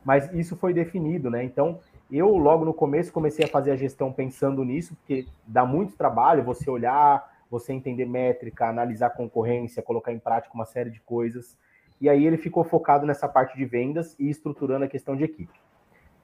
mas 0.05 0.33
isso 0.33 0.57
foi 0.57 0.73
definido, 0.73 1.31
né? 1.31 1.45
Então, 1.45 1.81
eu 2.11 2.37
logo 2.37 2.65
no 2.65 2.73
começo 2.73 3.13
comecei 3.13 3.45
a 3.45 3.49
fazer 3.49 3.73
a 3.73 3.77
gestão 3.77 4.13
pensando 4.13 4.65
nisso, 4.65 4.97
porque 4.97 5.27
dá 5.47 5.67
muito 5.67 5.97
trabalho 5.97 6.43
você 6.43 6.71
olhar, 6.71 7.31
você 7.51 7.73
entender 7.73 8.07
métrica, 8.07 8.67
analisar 8.67 9.11
concorrência, 9.11 9.83
colocar 9.83 10.13
em 10.13 10.19
prática 10.19 10.55
uma 10.55 10.65
série 10.65 10.91
de 10.91 11.01
coisas. 11.01 11.57
E 12.01 12.09
aí 12.09 12.25
ele 12.25 12.37
ficou 12.37 12.65
focado 12.65 13.05
nessa 13.05 13.29
parte 13.29 13.57
de 13.57 13.65
vendas 13.65 14.15
e 14.19 14.31
estruturando 14.31 14.85
a 14.85 14.89
questão 14.89 15.17
de 15.17 15.25
equipe. 15.25 15.59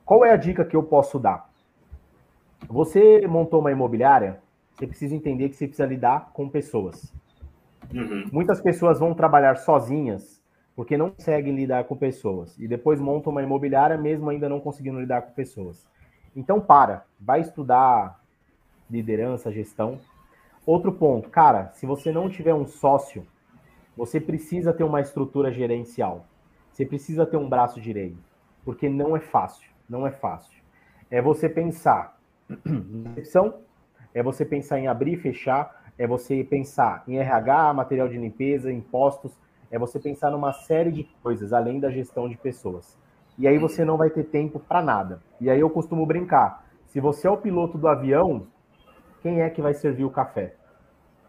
Qual 0.04 0.24
é 0.24 0.30
a 0.30 0.36
dica 0.36 0.64
que 0.64 0.76
eu 0.76 0.82
posso 0.82 1.18
dar? 1.18 1.50
Você 2.68 3.26
montou 3.26 3.60
uma 3.60 3.72
imobiliária, 3.72 4.40
você 4.74 4.86
precisa 4.86 5.14
entender 5.14 5.48
que 5.48 5.56
você 5.56 5.66
precisa 5.66 5.86
lidar 5.86 6.30
com 6.32 6.48
pessoas. 6.48 7.12
Uhum. 7.92 8.28
Muitas 8.32 8.60
pessoas 8.60 8.98
vão 8.98 9.14
trabalhar 9.14 9.56
sozinhas 9.56 10.42
porque 10.74 10.96
não 10.96 11.10
conseguem 11.10 11.54
lidar 11.54 11.84
com 11.84 11.96
pessoas 11.96 12.58
e 12.58 12.66
depois 12.66 13.00
montam 13.00 13.30
uma 13.30 13.42
imobiliária 13.42 13.96
mesmo 13.96 14.28
ainda 14.28 14.48
não 14.48 14.60
conseguindo 14.60 14.98
lidar 14.98 15.22
com 15.22 15.32
pessoas. 15.32 15.86
Então 16.34 16.60
para, 16.60 17.04
vai 17.20 17.40
estudar 17.40 18.20
liderança, 18.90 19.52
gestão. 19.52 20.00
Outro 20.66 20.92
ponto, 20.92 21.28
cara, 21.30 21.70
se 21.74 21.86
você 21.86 22.10
não 22.10 22.28
tiver 22.28 22.54
um 22.54 22.66
sócio, 22.66 23.24
você 23.96 24.20
precisa 24.20 24.72
ter 24.72 24.82
uma 24.82 25.00
estrutura 25.00 25.52
gerencial. 25.52 26.26
Você 26.72 26.84
precisa 26.84 27.24
ter 27.24 27.36
um 27.36 27.48
braço 27.48 27.80
direito, 27.80 28.18
porque 28.64 28.88
não 28.88 29.16
é 29.16 29.20
fácil, 29.20 29.70
não 29.88 30.04
é 30.04 30.10
fácil. 30.10 30.60
É 31.08 31.22
você 31.22 31.48
pensar 31.48 32.18
na 32.64 33.10
recepção, 33.10 33.60
é 34.14 34.22
você 34.22 34.44
pensar 34.44 34.78
em 34.78 34.86
abrir 34.86 35.14
e 35.14 35.16
fechar, 35.16 35.84
é 35.98 36.06
você 36.06 36.44
pensar 36.44 37.02
em 37.06 37.18
RH, 37.18 37.74
material 37.74 38.08
de 38.08 38.16
limpeza, 38.16 38.72
impostos, 38.72 39.32
é 39.70 39.78
você 39.78 39.98
pensar 39.98 40.30
numa 40.30 40.52
série 40.52 40.92
de 40.92 41.04
coisas 41.22 41.52
além 41.52 41.80
da 41.80 41.90
gestão 41.90 42.28
de 42.28 42.36
pessoas. 42.36 42.96
E 43.36 43.48
aí 43.48 43.58
você 43.58 43.84
não 43.84 43.96
vai 43.96 44.10
ter 44.10 44.24
tempo 44.24 44.60
para 44.60 44.80
nada. 44.80 45.20
E 45.40 45.50
aí 45.50 45.58
eu 45.58 45.68
costumo 45.68 46.06
brincar: 46.06 46.64
se 46.86 47.00
você 47.00 47.26
é 47.26 47.30
o 47.30 47.36
piloto 47.36 47.76
do 47.76 47.88
avião, 47.88 48.46
quem 49.22 49.40
é 49.40 49.50
que 49.50 49.60
vai 49.60 49.74
servir 49.74 50.04
o 50.04 50.10
café? 50.10 50.54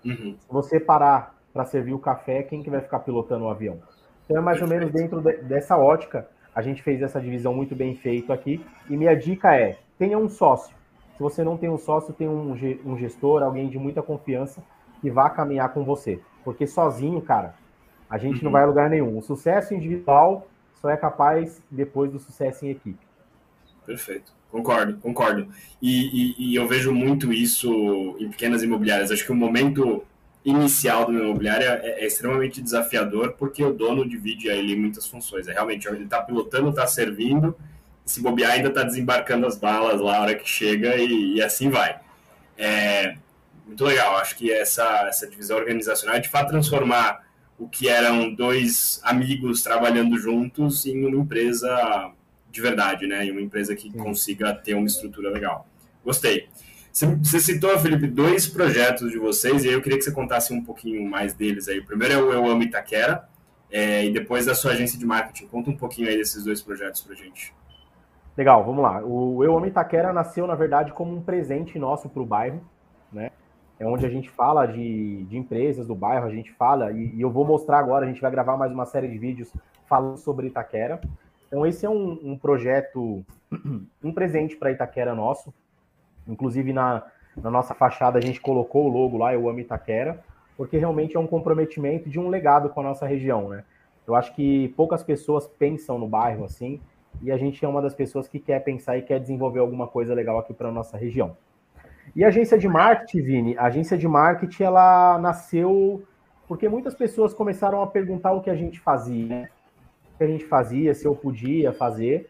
Uhum. 0.06 0.36
Se 0.38 0.48
você 0.48 0.80
parar 0.80 1.36
para 1.52 1.66
servir 1.66 1.94
o 1.94 2.00
café, 2.00 2.44
quem 2.44 2.62
que 2.62 2.70
vai 2.70 2.82
ficar 2.82 3.00
pilotando 3.00 3.46
o 3.46 3.50
avião? 3.50 3.80
Então 4.26 4.38
é 4.38 4.42
mais 4.42 4.62
ou 4.62 4.68
menos 4.68 4.92
dentro 4.92 5.22
de, 5.22 5.38
dessa 5.38 5.78
ótica. 5.78 6.28
A 6.54 6.62
gente 6.62 6.84
fez 6.84 7.02
essa 7.02 7.20
divisão 7.20 7.54
muito 7.54 7.76
bem 7.76 7.96
feito 7.96 8.32
aqui. 8.32 8.64
E 8.90 8.96
minha 8.96 9.16
dica 9.16 9.56
é: 9.56 9.78
tenha 9.98 10.18
um 10.18 10.30
sócio. 10.30 10.76
Se 11.16 11.24
você 11.24 11.44
não 11.44 11.58
tem 11.58 11.70
um 11.70 11.78
sócio, 11.78 12.14
tem 12.14 12.28
um, 12.28 12.52
um 12.86 12.98
gestor, 12.98 13.42
alguém 13.42 13.70
de 13.70 13.78
muita 13.78 14.02
confiança 14.02 14.62
que 15.02 15.10
vá 15.10 15.30
caminhar 15.30 15.74
com 15.74 15.84
você. 15.84 16.20
Porque 16.44 16.68
sozinho, 16.68 17.22
cara, 17.22 17.56
a 18.10 18.18
gente 18.18 18.38
uhum. 18.38 18.46
não 18.46 18.52
vai 18.52 18.64
a 18.64 18.66
lugar 18.66 18.90
nenhum. 18.90 19.18
O 19.18 19.22
sucesso 19.22 19.74
individual 19.74 20.48
só 20.82 20.90
é 20.90 20.98
capaz 20.98 21.62
depois 21.72 22.12
do 22.12 22.20
sucesso 22.20 22.66
em 22.66 22.70
equipe. 22.70 23.00
Perfeito. 23.86 24.34
Concordo, 24.52 24.98
concordo. 24.98 25.48
E, 25.82 25.90
e, 25.90 26.52
e, 26.52 26.56
eu 26.56 26.68
vejo 26.68 26.94
muito 26.94 27.34
isso 27.34 27.70
em 28.20 28.30
pequenas 28.30 28.64
imobiliárias. 28.64 29.12
Acho 29.12 29.26
que 29.26 29.32
o 29.32 29.36
momento 29.36 30.04
inicial 30.46 31.06
do 31.06 31.14
imobiliário 31.14 31.68
é, 31.68 32.02
é, 32.02 32.06
extremamente 32.06 32.62
desafiador, 32.62 33.34
porque 33.34 33.64
o 33.64 33.74
dono 33.74 34.08
divide 34.08 34.50
ali 34.50 34.76
muitas 34.76 35.08
funções. 35.08 35.48
É 35.48 35.54
realmente, 35.54 35.88
ele 35.88 36.06
está 36.06 36.22
pilotando, 36.22 36.70
está 36.70 36.88
servindo, 36.88 37.56
se 38.06 38.22
bobear 38.22 38.52
ainda 38.52 38.70
está 38.70 38.84
desembarcando 38.84 39.48
as 39.48 39.58
balas 39.58 40.00
lá 40.00 40.18
a 40.18 40.22
hora 40.22 40.36
que 40.36 40.48
chega 40.48 40.96
e, 40.96 41.36
e 41.36 41.42
assim 41.42 41.70
vai. 41.70 42.00
É, 42.58 43.16
muito 43.66 43.84
legal, 43.84 44.18
acho 44.18 44.36
que 44.38 44.52
essa, 44.52 45.08
essa 45.08 45.28
divisão 45.28 45.58
organizacional 45.58 46.16
é 46.16 46.20
de 46.20 46.30
fato 46.30 46.50
transformar 46.50 47.26
o 47.58 47.68
que 47.68 47.90
eram 47.90 48.34
dois 48.34 49.00
amigos 49.04 49.64
trabalhando 49.64 50.18
juntos 50.18 50.86
em 50.86 51.06
uma 51.06 51.18
empresa 51.18 52.12
de 52.52 52.62
verdade, 52.62 53.08
né? 53.08 53.26
Em 53.26 53.32
uma 53.32 53.42
empresa 53.42 53.76
que 53.76 53.92
Sim. 53.92 53.98
consiga 53.98 54.54
ter 54.54 54.76
uma 54.76 54.88
estrutura 54.88 55.30
legal. 55.30 55.68
Gostei. 56.04 56.48
Você 56.94 57.42
citou, 57.42 57.78
Felipe, 57.78 58.08
dois 58.08 58.48
projetos 58.48 59.12
de 59.12 59.18
vocês, 59.18 59.66
e 59.66 59.68
aí 59.68 59.74
eu 59.74 59.82
queria 59.82 59.98
que 59.98 60.04
você 60.04 60.12
contasse 60.12 60.54
um 60.54 60.64
pouquinho 60.64 61.10
mais 61.10 61.34
deles 61.34 61.68
aí. 61.68 61.80
O 61.80 61.86
primeiro 61.86 62.14
é 62.14 62.18
o 62.18 62.32
Eu 62.32 62.50
Amo 62.50 62.64
Itaquera, 62.64 63.28
é, 63.70 64.06
e 64.06 64.14
depois 64.14 64.46
da 64.46 64.56
sua 64.56 64.72
agência 64.72 64.98
de 64.98 65.06
marketing. 65.06 65.48
Conta 65.48 65.70
um 65.70 65.76
pouquinho 65.76 66.08
aí 66.08 66.16
desses 66.16 66.46
dois 66.46 66.62
projetos 66.62 67.02
pra 67.02 67.14
gente. 67.14 67.54
Legal, 68.38 68.64
vamos 68.64 68.84
lá. 68.84 69.02
O 69.04 69.44
Eu 69.44 69.58
Amo 69.58 69.66
Itaquera 69.66 70.12
nasceu, 70.12 70.46
na 70.46 70.56
verdade, 70.56 70.92
como 70.94 71.16
um 71.16 71.22
presente 71.22 71.80
nosso 71.80 72.10
para 72.10 72.22
o 72.22 72.26
bairro, 72.26 72.62
né? 73.12 73.32
É 73.80 73.86
onde 73.86 74.06
a 74.06 74.10
gente 74.10 74.30
fala 74.30 74.66
de, 74.66 75.26
de 75.26 75.38
empresas 75.38 75.88
do 75.88 75.96
bairro, 75.96 76.26
a 76.26 76.30
gente 76.30 76.52
fala, 76.54 76.92
e, 76.92 77.14
e, 77.16 77.22
eu 77.22 77.30
vou 77.30 77.46
mostrar 77.46 77.80
agora, 77.80 78.06
a 78.06 78.08
gente 78.08 78.22
vai 78.22 78.32
gravar 78.32 78.56
mais 78.56 78.72
uma 78.72 78.86
série 78.86 79.08
de 79.08 79.18
vídeos 79.18 79.54
falando 79.86 80.18
sobre 80.18 80.48
Itaquera. 80.48 81.02
Então, 81.48 81.66
esse 81.66 81.86
é 81.86 81.90
um, 81.90 82.20
um 82.24 82.38
projeto, 82.38 83.26
um 84.04 84.14
presente 84.14 84.56
para 84.56 84.72
Itaquera 84.72 85.14
nosso, 85.14 85.54
Inclusive, 86.28 86.74
na, 86.74 87.04
na 87.36 87.52
nossa 87.52 87.74
fachada, 87.74 88.18
a 88.18 88.22
gente 88.22 88.42
colocou 88.42 88.86
o 88.86 88.90
logo 88.90 89.18
lá, 89.18 89.34
Eu 89.34 89.48
Amo 89.48 89.60
Itaquera, 89.60 90.24
porque 90.58 90.78
realmente 90.78 91.16
é 91.16 91.20
um 91.20 91.28
comprometimento 91.28 92.10
de 92.10 92.20
um 92.20 92.30
legado 92.30 92.70
com 92.70 92.80
a 92.80 92.84
nossa 92.84 93.06
região, 93.06 93.50
né? 93.50 93.64
Eu 94.08 94.16
acho 94.16 94.34
que 94.36 94.70
poucas 94.70 95.04
pessoas 95.04 95.48
pensam 95.48 95.98
no 95.98 96.08
bairro 96.08 96.46
assim, 96.46 96.80
e 97.22 97.32
a 97.32 97.38
gente 97.38 97.64
é 97.64 97.68
uma 97.68 97.82
das 97.82 97.94
pessoas 97.94 98.28
que 98.28 98.40
quer 98.40 98.64
pensar 98.64 98.98
e 98.98 99.02
quer 99.02 99.20
desenvolver 99.20 99.60
alguma 99.60 99.88
coisa 99.88 100.14
legal 100.14 100.38
aqui 100.38 100.54
para 100.54 100.70
a 100.70 100.72
nossa 100.72 100.98
região. 100.98 101.36
E 102.16 102.24
a 102.24 102.28
agência 102.28 102.58
de 102.58 102.68
marketing, 102.68 103.22
Vini, 103.22 103.58
a 103.58 103.66
agência 103.66 103.98
de 103.98 104.08
marketing, 104.08 104.64
ela 104.64 105.18
nasceu 105.18 106.04
porque 106.48 106.70
muitas 106.70 106.94
pessoas 106.94 107.34
começaram 107.34 107.82
a 107.82 107.88
perguntar 107.88 108.32
o 108.34 108.42
que 108.42 108.50
a 108.50 108.56
gente 108.56 108.80
fazia, 108.80 109.26
né? 109.26 109.50
o 110.14 110.18
que 110.18 110.24
a 110.24 110.28
gente 110.28 110.46
fazia, 110.46 110.94
se 110.94 111.06
eu 111.06 111.16
podia 111.16 111.74
fazer. 111.74 112.30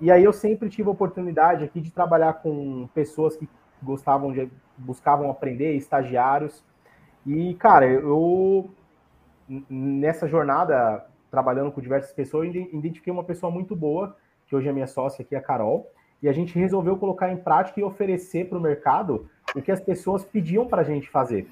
E 0.00 0.10
aí 0.10 0.24
eu 0.24 0.32
sempre 0.32 0.68
tive 0.68 0.88
a 0.88 0.92
oportunidade 0.92 1.62
aqui 1.62 1.80
de 1.80 1.92
trabalhar 1.92 2.34
com 2.34 2.88
pessoas 2.94 3.36
que 3.36 3.48
gostavam 3.82 4.32
de 4.32 4.50
buscavam 4.76 5.30
aprender, 5.30 5.74
estagiários. 5.74 6.64
E 7.26 7.54
cara, 7.54 7.86
eu 7.86 8.70
nessa 9.68 10.26
jornada 10.26 11.06
trabalhando 11.32 11.72
com 11.72 11.80
diversas 11.80 12.12
pessoas, 12.12 12.54
identifiquei 12.54 13.10
uma 13.10 13.24
pessoa 13.24 13.50
muito 13.50 13.74
boa, 13.74 14.14
que 14.46 14.54
hoje 14.54 14.68
é 14.68 14.72
minha 14.72 14.86
sócia 14.86 15.22
aqui, 15.22 15.34
a 15.34 15.40
Carol, 15.40 15.90
e 16.22 16.28
a 16.28 16.32
gente 16.32 16.56
resolveu 16.58 16.98
colocar 16.98 17.32
em 17.32 17.38
prática 17.38 17.80
e 17.80 17.82
oferecer 17.82 18.50
para 18.50 18.58
o 18.58 18.60
mercado 18.60 19.30
o 19.56 19.62
que 19.62 19.72
as 19.72 19.80
pessoas 19.80 20.22
pediam 20.22 20.68
para 20.68 20.82
a 20.82 20.84
gente 20.84 21.08
fazer. 21.08 21.48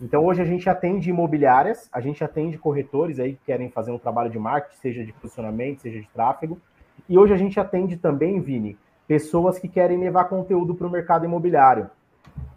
Então 0.00 0.24
hoje 0.26 0.42
a 0.42 0.44
gente 0.44 0.68
atende 0.68 1.08
imobiliárias, 1.08 1.88
a 1.92 2.00
gente 2.00 2.22
atende 2.24 2.58
corretores 2.58 3.20
aí 3.20 3.34
que 3.34 3.44
querem 3.46 3.70
fazer 3.70 3.92
um 3.92 3.98
trabalho 3.98 4.28
de 4.28 4.40
marketing, 4.40 4.76
seja 4.76 5.04
de 5.04 5.12
posicionamento, 5.12 5.82
seja 5.82 6.00
de 6.00 6.08
tráfego, 6.08 6.60
e 7.08 7.16
hoje 7.16 7.32
a 7.32 7.36
gente 7.36 7.60
atende 7.60 7.96
também, 7.96 8.40
Vini, 8.40 8.76
pessoas 9.06 9.56
que 9.56 9.68
querem 9.68 9.98
levar 9.98 10.24
conteúdo 10.24 10.74
para 10.74 10.86
o 10.86 10.90
mercado 10.90 11.24
imobiliário. 11.24 11.88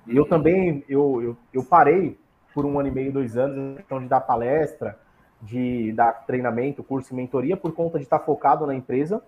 E 0.08 0.18
eu 0.18 0.26
também, 0.26 0.84
eu, 0.90 1.22
eu, 1.22 1.38
eu, 1.54 1.64
parei 1.64 2.18
por 2.54 2.66
um 2.66 2.80
ano 2.80 2.90
e 2.90 2.92
meio, 2.92 3.12
dois 3.12 3.38
anos, 3.38 3.78
questão 3.78 4.00
de 4.00 4.08
dar 4.08 4.22
palestra, 4.22 4.98
de 5.46 5.92
dar 5.94 6.26
treinamento, 6.26 6.84
curso 6.84 7.14
e 7.14 7.16
mentoria, 7.16 7.56
por 7.56 7.72
conta 7.74 7.98
de 7.98 8.04
estar 8.04 8.20
focado 8.20 8.66
na 8.66 8.74
empresa. 8.74 9.22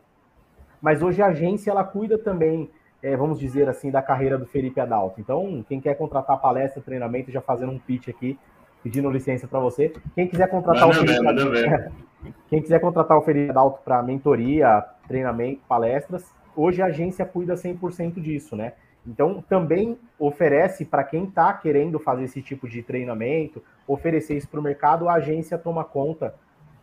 Mas 0.81 1.01
hoje 1.01 1.21
a 1.21 1.27
agência, 1.27 1.71
ela 1.71 1.83
cuida 1.83 2.17
também, 2.17 2.69
é, 3.01 3.15
vamos 3.15 3.39
dizer 3.39 3.69
assim, 3.69 3.91
da 3.91 4.01
carreira 4.01 4.37
do 4.37 4.45
Felipe 4.45 4.79
Adalto. 4.79 5.21
Então, 5.21 5.63
quem 5.67 5.79
quer 5.79 5.95
contratar 5.95 6.41
palestra, 6.41 6.81
treinamento, 6.81 7.31
já 7.31 7.41
fazendo 7.41 7.71
um 7.71 7.79
pitch 7.79 8.09
aqui, 8.09 8.37
pedindo 8.83 9.09
licença 9.09 9.47
para 9.47 9.59
você. 9.59 9.93
Quem 10.15 10.27
quiser 10.27 10.49
contratar 10.49 10.89
o 10.89 10.93
Felipe, 10.93 11.27
Adalto, 11.27 12.07
quem 12.49 12.61
quiser 12.61 12.79
contratar 12.79 13.17
o 13.17 13.21
Felipe 13.21 13.51
Adalto 13.51 13.79
para 13.83 14.01
mentoria, 14.01 14.83
treinamento, 15.07 15.61
palestras. 15.67 16.25
Hoje 16.55 16.81
a 16.81 16.87
agência 16.87 17.25
cuida 17.25 17.53
100% 17.53 18.19
disso, 18.19 18.55
né? 18.55 18.73
Então, 19.07 19.41
também 19.47 19.97
oferece 20.19 20.83
para 20.83 21.03
quem 21.03 21.23
está 21.23 21.53
querendo 21.53 21.97
fazer 21.97 22.25
esse 22.25 22.41
tipo 22.41 22.67
de 22.67 22.83
treinamento, 22.83 23.63
oferecer 23.87 24.35
isso 24.35 24.49
para 24.49 24.59
o 24.59 24.63
mercado, 24.63 25.07
a 25.07 25.13
agência 25.13 25.57
toma 25.57 25.85
conta 25.85 26.35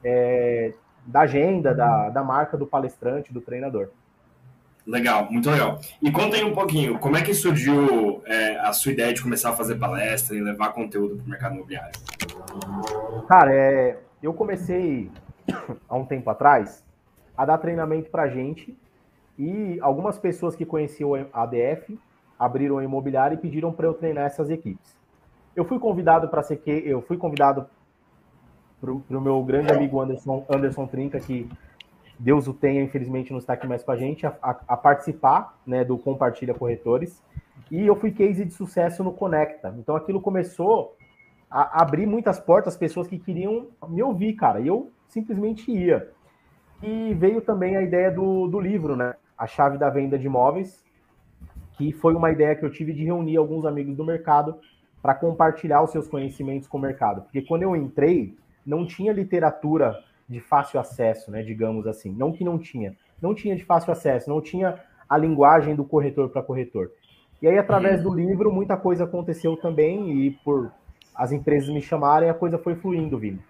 é, 0.02 0.72
da 1.04 1.20
agenda, 1.20 1.74
da, 1.74 2.08
da 2.08 2.24
marca 2.24 2.56
do 2.56 2.66
palestrante, 2.66 3.32
do 3.32 3.42
treinador. 3.42 3.90
Legal, 4.86 5.30
muito 5.30 5.50
legal. 5.50 5.78
E 6.00 6.10
conta 6.10 6.36
aí 6.36 6.44
um 6.44 6.54
pouquinho, 6.54 6.98
como 6.98 7.16
é 7.16 7.22
que 7.22 7.34
surgiu 7.34 8.22
é, 8.26 8.58
a 8.58 8.72
sua 8.72 8.92
ideia 8.92 9.12
de 9.12 9.22
começar 9.22 9.50
a 9.50 9.52
fazer 9.52 9.76
palestra 9.76 10.36
e 10.36 10.40
levar 10.40 10.72
conteúdo 10.72 11.16
para 11.16 11.24
o 11.24 11.28
mercado 11.28 11.54
imobiliário? 11.54 11.92
Cara, 13.26 13.54
é, 13.54 13.98
eu 14.22 14.32
comecei 14.32 15.10
há 15.88 15.96
um 15.96 16.04
tempo 16.04 16.28
atrás 16.30 16.84
a 17.36 17.44
dar 17.44 17.58
treinamento 17.58 18.10
para 18.10 18.28
gente 18.28 18.76
e 19.38 19.78
algumas 19.80 20.18
pessoas 20.18 20.54
que 20.54 20.64
conheciam 20.64 21.26
a 21.32 21.42
ADF 21.42 21.98
abriram 22.38 22.78
a 22.78 22.84
imobiliária 22.84 23.34
e 23.34 23.38
pediram 23.38 23.72
para 23.72 23.86
eu 23.86 23.94
treinar 23.94 24.24
essas 24.24 24.50
equipes. 24.50 24.96
Eu 25.54 25.64
fui 25.64 25.78
convidado 25.78 26.28
para 26.28 26.42
ser 26.42 26.56
que 26.56 26.70
eu 26.70 27.00
fui 27.02 27.16
convidado 27.16 27.66
para 28.80 28.90
o 28.92 29.20
meu 29.20 29.42
grande 29.42 29.72
amigo 29.72 30.00
Anderson, 30.00 30.44
Anderson 30.50 30.86
Trinca, 30.86 31.18
que 31.20 31.48
Deus 32.18 32.46
o 32.46 32.54
tenha, 32.54 32.82
infelizmente 32.82 33.30
não 33.30 33.38
está 33.38 33.54
aqui 33.54 33.66
mais 33.66 33.82
com 33.82 33.92
a 33.92 33.96
gente, 33.96 34.26
a, 34.26 34.34
a, 34.42 34.60
a 34.68 34.76
participar 34.76 35.58
né, 35.66 35.84
do 35.84 35.96
Compartilha 35.96 36.54
Corretores. 36.54 37.22
E 37.70 37.86
eu 37.86 37.96
fui 37.96 38.10
case 38.10 38.44
de 38.44 38.52
sucesso 38.52 39.02
no 39.02 39.12
Conecta. 39.12 39.74
Então 39.78 39.96
aquilo 39.96 40.20
começou 40.20 40.96
a 41.50 41.82
abrir 41.82 42.06
muitas 42.06 42.38
portas, 42.38 42.76
pessoas 42.76 43.08
que 43.08 43.18
queriam 43.18 43.68
me 43.88 44.02
ouvir, 44.02 44.34
cara. 44.34 44.60
E 44.60 44.66
eu 44.66 44.90
simplesmente 45.08 45.70
ia. 45.70 46.10
E 46.82 47.14
veio 47.14 47.40
também 47.40 47.76
a 47.76 47.82
ideia 47.82 48.10
do, 48.10 48.48
do 48.48 48.60
livro, 48.60 48.96
né? 48.96 49.14
A 49.36 49.46
chave 49.46 49.78
da 49.78 49.88
venda 49.88 50.18
de 50.18 50.26
imóveis, 50.26 50.84
que 51.76 51.92
foi 51.92 52.14
uma 52.14 52.30
ideia 52.30 52.54
que 52.54 52.64
eu 52.64 52.70
tive 52.70 52.92
de 52.92 53.04
reunir 53.04 53.36
alguns 53.36 53.64
amigos 53.64 53.96
do 53.96 54.04
mercado 54.04 54.56
para 55.02 55.14
compartilhar 55.14 55.82
os 55.82 55.90
seus 55.90 56.08
conhecimentos 56.08 56.66
com 56.66 56.78
o 56.78 56.80
mercado. 56.80 57.22
Porque 57.22 57.42
quando 57.42 57.62
eu 57.62 57.76
entrei, 57.76 58.34
não 58.64 58.86
tinha 58.86 59.12
literatura 59.12 60.02
de 60.28 60.40
fácil 60.40 60.80
acesso, 60.80 61.30
né? 61.30 61.42
Digamos 61.42 61.86
assim. 61.86 62.10
Não 62.10 62.32
que 62.32 62.44
não 62.44 62.58
tinha. 62.58 62.96
Não 63.20 63.34
tinha 63.34 63.54
de 63.54 63.64
fácil 63.64 63.92
acesso, 63.92 64.30
não 64.30 64.40
tinha 64.40 64.80
a 65.08 65.18
linguagem 65.18 65.74
do 65.74 65.84
corretor 65.84 66.30
para 66.30 66.42
corretor. 66.42 66.90
E 67.42 67.46
aí, 67.46 67.58
através 67.58 68.02
do 68.02 68.14
livro, 68.14 68.50
muita 68.50 68.76
coisa 68.76 69.04
aconteceu 69.04 69.56
também, 69.56 70.26
e 70.26 70.30
por 70.30 70.72
as 71.14 71.30
empresas 71.30 71.68
me 71.68 71.82
chamarem, 71.82 72.30
a 72.30 72.34
coisa 72.34 72.58
foi 72.58 72.74
fluindo, 72.74 73.18
Vini. 73.18 73.40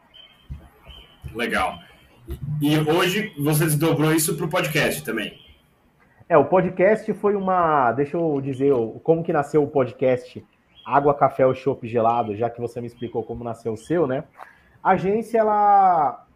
Legal. 1.35 1.79
E 2.61 2.77
hoje 2.79 3.33
você 3.39 3.65
desdobrou 3.65 4.13
isso 4.13 4.37
para 4.37 4.47
o 4.47 4.49
podcast 4.49 5.05
também. 5.05 5.44
É, 6.27 6.39
o 6.39 6.45
podcast 6.47 7.13
foi 7.13 7.37
uma. 7.37 7.93
Deixa 7.93 8.17
eu 8.17 8.41
dizer 8.41 8.73
como 9.03 9.23
que 9.23 9.33
nasceu 9.33 9.63
o 9.63 9.69
podcast 9.69 10.43
Água, 10.85 11.13
Café 11.15 11.47
ou 11.47 11.55
Chopp 11.55 11.87
Gelado, 11.87 12.35
já 12.35 12.49
que 12.49 12.63
você 12.63 12.81
me 12.81 12.87
explicou 12.87 13.23
como 13.23 13.45
nasceu 13.45 13.75
o 13.75 13.77
seu, 13.77 14.07
né? 14.07 14.25
A 14.83 14.93
agência, 14.93 15.39
ela. 15.39 16.27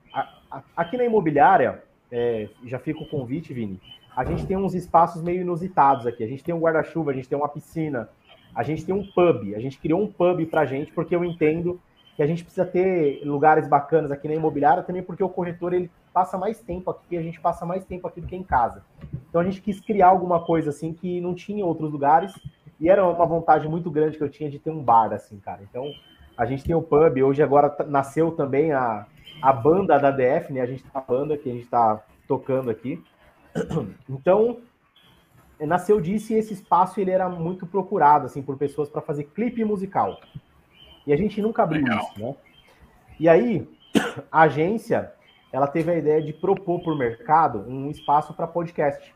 Aqui 0.76 0.98
na 0.98 1.04
imobiliária, 1.04 1.82
é, 2.12 2.48
já 2.66 2.78
fica 2.78 3.00
o 3.00 3.08
convite, 3.08 3.54
Vini. 3.54 3.80
A 4.14 4.24
gente 4.24 4.46
tem 4.46 4.58
uns 4.58 4.74
espaços 4.74 5.22
meio 5.22 5.40
inusitados 5.40 6.06
aqui. 6.06 6.22
A 6.22 6.28
gente 6.28 6.44
tem 6.44 6.54
um 6.54 6.60
guarda-chuva, 6.60 7.10
a 7.10 7.14
gente 7.14 7.28
tem 7.28 7.38
uma 7.38 7.48
piscina, 7.48 8.10
a 8.54 8.62
gente 8.62 8.84
tem 8.84 8.94
um 8.94 9.06
pub. 9.06 9.54
A 9.54 9.58
gente 9.58 9.78
criou 9.78 10.02
um 10.02 10.12
pub 10.12 10.44
pra 10.50 10.66
gente, 10.66 10.92
porque 10.92 11.16
eu 11.16 11.24
entendo 11.24 11.80
que 12.14 12.22
a 12.22 12.26
gente 12.26 12.42
precisa 12.42 12.66
ter 12.66 13.22
lugares 13.24 13.66
bacanas 13.66 14.10
aqui 14.10 14.28
na 14.28 14.34
imobiliária 14.34 14.82
também, 14.82 15.02
porque 15.02 15.24
o 15.24 15.28
corretor 15.30 15.72
ele 15.72 15.90
passa 16.18 16.36
mais 16.36 16.60
tempo 16.60 16.90
aqui, 16.90 17.16
a 17.16 17.22
gente 17.22 17.40
passa 17.40 17.64
mais 17.64 17.84
tempo 17.84 18.08
aqui 18.08 18.20
do 18.20 18.26
que 18.26 18.34
em 18.34 18.42
casa. 18.42 18.82
Então 19.28 19.40
a 19.40 19.44
gente 19.44 19.60
quis 19.60 19.78
criar 19.78 20.08
alguma 20.08 20.44
coisa 20.44 20.70
assim 20.70 20.92
que 20.92 21.20
não 21.20 21.32
tinha 21.32 21.60
em 21.60 21.62
outros 21.62 21.92
lugares 21.92 22.34
e 22.80 22.88
era 22.88 23.06
uma 23.06 23.24
vontade 23.24 23.68
muito 23.68 23.88
grande 23.88 24.18
que 24.18 24.24
eu 24.24 24.28
tinha 24.28 24.50
de 24.50 24.58
ter 24.58 24.70
um 24.70 24.82
bar 24.82 25.12
assim, 25.12 25.38
cara. 25.38 25.60
Então 25.62 25.88
a 26.36 26.44
gente 26.44 26.64
tem 26.64 26.74
o 26.74 26.82
pub, 26.82 27.22
hoje 27.22 27.40
agora 27.40 27.72
nasceu 27.86 28.32
também 28.32 28.72
a, 28.72 29.06
a 29.40 29.52
banda 29.52 29.96
da 29.96 30.10
DF, 30.10 30.52
né? 30.52 30.60
A 30.60 30.66
gente 30.66 30.84
a 30.92 31.00
banda 31.00 31.38
que 31.38 31.48
a 31.48 31.52
gente 31.52 31.64
está 31.64 32.02
tocando 32.26 32.68
aqui. 32.68 33.02
Então 34.10 34.58
nasceu 35.60 36.00
disso 36.00 36.32
e 36.32 36.36
esse 36.36 36.52
espaço 36.52 37.00
ele 37.00 37.10
era 37.12 37.28
muito 37.28 37.64
procurado 37.64 38.26
assim 38.26 38.42
por 38.42 38.56
pessoas 38.56 38.88
para 38.88 39.00
fazer 39.00 39.24
clipe 39.24 39.64
musical. 39.64 40.18
E 41.06 41.12
a 41.12 41.16
gente 41.16 41.40
nunca 41.40 41.62
abriu 41.62 41.84
Legal. 41.84 42.00
isso, 42.00 42.20
né? 42.20 42.34
E 43.20 43.28
aí, 43.28 43.68
a 44.32 44.42
agência, 44.42 45.12
ela 45.52 45.66
teve 45.66 45.90
a 45.90 45.98
ideia 45.98 46.22
de 46.22 46.32
propor 46.32 46.82
para 46.82 46.92
o 46.92 46.98
mercado 46.98 47.64
um 47.68 47.90
espaço 47.90 48.34
para 48.34 48.46
podcast. 48.46 49.14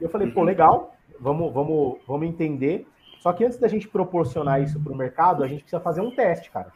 E 0.00 0.04
eu 0.04 0.08
falei, 0.08 0.28
uhum. 0.28 0.34
pô, 0.34 0.42
legal, 0.42 0.94
vamos, 1.18 1.52
vamos, 1.52 1.98
vamos 2.06 2.28
entender. 2.28 2.86
Só 3.20 3.32
que 3.32 3.44
antes 3.44 3.58
da 3.58 3.68
gente 3.68 3.86
proporcionar 3.86 4.62
isso 4.62 4.80
para 4.80 4.92
o 4.92 4.96
mercado, 4.96 5.44
a 5.44 5.48
gente 5.48 5.62
precisa 5.62 5.80
fazer 5.80 6.00
um 6.00 6.10
teste, 6.10 6.50
cara. 6.50 6.72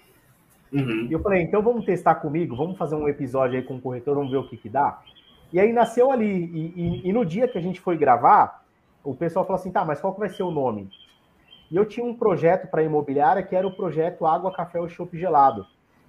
Uhum. 0.73 1.07
E 1.09 1.13
eu 1.13 1.21
falei, 1.21 1.43
então 1.43 1.63
vamos 1.63 1.85
testar 1.85 2.17
comigo, 2.17 2.55
vamos 2.55 2.77
fazer 2.77 2.97
um 2.97 3.09
episódio 3.09 3.57
aí 3.57 3.65
com 3.65 3.77
o 3.77 3.81
corretor, 3.81 4.15
vamos 4.17 4.31
ver 4.31 4.39
o 4.39 4.49
que 4.49 4.57
que 4.57 4.69
dá. 4.69 5.01
E 5.53 5.59
aí 5.61 5.73
nasceu 5.73 6.11
ali. 6.11 6.27
E, 6.27 6.73
e, 6.77 7.09
e 7.09 7.13
no 7.13 7.25
dia 7.25 7.49
que 7.49 7.57
a 7.57 7.61
gente 7.61 7.81
foi 7.81 7.97
gravar, 7.97 8.65
o 9.03 9.15
pessoal 9.15 9.47
falou 9.47 9.61
assim, 9.61 9.71
tá, 9.71 9.85
mas 9.85 10.01
qual 10.01 10.13
que 10.13 10.21
vai 10.21 10.29
ser 10.29 10.43
o 10.43 10.51
nome? 10.51 10.91
E 11.71 11.77
eu 11.77 11.85
tinha 11.87 12.05
um 12.05 12.15
projeto 12.15 12.69
para 12.69 12.83
imobiliária 12.83 13.43
que 13.43 13.55
era 13.57 13.67
o 13.67 13.75
projeto 13.75 14.27
Água, 14.27 14.53
Café 14.53 14.81
ou 14.81 14.89
Chopp 14.89 15.17
Gelado. 15.19 15.67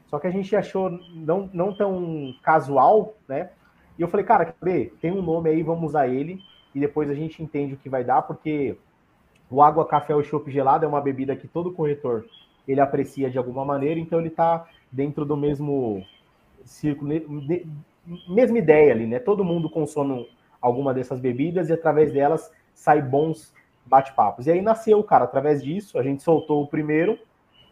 Só 0.07 0.19
que 0.19 0.27
a 0.27 0.31
gente 0.31 0.55
achou 0.55 0.89
não, 1.13 1.49
não 1.53 1.73
tão 1.73 2.33
casual, 2.43 3.15
né? 3.27 3.49
E 3.97 4.01
eu 4.01 4.07
falei, 4.07 4.25
cara, 4.25 4.45
quer 4.45 4.91
Tem 5.01 5.11
um 5.11 5.21
nome 5.21 5.49
aí, 5.49 5.63
vamos 5.63 5.89
usar 5.89 6.07
ele. 6.07 6.39
E 6.73 6.79
depois 6.79 7.09
a 7.09 7.13
gente 7.13 7.41
entende 7.41 7.73
o 7.73 7.77
que 7.77 7.89
vai 7.89 8.03
dar, 8.03 8.21
porque 8.23 8.77
o 9.49 9.61
água, 9.61 9.87
café 9.87 10.13
ou 10.13 10.23
chopp 10.23 10.51
gelado 10.51 10.85
é 10.85 10.87
uma 10.87 10.99
bebida 10.99 11.35
que 11.35 11.47
todo 11.47 11.71
corretor 11.71 12.25
ele 12.67 12.81
aprecia 12.81 13.29
de 13.29 13.37
alguma 13.37 13.63
maneira, 13.63 13.99
então 13.99 14.19
ele 14.19 14.29
está 14.29 14.67
dentro 14.91 15.23
do 15.23 15.37
mesmo 15.37 16.03
círculo, 16.63 17.11
mesma 18.27 18.57
ideia 18.57 18.91
ali, 18.91 19.05
né? 19.05 19.19
Todo 19.19 19.45
mundo 19.45 19.69
consome 19.69 20.27
alguma 20.59 20.93
dessas 20.93 21.19
bebidas 21.19 21.69
e 21.69 21.73
através 21.73 22.11
delas 22.11 22.51
sai 22.73 23.01
bons 23.01 23.53
bate-papos. 23.85 24.47
E 24.47 24.51
aí 24.51 24.61
nasceu, 24.61 25.01
cara, 25.03 25.25
através 25.25 25.63
disso, 25.63 25.97
a 25.99 26.03
gente 26.03 26.23
soltou 26.23 26.63
o 26.63 26.67
primeiro 26.67 27.19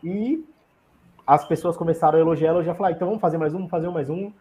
e 0.04 0.46
as 1.26 1.48
pessoas 1.48 1.78
começaram 1.78 2.18
a 2.18 2.22
elogiar, 2.22 2.50
elogiar, 2.50 2.76
falar, 2.76 2.90
ah, 2.90 2.92
então 2.92 3.08
vamos 3.08 3.22
fazer 3.22 3.38
mais 3.38 3.54
um, 3.54 3.58
vamos 3.58 3.72
fazer 3.72 3.90
mais 3.90 4.10
um. 4.10 4.32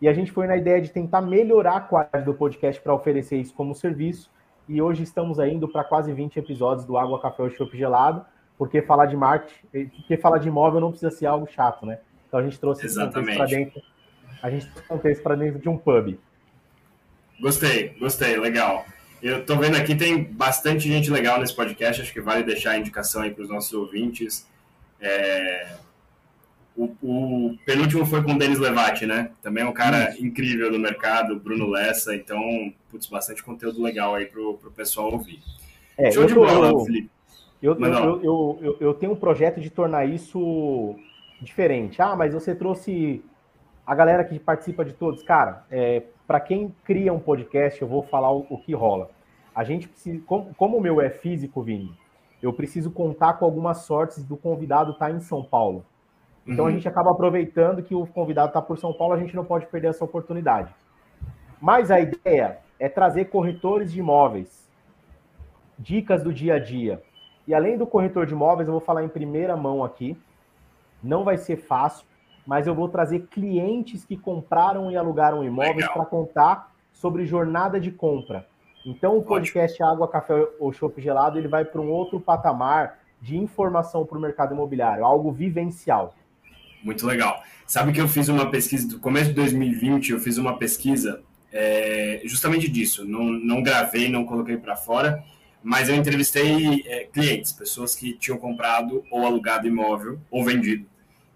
E 0.00 0.08
a 0.08 0.12
gente 0.12 0.32
foi 0.32 0.46
na 0.46 0.56
ideia 0.56 0.80
de 0.80 0.90
tentar 0.90 1.20
melhorar 1.20 1.76
a 1.76 1.80
qualidade 1.80 2.24
do 2.24 2.34
podcast 2.34 2.80
para 2.82 2.92
oferecer 2.92 3.36
isso 3.36 3.54
como 3.54 3.74
serviço. 3.74 4.30
E 4.68 4.82
hoje 4.82 5.04
estamos 5.04 5.38
indo 5.38 5.68
para 5.68 5.84
quase 5.84 6.12
20 6.12 6.38
episódios 6.38 6.84
do 6.84 6.96
Água, 6.96 7.20
Café 7.20 7.42
ou 7.42 7.50
Chopp 7.50 7.76
Gelado, 7.76 8.24
porque 8.58 8.82
falar 8.82 9.06
de 9.06 9.16
marketing, 9.16 9.88
porque 9.96 10.16
falar 10.16 10.38
de 10.38 10.48
imóvel 10.48 10.80
não 10.80 10.90
precisa 10.90 11.10
ser 11.10 11.26
algo 11.26 11.46
chato, 11.46 11.86
né? 11.86 11.98
Então 12.26 12.40
a 12.40 12.42
gente 12.42 12.58
trouxe 12.58 12.84
Exatamente. 12.84 13.36
para 13.36 13.46
dentro. 13.46 13.82
A 14.42 14.50
gente 14.50 14.68
trouxe 14.88 15.22
para 15.22 15.36
dentro 15.36 15.60
de 15.60 15.68
um 15.68 15.78
pub. 15.78 16.18
Gostei, 17.40 17.90
gostei, 18.00 18.36
legal. 18.36 18.84
Eu 19.22 19.46
tô 19.46 19.56
vendo 19.56 19.76
aqui, 19.76 19.94
tem 19.94 20.24
bastante 20.24 20.88
gente 20.88 21.10
legal 21.10 21.38
nesse 21.38 21.54
podcast, 21.54 22.02
acho 22.02 22.12
que 22.12 22.20
vale 22.20 22.42
deixar 22.42 22.72
a 22.72 22.78
indicação 22.78 23.22
aí 23.22 23.30
para 23.30 23.44
os 23.44 23.48
nossos 23.48 23.72
ouvintes. 23.72 24.48
É... 25.00 25.76
O, 26.76 26.84
o, 27.02 27.56
penúltimo 27.66 28.06
foi 28.06 28.22
com 28.22 28.32
o 28.32 28.38
Denis 28.38 28.58
Levati, 28.58 29.04
né? 29.04 29.30
Também 29.42 29.62
é 29.62 29.66
um 29.66 29.72
cara 29.72 30.10
Isso. 30.10 30.24
incrível 30.24 30.72
no 30.72 30.78
mercado, 30.78 31.38
Bruno 31.38 31.68
Lessa, 31.68 32.14
então, 32.14 32.40
putz, 32.90 33.06
bastante 33.06 33.42
conteúdo 33.42 33.82
legal 33.82 34.14
aí 34.14 34.26
pro, 34.26 34.54
pro 34.54 34.70
pessoal 34.70 35.12
ouvir. 35.12 35.40
É, 35.98 36.10
Show 36.10 36.24
de 36.24 36.34
bola, 36.34 36.68
eu, 36.68 36.80
Felipe. 36.80 37.10
Eu, 37.62 37.78
eu, 37.78 38.22
eu, 38.22 38.58
eu, 38.62 38.76
eu 38.80 38.94
tenho 38.94 39.12
um 39.12 39.16
projeto 39.16 39.60
de 39.60 39.70
tornar 39.70 40.06
isso 40.06 40.96
diferente. 41.40 42.00
Ah, 42.00 42.16
mas 42.16 42.32
você 42.32 42.54
trouxe 42.54 43.22
a 43.86 43.94
galera 43.94 44.24
que 44.24 44.38
participa 44.38 44.84
de 44.84 44.92
todos. 44.92 45.22
Cara, 45.22 45.64
é, 45.70 46.02
para 46.26 46.40
quem 46.40 46.74
cria 46.84 47.12
um 47.12 47.20
podcast, 47.20 47.80
eu 47.80 47.88
vou 47.88 48.02
falar 48.02 48.32
o, 48.32 48.46
o 48.48 48.58
que 48.58 48.74
rola. 48.74 49.10
A 49.54 49.64
gente 49.64 49.86
precisa, 49.86 50.20
como, 50.26 50.54
como, 50.54 50.78
o 50.78 50.80
meu 50.80 51.00
é 51.00 51.10
físico, 51.10 51.62
Vini, 51.62 51.92
eu 52.42 52.52
preciso 52.52 52.90
contar 52.90 53.34
com 53.34 53.44
algumas 53.44 53.78
sortes 53.82 54.24
do 54.24 54.36
convidado 54.36 54.92
estar 54.92 55.08
tá 55.08 55.12
em 55.12 55.20
São 55.20 55.44
Paulo. 55.44 55.84
Então 56.46 56.64
uhum. 56.64 56.70
a 56.70 56.74
gente 56.74 56.88
acaba 56.88 57.10
aproveitando 57.10 57.82
que 57.82 57.94
o 57.94 58.06
convidado 58.06 58.48
está 58.48 58.60
por 58.60 58.78
São 58.78 58.92
Paulo, 58.92 59.14
a 59.14 59.18
gente 59.18 59.34
não 59.34 59.44
pode 59.44 59.66
perder 59.66 59.88
essa 59.88 60.04
oportunidade. 60.04 60.74
Mas 61.60 61.90
a 61.90 62.00
ideia 62.00 62.58
é 62.78 62.88
trazer 62.88 63.26
corretores 63.26 63.92
de 63.92 64.00
imóveis, 64.00 64.68
dicas 65.78 66.22
do 66.22 66.32
dia 66.32 66.54
a 66.54 66.58
dia. 66.58 67.02
E 67.46 67.54
além 67.54 67.78
do 67.78 67.86
corretor 67.86 68.26
de 68.26 68.32
imóveis, 68.32 68.68
eu 68.68 68.72
vou 68.72 68.80
falar 68.80 69.04
em 69.04 69.08
primeira 69.08 69.56
mão 69.56 69.84
aqui. 69.84 70.16
Não 71.02 71.22
vai 71.24 71.36
ser 71.36 71.56
fácil, 71.56 72.06
mas 72.46 72.66
eu 72.66 72.74
vou 72.74 72.88
trazer 72.88 73.26
clientes 73.28 74.04
que 74.04 74.16
compraram 74.16 74.90
e 74.90 74.96
alugaram 74.96 75.44
imóveis 75.44 75.86
para 75.88 76.04
contar 76.04 76.72
sobre 76.92 77.24
jornada 77.24 77.78
de 77.78 77.90
compra. 77.90 78.46
Então 78.84 79.16
o 79.16 79.22
podcast 79.22 79.80
Ótimo. 79.80 79.94
Água, 79.94 80.08
Café 80.08 80.48
ou 80.58 80.72
Chopp 80.72 81.00
Gelado 81.00 81.38
ele 81.38 81.48
vai 81.48 81.64
para 81.64 81.80
um 81.80 81.90
outro 81.90 82.18
patamar 82.20 82.98
de 83.20 83.36
informação 83.36 84.04
para 84.04 84.18
o 84.18 84.20
mercado 84.20 84.54
imobiliário, 84.54 85.04
algo 85.04 85.30
vivencial. 85.30 86.14
Muito 86.82 87.06
legal. 87.06 87.42
Sabe 87.66 87.92
que 87.92 88.00
eu 88.00 88.08
fiz 88.08 88.28
uma 88.28 88.50
pesquisa, 88.50 88.88
do 88.88 88.98
começo 88.98 89.28
de 89.28 89.34
2020, 89.34 90.12
eu 90.12 90.20
fiz 90.20 90.36
uma 90.36 90.58
pesquisa 90.58 91.22
é, 91.52 92.20
justamente 92.24 92.68
disso. 92.68 93.04
Não, 93.04 93.24
não 93.24 93.62
gravei, 93.62 94.08
não 94.08 94.24
coloquei 94.24 94.56
para 94.56 94.76
fora, 94.76 95.22
mas 95.62 95.88
eu 95.88 95.94
entrevistei 95.94 96.82
é, 96.86 97.04
clientes, 97.04 97.52
pessoas 97.52 97.94
que 97.94 98.14
tinham 98.14 98.38
comprado 98.38 99.04
ou 99.10 99.24
alugado 99.24 99.66
imóvel 99.66 100.18
ou 100.30 100.44
vendido 100.44 100.86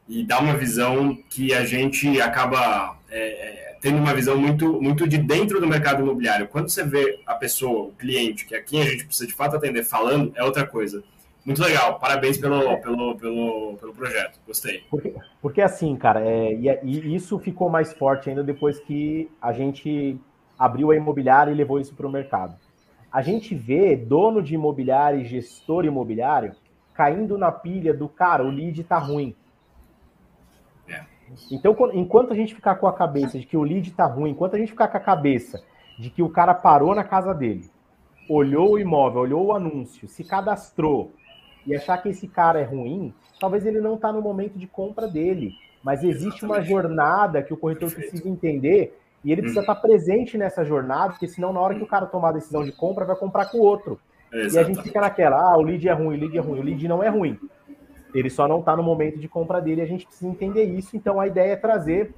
e 0.08 0.24
dá 0.24 0.38
uma 0.38 0.56
visão 0.56 1.16
que 1.28 1.52
a 1.52 1.64
gente 1.64 2.20
acaba 2.20 2.96
é, 3.10 3.18
é, 3.18 3.76
tendo 3.80 3.98
uma 3.98 4.14
visão 4.14 4.36
muito, 4.36 4.80
muito 4.80 5.06
de 5.08 5.18
dentro 5.18 5.60
do 5.60 5.66
mercado 5.66 6.02
imobiliário. 6.02 6.48
Quando 6.48 6.68
você 6.68 6.84
vê 6.84 7.20
a 7.26 7.34
pessoa, 7.34 7.88
o 7.88 7.92
cliente, 7.92 8.46
que 8.46 8.54
é 8.54 8.60
quem 8.60 8.82
a 8.82 8.84
gente 8.84 9.04
precisa 9.04 9.26
de 9.26 9.34
fato 9.34 9.56
atender 9.56 9.84
falando, 9.84 10.32
é 10.36 10.44
outra 10.44 10.66
coisa. 10.66 11.02
Muito 11.46 11.62
legal, 11.62 11.98
parabéns 12.00 12.36
pelo, 12.36 12.76
pelo, 12.80 13.16
pelo, 13.16 13.76
pelo 13.76 13.94
projeto, 13.94 14.40
gostei. 14.44 14.82
Porque, 14.90 15.14
porque 15.40 15.62
assim, 15.62 15.94
cara, 15.96 16.20
é, 16.20 16.52
e, 16.52 16.68
e 16.82 17.14
isso 17.14 17.38
ficou 17.38 17.70
mais 17.70 17.92
forte 17.92 18.28
ainda 18.28 18.42
depois 18.42 18.80
que 18.80 19.30
a 19.40 19.52
gente 19.52 20.20
abriu 20.58 20.90
a 20.90 20.96
imobiliária 20.96 21.52
e 21.52 21.54
levou 21.54 21.78
isso 21.78 21.94
para 21.94 22.06
o 22.06 22.10
mercado. 22.10 22.56
A 23.12 23.22
gente 23.22 23.54
vê 23.54 23.94
dono 23.94 24.42
de 24.42 24.54
imobiliário 24.54 25.20
e 25.20 25.24
gestor 25.24 25.84
imobiliário 25.84 26.52
caindo 26.92 27.38
na 27.38 27.52
pilha 27.52 27.94
do 27.94 28.08
cara, 28.08 28.42
o 28.42 28.50
lead 28.50 28.82
tá 28.82 28.98
ruim 28.98 29.36
então, 31.50 31.76
enquanto 31.92 32.32
a 32.32 32.36
gente 32.36 32.54
ficar 32.54 32.76
com 32.76 32.86
a 32.86 32.92
cabeça 32.92 33.38
de 33.38 33.46
que 33.46 33.56
o 33.56 33.62
lead 33.62 33.90
tá 33.92 34.06
ruim, 34.06 34.30
enquanto 34.30 34.54
a 34.54 34.58
gente 34.58 34.70
ficar 34.70 34.88
com 34.88 34.96
a 34.96 35.00
cabeça 35.00 35.62
de 35.98 36.10
que 36.10 36.22
o 36.22 36.28
cara 36.28 36.54
parou 36.54 36.94
na 36.94 37.04
casa 37.04 37.34
dele, 37.34 37.68
olhou 38.28 38.72
o 38.72 38.78
imóvel, 38.78 39.22
olhou 39.22 39.46
o 39.46 39.52
anúncio, 39.52 40.08
se 40.08 40.24
cadastrou 40.24 41.12
e 41.66 41.74
achar 41.74 41.98
que 41.98 42.08
esse 42.08 42.28
cara 42.28 42.60
é 42.60 42.64
ruim, 42.64 43.12
talvez 43.40 43.66
ele 43.66 43.80
não 43.80 43.94
está 43.94 44.12
no 44.12 44.22
momento 44.22 44.58
de 44.58 44.66
compra 44.66 45.08
dele. 45.08 45.52
Mas 45.82 46.02
existe 46.02 46.44
uma 46.44 46.60
jornada 46.60 47.42
que 47.42 47.52
o 47.52 47.56
corretor 47.56 47.88
Perfeito. 47.88 48.10
precisa 48.10 48.28
entender 48.28 48.98
e 49.24 49.32
ele 49.32 49.42
precisa 49.42 49.60
hum. 49.60 49.64
estar 49.64 49.74
tá 49.74 49.80
presente 49.80 50.38
nessa 50.38 50.64
jornada, 50.64 51.10
porque 51.10 51.26
senão 51.26 51.52
na 51.52 51.60
hora 51.60 51.74
que 51.74 51.82
o 51.82 51.86
cara 51.86 52.06
tomar 52.06 52.30
a 52.30 52.32
decisão 52.32 52.64
de 52.64 52.72
compra, 52.72 53.04
vai 53.04 53.16
comprar 53.16 53.46
com 53.46 53.58
o 53.58 53.62
outro. 53.62 53.98
Exatamente. 54.32 54.54
E 54.54 54.58
a 54.58 54.62
gente 54.62 54.82
fica 54.82 55.00
naquela, 55.00 55.36
ah, 55.36 55.56
o 55.56 55.62
lead 55.62 55.88
é 55.88 55.92
ruim, 55.92 56.16
o 56.16 56.20
lead 56.20 56.36
é 56.36 56.40
ruim. 56.40 56.60
O 56.60 56.62
lead 56.62 56.88
não 56.88 57.02
é 57.02 57.08
ruim. 57.08 57.38
Ele 58.14 58.30
só 58.30 58.48
não 58.48 58.60
está 58.60 58.76
no 58.76 58.82
momento 58.82 59.18
de 59.18 59.28
compra 59.28 59.60
dele, 59.60 59.82
a 59.82 59.86
gente 59.86 60.06
precisa 60.06 60.30
entender 60.30 60.64
isso. 60.64 60.96
Então 60.96 61.20
a 61.20 61.26
ideia 61.26 61.52
é 61.52 61.56
trazer 61.56 62.14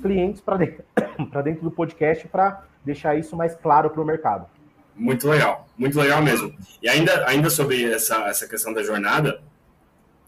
clientes 0.00 0.40
para 0.40 0.56
dentro, 0.56 0.84
dentro 1.42 1.62
do 1.62 1.70
podcast 1.70 2.26
para 2.28 2.64
deixar 2.84 3.16
isso 3.16 3.36
mais 3.36 3.54
claro 3.54 3.90
para 3.90 4.00
o 4.00 4.04
mercado. 4.04 4.46
Muito 4.94 5.28
legal, 5.28 5.68
muito 5.76 5.98
legal 5.98 6.22
mesmo. 6.22 6.54
E 6.82 6.88
ainda, 6.88 7.26
ainda 7.26 7.48
sobre 7.50 7.84
essa, 7.90 8.16
essa 8.28 8.46
questão 8.46 8.72
da 8.72 8.82
jornada, 8.82 9.42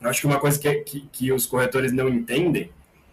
eu 0.00 0.08
acho 0.08 0.20
que 0.20 0.26
uma 0.26 0.38
coisa 0.38 0.58
que, 0.58 0.74
que, 0.82 1.08
que 1.12 1.32
os 1.32 1.46
corretores 1.46 1.92
não 1.92 2.08
entendem 2.08 2.70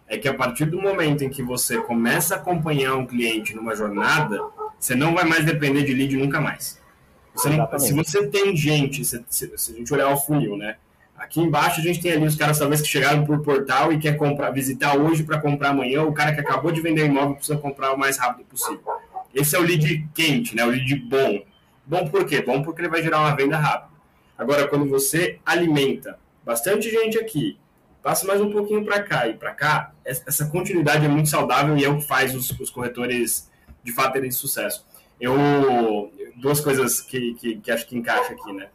é 0.08 0.18
que 0.18 0.28
a 0.28 0.34
partir 0.34 0.66
do 0.66 0.82
momento 0.82 1.24
em 1.24 1.30
que 1.30 1.42
você 1.42 1.78
começa 1.82 2.36
a 2.36 2.38
acompanhar 2.38 2.96
um 2.96 3.06
cliente 3.06 3.56
numa 3.56 3.76
jornada, 3.76 4.42
você 4.78 4.94
não 4.94 5.14
vai 5.14 5.24
mais 5.24 5.46
depender 5.46 5.84
de 5.84 5.94
lead 5.94 6.18
nunca 6.18 6.42
mais. 6.42 6.82
Você 7.34 7.50
não, 7.50 7.80
se 7.80 7.94
você 7.94 8.28
tem 8.28 8.56
gente, 8.56 9.06
se, 9.06 9.24
se, 9.30 9.54
se, 9.56 9.72
a 9.72 9.76
gente 9.76 9.94
olhar 9.94 10.10
o 10.10 10.18
funil, 10.18 10.58
né? 10.58 10.76
Aqui 11.16 11.40
embaixo 11.40 11.80
a 11.80 11.84
gente 11.84 12.02
tem 12.02 12.12
ali 12.12 12.26
os 12.26 12.36
caras 12.36 12.60
talvez 12.60 12.82
que 12.82 12.88
chegaram 12.88 13.24
por 13.24 13.40
portal 13.42 13.94
e 13.94 14.00
quer 14.00 14.18
comprar, 14.18 14.50
visitar 14.50 14.98
hoje 14.98 15.24
para 15.24 15.40
comprar 15.40 15.70
amanhã. 15.70 16.04
O 16.04 16.12
cara 16.12 16.34
que 16.34 16.42
acabou 16.42 16.72
de 16.72 16.82
vender 16.82 17.06
imóvel 17.06 17.36
precisa 17.36 17.58
comprar 17.58 17.94
o 17.94 17.98
mais 17.98 18.18
rápido 18.18 18.44
possível. 18.46 18.82
Esse 19.34 19.56
é 19.56 19.60
o 19.60 19.64
lead 19.64 20.10
quente, 20.14 20.56
né? 20.56 20.64
O 20.66 20.70
lead 20.70 20.96
bom. 20.96 21.44
Bom 21.86 22.08
por 22.08 22.26
quê? 22.26 22.42
Bom 22.42 22.62
porque 22.62 22.82
ele 22.82 22.90
vai 22.90 23.02
gerar 23.02 23.20
uma 23.20 23.36
venda 23.36 23.58
rápida. 23.58 23.92
Agora, 24.38 24.68
quando 24.68 24.86
você 24.88 25.40
alimenta 25.46 26.18
bastante 26.44 26.90
gente 26.90 27.18
aqui, 27.18 27.60
passa 28.02 28.26
mais 28.26 28.42
um 28.42 28.52
pouquinho 28.52 28.84
para 28.84 29.02
cá 29.04 29.28
e 29.28 29.36
para 29.36 29.54
cá, 29.54 29.94
essa 30.04 30.48
continuidade 30.48 31.06
é 31.06 31.10
muito 31.10 31.30
saudável 31.30 31.78
e 31.78 31.86
é 31.86 31.90
o 31.90 31.98
que 31.98 32.08
faz 32.08 32.34
os, 32.34 32.50
os 32.60 32.70
corretores 32.70 33.50
de 33.84 33.92
fato 33.92 34.14
terem 34.14 34.32
sucesso. 34.32 34.86
Eu 35.20 36.12
duas 36.38 36.60
coisas 36.60 37.02
que, 37.02 37.36
que, 37.36 37.58
que 37.58 37.72
acho 37.72 37.88
que 37.88 37.96
encaixa 37.96 38.34
aqui, 38.34 38.52
né? 38.54 38.70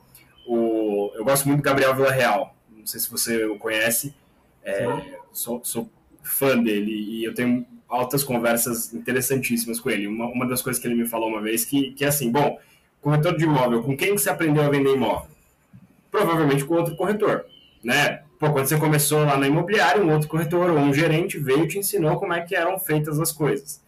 O, 0.46 1.10
eu 1.14 1.24
gosto 1.24 1.48
muito 1.48 1.60
do 1.60 1.64
Gabriel 1.64 1.94
Villarreal. 1.94 2.54
Não 2.70 2.86
sei 2.86 3.00
se 3.00 3.10
você 3.10 3.44
o 3.44 3.58
conhece. 3.58 4.14
É, 4.62 4.86
sou, 5.32 5.60
sou, 5.64 5.90
fã 6.22 6.58
dele 6.58 6.90
e 6.92 7.24
eu 7.24 7.32
tenho 7.34 7.64
altas 7.88 8.24
conversas 8.24 8.92
interessantíssimas 8.92 9.80
com 9.80 9.90
ele. 9.90 10.06
Uma, 10.06 10.26
uma 10.26 10.46
das 10.46 10.62
coisas 10.62 10.80
que 10.80 10.88
ele 10.88 10.94
me 10.94 11.06
falou 11.06 11.28
uma 11.28 11.40
vez 11.40 11.64
que, 11.64 11.92
que 11.92 12.04
é 12.04 12.08
assim, 12.08 12.30
bom, 12.30 12.58
corretor 13.00 13.36
de 13.36 13.44
imóvel, 13.44 13.82
com 13.82 13.96
quem 13.96 14.12
você 14.12 14.28
aprendeu 14.28 14.62
a 14.62 14.68
vender 14.68 14.94
imóvel? 14.94 15.28
Provavelmente 16.10 16.64
com 16.64 16.74
outro 16.74 16.96
corretor, 16.96 17.44
né? 17.82 18.22
Pô, 18.38 18.50
quando 18.50 18.66
você 18.66 18.76
começou 18.76 19.24
lá 19.24 19.36
na 19.36 19.46
imobiliária, 19.46 20.02
um 20.02 20.12
outro 20.12 20.28
corretor 20.28 20.70
ou 20.70 20.78
um 20.78 20.92
gerente 20.92 21.38
veio 21.38 21.64
e 21.64 21.68
te 21.68 21.78
ensinou 21.78 22.18
como 22.18 22.34
é 22.34 22.40
que 22.40 22.54
eram 22.54 22.78
feitas 22.78 23.18
as 23.18 23.32
coisas. 23.32 23.80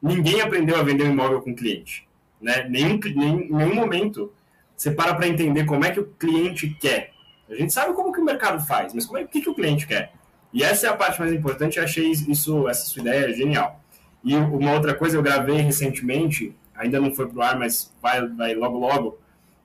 Ninguém 0.00 0.40
aprendeu 0.40 0.76
a 0.76 0.82
vender 0.82 1.04
um 1.04 1.12
imóvel 1.12 1.42
com 1.42 1.54
cliente, 1.54 2.08
né? 2.40 2.66
Nenhum, 2.68 2.98
nenhum, 2.98 3.56
nenhum 3.56 3.74
momento 3.74 4.32
você 4.76 4.90
para 4.90 5.14
para 5.14 5.28
entender 5.28 5.64
como 5.64 5.84
é 5.84 5.90
que 5.90 6.00
o 6.00 6.06
cliente 6.18 6.76
quer. 6.80 7.12
A 7.48 7.54
gente 7.54 7.72
sabe 7.72 7.94
como 7.94 8.12
que 8.12 8.20
o 8.20 8.24
mercado 8.24 8.64
faz, 8.66 8.94
mas 8.94 9.04
como 9.04 9.18
é, 9.18 9.22
o 9.22 9.28
que, 9.28 9.42
que 9.42 9.50
o 9.50 9.54
cliente 9.54 9.86
quer? 9.86 10.12
E 10.52 10.62
essa 10.62 10.86
é 10.86 10.90
a 10.90 10.96
parte 10.96 11.18
mais 11.18 11.32
importante, 11.32 11.78
eu 11.78 11.84
achei 11.84 12.10
isso, 12.10 12.68
essa 12.68 12.86
sua 12.86 13.00
ideia 13.00 13.32
genial. 13.32 13.80
E 14.22 14.34
uma 14.36 14.72
outra 14.72 14.94
coisa, 14.94 15.16
eu 15.16 15.22
gravei 15.22 15.56
recentemente, 15.56 16.54
ainda 16.74 17.00
não 17.00 17.14
foi 17.14 17.26
pro 17.26 17.42
ar, 17.42 17.58
mas 17.58 17.92
vai, 18.00 18.26
vai 18.28 18.54
logo 18.54 18.78
logo, 18.78 19.18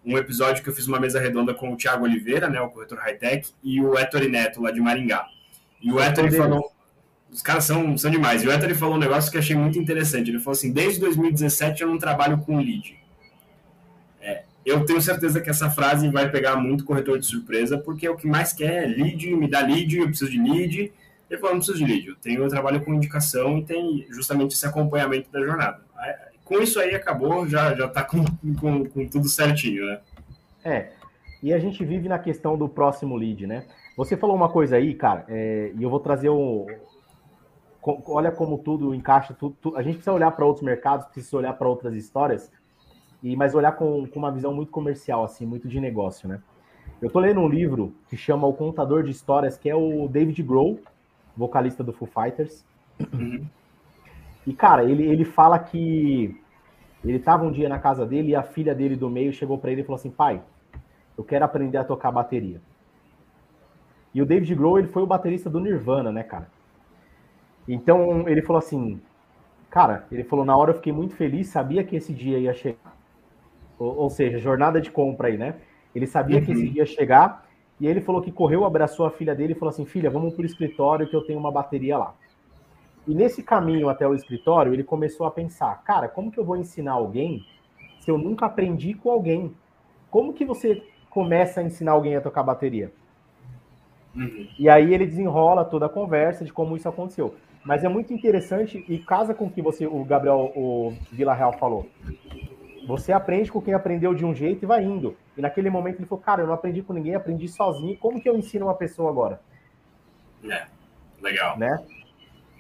um 0.06 0.18
episódio 0.18 0.64
que 0.64 0.70
eu 0.70 0.74
fiz 0.74 0.88
uma 0.88 1.00
mesa 1.00 1.20
redonda 1.20 1.54
com 1.54 1.74
o 1.74 1.76
Thiago 1.76 2.06
Oliveira, 2.06 2.50
né, 2.50 2.62
o 2.62 2.70
corretor 2.70 2.98
high-tech, 3.00 3.50
e 3.62 3.82
o 3.82 3.98
Ettore 3.98 4.30
Neto, 4.30 4.62
lá 4.62 4.72
de 4.72 4.80
Maringá. 4.80 5.26
E 5.82 5.92
o 5.92 6.00
Ettore 6.00 6.32
falou... 6.32 6.72
Os 7.30 7.42
caras 7.42 7.66
são, 7.66 7.98
são 7.98 8.10
demais. 8.10 8.42
E 8.42 8.48
o 8.48 8.52
Ettore 8.52 8.74
falou 8.74 8.96
um 8.96 9.00
negócio 9.00 9.30
que 9.30 9.36
eu 9.36 9.42
achei 9.42 9.54
muito 9.54 9.78
interessante. 9.78 10.32
Ele 10.32 10.40
falou 10.40 10.54
assim, 10.54 10.72
desde 10.72 11.02
2017 11.02 11.82
eu 11.82 11.90
não 11.90 11.98
trabalho 11.98 12.38
com 12.38 12.58
lead. 12.58 12.98
Eu 14.68 14.86
tenho 14.86 15.02
certeza 15.02 15.40
que 15.40 15.50
essa 15.50 15.70
frase 15.70 16.10
vai 16.10 16.30
pegar 16.30 16.56
muito 16.58 16.84
corretor 16.84 17.18
de 17.18 17.26
surpresa, 17.26 17.78
porque 17.78 18.08
o 18.10 18.16
que 18.18 18.28
mais 18.28 18.52
quer 18.52 18.84
é 18.84 18.86
lead, 18.88 19.36
me 19.36 19.50
dá 19.50 19.62
lead, 19.62 19.98
eu 19.98 20.08
preciso 20.08 20.30
de 20.30 20.42
lead. 20.42 20.92
Ele 21.30 21.40
falou, 21.40 21.56
não 21.56 21.60
preciso 21.62 21.78
de 21.78 21.92
lead, 21.92 22.08
eu, 22.08 22.16
tenho, 22.16 22.44
eu 22.44 22.48
trabalho 22.50 22.82
com 22.82 22.94
indicação 22.94 23.58
e 23.58 23.64
tem 23.64 24.06
justamente 24.10 24.54
esse 24.54 24.66
acompanhamento 24.66 25.32
da 25.32 25.40
jornada 25.40 25.88
com 26.48 26.60
isso 26.60 26.80
aí 26.80 26.96
acabou, 26.96 27.46
já, 27.46 27.76
já 27.76 27.88
tá 27.90 28.04
com, 28.04 28.24
com, 28.60 28.86
com 28.86 29.08
tudo 29.08 29.28
certinho, 29.28 29.86
né? 29.86 30.00
É, 30.64 30.92
e 31.44 31.54
a 31.54 31.60
gente 31.60 31.84
vive 31.84 32.08
na 32.08 32.18
questão 32.18 32.58
do 32.58 32.70
próximo 32.70 33.16
lead, 33.16 33.46
né? 33.46 33.66
Você 33.98 34.16
falou 34.16 34.36
uma 34.36 34.50
coisa 34.50 34.78
aí, 34.78 34.94
cara, 34.96 35.26
é, 35.28 35.72
e 35.76 35.84
eu 35.84 35.90
vou 35.90 36.00
trazer 36.00 36.30
um. 36.30 36.66
Olha 38.06 38.32
como 38.32 38.58
tudo 38.58 38.94
encaixa. 38.94 39.34
Tudo, 39.34 39.56
tudo, 39.62 39.78
a 39.78 39.82
gente 39.82 39.96
precisa 39.96 40.14
olhar 40.14 40.32
para 40.32 40.46
outros 40.46 40.64
mercados, 40.64 41.06
precisa 41.08 41.38
olhar 41.38 41.54
para 41.54 41.68
outras 41.68 41.94
histórias, 41.94 42.52
e 43.22 43.36
mas 43.36 43.56
olhar 43.56 43.74
com, 43.74 44.08
com 44.08 44.20
uma 44.20 44.32
visão 44.32 44.54
muito 44.54 44.72
comercial, 44.72 45.24
assim, 45.24 45.46
muito 45.46 45.68
de 45.68 45.80
negócio, 45.80 46.28
né? 46.28 46.42
Eu 47.02 47.10
tô 47.10 47.20
lendo 47.20 47.40
um 47.40 47.48
livro 47.48 47.94
que 48.10 48.18
chama 48.18 48.48
O 48.48 48.54
Contador 48.54 49.04
de 49.04 49.12
Histórias, 49.12 49.58
que 49.58 49.70
é 49.70 49.76
o 49.76 50.08
David 50.08 50.42
Grohl, 50.42 50.80
vocalista 51.36 51.84
do 51.84 51.94
Foo 51.94 52.08
Fighters. 52.08 52.66
Uhum. 53.14 53.46
E, 54.46 54.54
cara, 54.54 54.84
ele, 54.84 55.04
ele 55.04 55.24
fala 55.24 55.60
que 55.60 56.36
ele 57.04 57.18
estava 57.18 57.44
um 57.44 57.52
dia 57.52 57.70
na 57.70 57.78
casa 57.78 58.06
dele 58.06 58.30
e 58.30 58.36
a 58.36 58.42
filha 58.42 58.74
dele 58.74 58.96
do 58.96 59.10
meio 59.10 59.32
chegou 59.32 59.58
para 59.58 59.72
ele 59.72 59.82
e 59.82 59.84
falou 59.84 59.98
assim: 59.98 60.10
pai, 60.10 60.42
eu 61.18 61.24
quero 61.24 61.46
aprender 61.46 61.78
a 61.78 61.84
tocar 61.84 62.12
bateria. 62.12 62.60
E 64.14 64.22
o 64.22 64.26
David 64.26 64.56
Grohl, 64.56 64.80
ele 64.80 64.88
foi 64.88 65.04
o 65.04 65.08
baterista 65.08 65.50
do 65.50 65.60
Nirvana, 65.60 66.12
né, 66.12 66.24
cara? 66.24 66.50
Então, 67.68 68.28
ele 68.28 68.42
falou 68.42 68.58
assim: 68.58 69.00
cara, 69.70 70.08
ele 70.12 70.24
falou, 70.24 70.44
na 70.44 70.58
hora 70.58 70.72
eu 70.72 70.76
fiquei 70.76 70.92
muito 70.92 71.16
feliz, 71.16 71.50
sabia 71.50 71.84
que 71.84 71.96
esse 71.96 72.12
dia 72.12 72.40
ia 72.40 72.54
chegar. 72.54 72.97
Ou, 73.80 73.96
ou 73.96 74.10
seja, 74.10 74.40
jornada 74.40 74.82
de 74.82 74.92
compra 74.92 75.28
aí, 75.28 75.38
né? 75.38 75.56
Ele 75.94 76.08
sabia 76.08 76.40
uhum. 76.40 76.46
que 76.46 76.52
esse 76.52 76.70
dia 76.70 76.82
ia 76.82 76.86
chegar 76.86 77.48
e 77.80 77.88
ele 77.88 78.02
falou 78.02 78.22
que 78.22 78.32
correu, 78.32 78.66
abraçou 78.66 79.06
a 79.06 79.12
filha 79.12 79.36
dele 79.36 79.54
e 79.54 79.56
falou 79.56 79.70
assim: 79.70 79.86
filha, 79.86 80.10
vamos 80.10 80.34
pro 80.34 80.46
escritório 80.46 81.08
que 81.08 81.16
eu 81.16 81.22
tenho 81.22 81.40
uma 81.40 81.52
bateria 81.52 81.98
lá. 81.98 82.14
E 83.08 83.14
nesse 83.14 83.42
caminho 83.42 83.88
até 83.88 84.08
o 84.08 84.14
escritório, 84.14 84.74
ele 84.74 84.84
começou 84.84 85.26
a 85.26 85.32
pensar: 85.32 85.84
cara, 85.84 86.08
como 86.08 86.32
que 86.32 86.40
eu 86.40 86.46
vou 86.46 86.58
ensinar 86.58 86.94
alguém 86.94 87.46
se 88.00 88.10
eu 88.10 88.18
nunca 88.18 88.48
aprendi 88.48 88.94
com 88.94 89.10
alguém? 89.10 89.54
Como 90.10 90.34
que 90.34 90.46
você 90.46 90.84
começa 91.10 91.62
a 91.62 91.64
ensinar 91.64 91.92
alguém 91.92 92.16
a 92.16 92.22
tocar 92.22 92.44
bateria? 92.44 92.92
Uhum. 94.16 94.48
E 94.58 94.68
aí 94.68 94.94
ele 94.94 95.06
desenrola 95.06 95.64
toda 95.64 95.86
a 95.86 95.90
conversa 95.90 96.44
de 96.44 96.52
como 96.52 96.76
isso 96.76 96.90
aconteceu. 96.90 97.36
Mas 97.64 97.84
é 97.84 97.90
muito 97.90 98.14
interessante 98.14 98.84
e 98.88 98.98
casa 98.98 99.34
com 99.34 99.46
o 99.46 99.50
que 99.50 99.62
você, 99.62 99.86
o 99.86 100.04
Gabriel, 100.04 100.52
o 100.56 100.94
Vila 101.12 101.34
Real 101.34 101.54
falou. 101.54 101.86
Você 102.88 103.12
aprende 103.12 103.52
com 103.52 103.62
quem 103.62 103.74
aprendeu 103.74 104.14
de 104.14 104.26
um 104.26 104.34
jeito 104.34 104.64
e 104.64 104.66
vai 104.66 104.82
indo. 104.82 105.18
E 105.36 105.42
naquele 105.42 105.70
momento 105.70 106.00
ele 106.00 106.06
falou, 106.06 106.24
cara, 106.24 106.42
eu 106.42 106.48
não 106.48 106.54
aprendi 106.54 106.82
com 106.82 106.94
ninguém, 106.94 107.16
aprendi 107.16 107.46
sozinho. 107.50 107.98
Como 107.98 108.22
que 108.22 108.30
eu 108.30 108.38
ensino 108.38 108.68
uma 108.68 108.76
pessoa 108.76 109.10
agora? 109.10 109.42
É, 110.50 110.66
legal. 111.22 111.58
Né? 111.60 111.86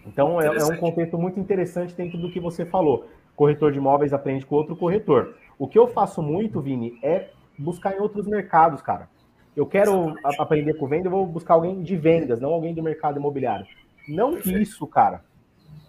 Então 0.05 0.41
é, 0.41 0.47
é, 0.47 0.65
um 0.65 0.75
contexto 0.77 1.17
muito 1.17 1.39
interessante 1.39 1.95
dentro 1.95 2.17
do 2.17 2.29
que 2.29 2.41
você 2.41 2.65
falou. 2.65 3.07
Corretor 3.37 3.71
de 3.71 3.77
imóveis 3.77 4.11
aprende 4.11 4.45
com 4.45 4.55
outro 4.55 4.75
corretor. 4.75 5.37
O 5.57 5.65
que 5.65 5.79
eu 5.79 5.87
faço 5.87 6.21
muito, 6.21 6.59
Vini, 6.59 6.99
é 7.01 7.29
buscar 7.57 7.95
em 7.95 7.99
outros 7.99 8.27
mercados, 8.27 8.81
cara. 8.81 9.09
Eu 9.55 9.65
quero 9.65 10.13
aprender 10.39 10.73
com 10.73 10.87
venda, 10.87 11.07
eu 11.07 11.11
vou 11.11 11.25
buscar 11.25 11.53
alguém 11.53 11.81
de 11.81 11.95
vendas, 11.95 12.39
não 12.39 12.51
alguém 12.51 12.73
do 12.73 12.83
mercado 12.83 13.17
imobiliário. 13.17 13.65
Não 14.07 14.33
Perfeito. 14.33 14.59
isso, 14.59 14.85
cara. 14.85 15.23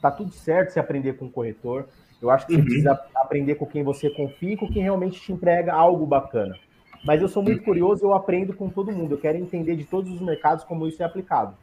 Tá 0.01 0.11
tudo 0.11 0.32
certo 0.32 0.70
se 0.70 0.78
aprender 0.78 1.14
com 1.14 1.26
o 1.26 1.30
corretor. 1.30 1.89
Eu 2.21 2.31
acho 2.31 2.47
que 2.47 2.53
você 2.53 2.59
uhum. 2.59 2.64
precisa 2.64 3.01
aprender 3.14 3.55
com 3.55 3.66
quem 3.66 3.83
você 3.83 4.11
confia 4.11 4.55
e 4.55 4.57
com 4.57 4.69
quem 4.69 4.83
realmente 4.83 5.21
te 5.21 5.33
entrega 5.33 5.73
algo 5.73 6.05
bacana. 6.05 6.57
Mas 7.05 7.23
eu 7.23 7.29
sou 7.29 7.43
muito 7.43 7.62
curioso, 7.62 8.05
eu 8.05 8.12
aprendo 8.12 8.53
com 8.53 8.69
todo 8.69 8.93
mundo. 8.93 9.14
Eu 9.14 9.19
quero 9.19 9.39
entender 9.39 9.77
de 9.77 9.85
todos 9.85 10.12
os 10.12 10.21
mercados 10.21 10.64
como 10.64 10.87
isso 10.87 11.03
é 11.03 11.07
aplicado. 11.07 11.55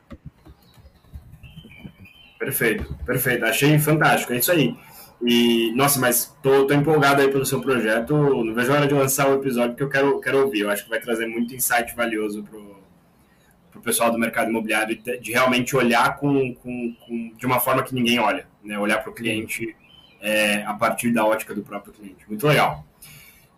Perfeito, 2.40 2.96
perfeito. 3.06 3.46
Achei 3.46 3.78
fantástico, 3.80 4.34
é 4.34 4.38
isso 4.38 4.52
aí. 4.52 4.76
E, 5.22 5.74
nossa, 5.76 6.00
mas 6.00 6.36
tô, 6.42 6.66
tô 6.66 6.74
empolgado 6.74 7.22
aí 7.22 7.30
pelo 7.30 7.46
seu 7.46 7.62
projeto. 7.62 8.14
Não 8.14 8.54
vejo 8.54 8.72
a 8.72 8.76
hora 8.76 8.88
de 8.88 8.94
lançar 8.94 9.30
o 9.30 9.36
episódio 9.36 9.76
que 9.76 9.84
eu 9.84 9.90
quero, 9.90 10.20
quero 10.22 10.40
ouvir. 10.40 10.62
Eu 10.62 10.70
acho 10.70 10.84
que 10.84 10.90
vai 10.90 11.00
trazer 11.00 11.26
muito 11.26 11.54
insight 11.54 11.96
valioso 11.96 12.44
pro, 12.44 12.78
pro 13.72 13.82
pessoal 13.82 14.12
do 14.12 14.20
mercado 14.20 14.50
imobiliário 14.50 14.96
de, 14.96 15.18
de 15.18 15.32
realmente 15.32 15.76
olhar 15.76 16.18
com, 16.18 16.54
com, 16.56 16.96
com, 17.06 17.34
de 17.36 17.46
uma 17.46 17.60
forma 17.60 17.84
que 17.84 17.96
ninguém 17.96 18.20
olha, 18.20 18.48
né? 18.64 18.78
Olhar 18.78 19.02
para 19.02 19.12
o 19.12 19.16
cliente 19.16 19.76
é, 20.26 20.64
a 20.64 20.74
partir 20.74 21.12
da 21.12 21.26
ótica 21.26 21.54
do 21.54 21.62
próprio 21.62 21.94
cliente. 21.94 22.28
Muito 22.28 22.46
legal. 22.48 22.84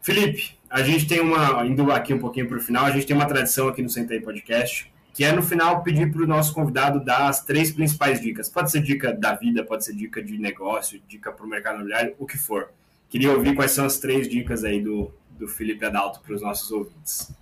Felipe, 0.01 0.57
a 0.69 0.81
gente 0.83 1.07
tem 1.07 1.19
uma, 1.19 1.65
indo 1.65 1.91
aqui 1.91 2.13
um 2.13 2.19
pouquinho 2.19 2.47
para 2.47 2.57
o 2.57 2.61
final, 2.61 2.85
a 2.85 2.91
gente 2.91 3.05
tem 3.05 3.15
uma 3.15 3.25
tradição 3.25 3.67
aqui 3.67 3.81
no 3.81 3.89
Sentei 3.89 4.19
Podcast 4.19 4.91
que 5.17 5.23
é 5.23 5.31
no 5.31 5.41
final 5.41 5.81
pedir 5.81 6.11
para 6.11 6.21
o 6.21 6.27
nosso 6.27 6.53
convidado 6.53 7.03
dar 7.03 7.27
as 7.27 7.43
três 7.43 7.71
principais 7.71 8.21
dicas. 8.21 8.47
Pode 8.47 8.69
ser 8.69 8.83
dica 8.83 9.11
da 9.11 9.33
vida, 9.33 9.63
pode 9.63 9.83
ser 9.83 9.95
dica 9.95 10.21
de 10.21 10.37
negócio, 10.37 11.01
dica 11.07 11.31
para 11.31 11.43
o 11.43 11.49
mercado 11.49 11.77
imobiliário, 11.77 12.13
o 12.19 12.27
que 12.27 12.37
for. 12.37 12.69
Queria 13.09 13.31
ouvir 13.31 13.55
quais 13.55 13.71
são 13.71 13.83
as 13.83 13.97
três 13.97 14.29
dicas 14.29 14.63
aí 14.63 14.79
do, 14.79 15.11
do 15.31 15.47
Felipe 15.47 15.83
Adalto 15.83 16.21
para 16.21 16.35
os 16.35 16.43
nossos 16.43 16.71
ouvintes. 16.71 17.35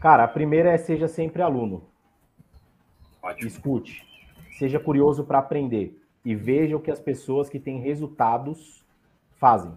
Cara, 0.00 0.24
a 0.24 0.28
primeira 0.28 0.70
é 0.70 0.78
seja 0.78 1.06
sempre 1.06 1.42
aluno. 1.42 1.84
Ótimo. 3.22 3.48
Escute. 3.48 4.02
Seja 4.58 4.80
curioso 4.80 5.24
para 5.24 5.40
aprender 5.40 6.02
e 6.24 6.34
veja 6.34 6.76
o 6.76 6.80
que 6.80 6.90
as 6.90 7.00
pessoas 7.00 7.48
que 7.48 7.60
têm 7.60 7.80
resultados 7.80 8.84
fazem, 9.36 9.72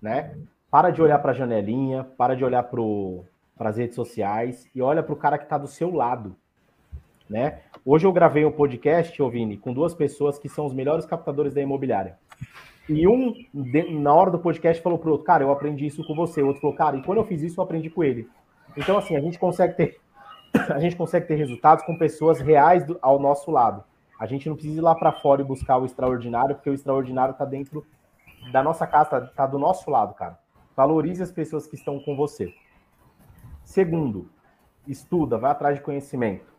né? 0.00 0.36
Para 0.70 0.90
de 0.90 1.00
olhar 1.00 1.18
para 1.18 1.32
a 1.32 1.34
janelinha, 1.34 2.04
para 2.04 2.36
de 2.36 2.44
olhar 2.44 2.62
para 2.62 3.70
as 3.70 3.76
redes 3.76 3.96
sociais 3.96 4.68
e 4.74 4.82
olha 4.82 5.02
para 5.02 5.12
o 5.12 5.16
cara 5.16 5.38
que 5.38 5.44
está 5.44 5.56
do 5.56 5.66
seu 5.66 5.92
lado, 5.92 6.36
né? 7.28 7.60
Hoje 7.84 8.06
eu 8.06 8.12
gravei 8.12 8.44
um 8.44 8.52
podcast, 8.52 9.20
ô 9.22 9.30
Vini, 9.30 9.56
com 9.56 9.72
duas 9.72 9.94
pessoas 9.94 10.38
que 10.38 10.48
são 10.48 10.66
os 10.66 10.74
melhores 10.74 11.06
captadores 11.06 11.54
da 11.54 11.62
imobiliária. 11.62 12.18
E 12.88 13.06
um, 13.06 13.34
na 14.00 14.12
hora 14.12 14.32
do 14.32 14.38
podcast, 14.38 14.82
falou 14.82 14.98
pro 14.98 15.12
outro, 15.12 15.24
cara, 15.24 15.44
eu 15.44 15.52
aprendi 15.52 15.86
isso 15.86 16.04
com 16.04 16.14
você. 16.14 16.42
O 16.42 16.48
outro 16.48 16.60
falou, 16.60 16.76
cara, 16.76 16.96
e 16.96 17.02
quando 17.02 17.18
eu 17.18 17.24
fiz 17.24 17.40
isso, 17.40 17.60
eu 17.60 17.64
aprendi 17.64 17.88
com 17.88 18.02
ele. 18.02 18.28
Então, 18.76 18.98
assim, 18.98 19.16
a 19.16 19.20
gente 19.20 19.38
consegue 19.38 19.74
ter, 19.74 20.00
a 20.74 20.78
gente 20.80 20.96
consegue 20.96 21.26
ter 21.26 21.36
resultados 21.36 21.84
com 21.84 21.96
pessoas 21.96 22.40
reais 22.40 22.84
do, 22.84 22.98
ao 23.00 23.18
nosso 23.20 23.50
lado. 23.50 23.84
A 24.20 24.26
gente 24.26 24.46
não 24.46 24.54
precisa 24.54 24.78
ir 24.78 24.82
lá 24.82 24.94
para 24.94 25.12
fora 25.12 25.40
e 25.40 25.44
buscar 25.44 25.78
o 25.78 25.86
extraordinário, 25.86 26.54
porque 26.54 26.68
o 26.68 26.74
extraordinário 26.74 27.32
está 27.32 27.46
dentro 27.46 27.86
da 28.52 28.62
nossa 28.62 28.86
casa, 28.86 29.16
está 29.16 29.20
tá 29.20 29.46
do 29.46 29.58
nosso 29.58 29.90
lado, 29.90 30.12
cara. 30.12 30.38
Valorize 30.76 31.22
as 31.22 31.32
pessoas 31.32 31.66
que 31.66 31.74
estão 31.74 31.98
com 31.98 32.14
você. 32.14 32.52
Segundo, 33.64 34.28
estuda, 34.86 35.38
vai 35.38 35.50
atrás 35.50 35.76
de 35.76 35.82
conhecimento. 35.82 36.52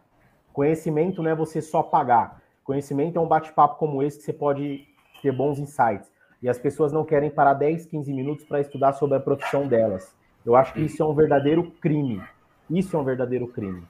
Conhecimento 0.51 1.21
não 1.21 1.29
é 1.29 1.35
você 1.35 1.61
só 1.61 1.83
pagar. 1.83 2.41
Conhecimento 2.63 3.19
é 3.19 3.21
um 3.21 3.27
bate-papo 3.27 3.77
como 3.77 4.01
esse 4.01 4.17
que 4.17 4.23
você 4.23 4.33
pode 4.33 4.87
ter 5.21 5.31
bons 5.31 5.59
insights. 5.59 6.11
E 6.41 6.49
as 6.49 6.57
pessoas 6.57 6.91
não 6.91 7.05
querem 7.05 7.29
parar 7.29 7.53
10, 7.53 7.85
15 7.85 8.11
minutos 8.11 8.43
para 8.43 8.59
estudar 8.59 8.93
sobre 8.93 9.17
a 9.17 9.19
profissão 9.19 9.67
delas. 9.67 10.15
Eu 10.43 10.55
acho 10.55 10.73
que 10.73 10.81
isso 10.81 11.03
é 11.03 11.05
um 11.05 11.13
verdadeiro 11.13 11.69
crime. 11.79 12.23
Isso 12.67 12.97
é 12.97 12.99
um 12.99 13.03
verdadeiro 13.03 13.47
crime. 13.47 13.83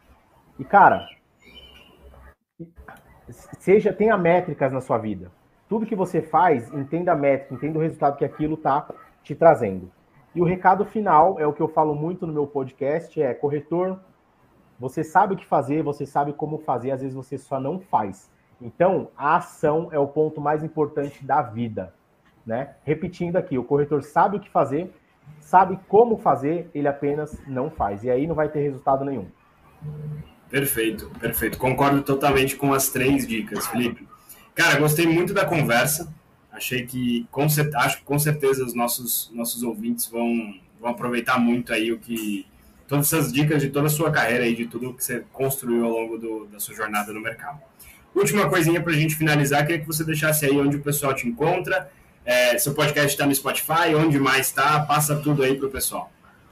E, 0.60 0.66
cara, 0.66 1.08
seja 3.30 3.94
tenha 3.94 4.18
métricas 4.18 4.72
na 4.72 4.82
sua 4.82 4.98
vida. 4.98 5.32
Tudo 5.68 5.86
que 5.86 5.96
você 5.96 6.22
faz, 6.22 6.72
entenda 6.74 7.14
a 7.14 7.16
métrica, 7.16 7.54
entenda 7.54 7.80
o 7.80 7.82
resultado 7.82 8.18
que 8.18 8.26
aquilo 8.26 8.56
está 8.56 8.88
te 9.24 9.34
trazendo. 9.34 9.92
E 10.34 10.42
o 10.42 10.46
recado 10.46 10.86
final 10.86 11.40
é 11.40 11.46
o 11.46 11.54
que 11.54 11.62
eu 11.62 11.68
falo 11.68 11.94
muito 11.94 12.26
no 12.26 12.34
meu 12.34 12.48
podcast, 12.48 13.22
é 13.22 13.34
corretor, 13.34 14.00
você 14.80 15.04
sabe 15.04 15.36
o 15.36 15.38
que 15.38 15.46
fazer, 15.46 15.84
você 15.84 16.06
sabe 16.06 16.34
como 16.34 16.58
fazer, 16.58 16.92
às 16.92 17.02
vezes 17.02 17.16
você 17.16 17.38
só 17.38 17.60
não 17.60 17.80
faz. 17.80 18.32
Então, 18.60 19.10
a 19.16 19.36
ação 19.36 19.90
é 19.92 20.00
o 20.00 20.08
ponto 20.08 20.42
mais 20.42 20.64
importante 20.64 21.24
da 21.26 21.42
vida, 21.42 21.94
né? 22.46 22.76
Repetindo 22.84 23.36
aqui, 23.36 23.58
o 23.58 23.64
corretor 23.64 24.02
sabe 24.04 24.38
o 24.38 24.40
que 24.40 24.50
fazer, 24.50 24.92
sabe 25.40 25.80
como 25.88 26.18
fazer, 26.18 26.70
ele 26.74 26.88
apenas 26.88 27.40
não 27.48 27.70
faz. 27.70 28.04
E 28.04 28.10
aí 28.10 28.26
não 28.26 28.36
vai 28.36 28.50
ter 28.50 28.62
resultado 28.62 29.06
nenhum. 29.06 29.28
Perfeito, 30.52 31.10
perfeito. 31.18 31.58
Concordo 31.58 32.02
totalmente 32.02 32.58
com 32.58 32.74
as 32.74 32.90
três 32.90 33.26
dicas, 33.26 33.66
Felipe. 33.68 34.06
Cara, 34.54 34.78
gostei 34.78 35.08
muito 35.08 35.34
da 35.34 35.46
conversa. 35.46 36.14
Achei 36.52 36.86
que, 36.86 37.26
com, 37.32 37.44
acho 37.44 37.98
que 37.98 38.04
com 38.04 38.20
certeza 38.20 38.66
os 38.66 38.74
nossos, 38.74 39.32
nossos 39.34 39.64
ouvintes 39.64 40.08
vão, 40.08 40.54
vão 40.80 40.92
aproveitar 40.92 41.40
muito 41.40 41.72
aí 41.72 41.94
o 41.94 41.98
que 41.98 42.46
todas 42.86 43.12
essas 43.12 43.32
dicas 43.32 43.62
de 43.62 43.70
toda 43.70 43.88
a 43.88 43.90
sua 43.90 44.12
carreira 44.12 44.46
e 44.46 44.54
de 44.54 44.68
tudo 44.68 44.94
que 44.94 45.02
você 45.02 45.24
construiu 45.32 45.86
ao 45.86 45.92
longo 45.92 46.18
do, 46.18 46.46
da 46.48 46.60
sua 46.60 46.76
jornada 46.76 47.14
no 47.14 47.22
mercado. 47.22 47.62
Última 48.14 48.50
coisinha 48.50 48.82
para 48.82 48.92
a 48.92 48.96
gente 48.96 49.16
finalizar, 49.16 49.66
queria 49.66 49.80
que 49.80 49.88
você 49.88 50.04
deixasse 50.04 50.46
aí 50.46 50.58
onde 50.58 50.76
o 50.76 50.82
pessoal 50.82 51.16
te 51.16 51.26
encontra. 51.26 51.90
É, 52.26 52.58
seu 52.58 52.74
podcast 52.74 53.12
está 53.12 53.26
no 53.26 53.34
Spotify, 53.34 53.96
onde 53.96 54.20
mais 54.20 54.48
está? 54.48 54.82
Passa 54.82 55.16
tudo 55.16 55.44
aí 55.44 55.56
para 55.56 55.68
o 55.68 55.72
pessoal. 55.72 56.12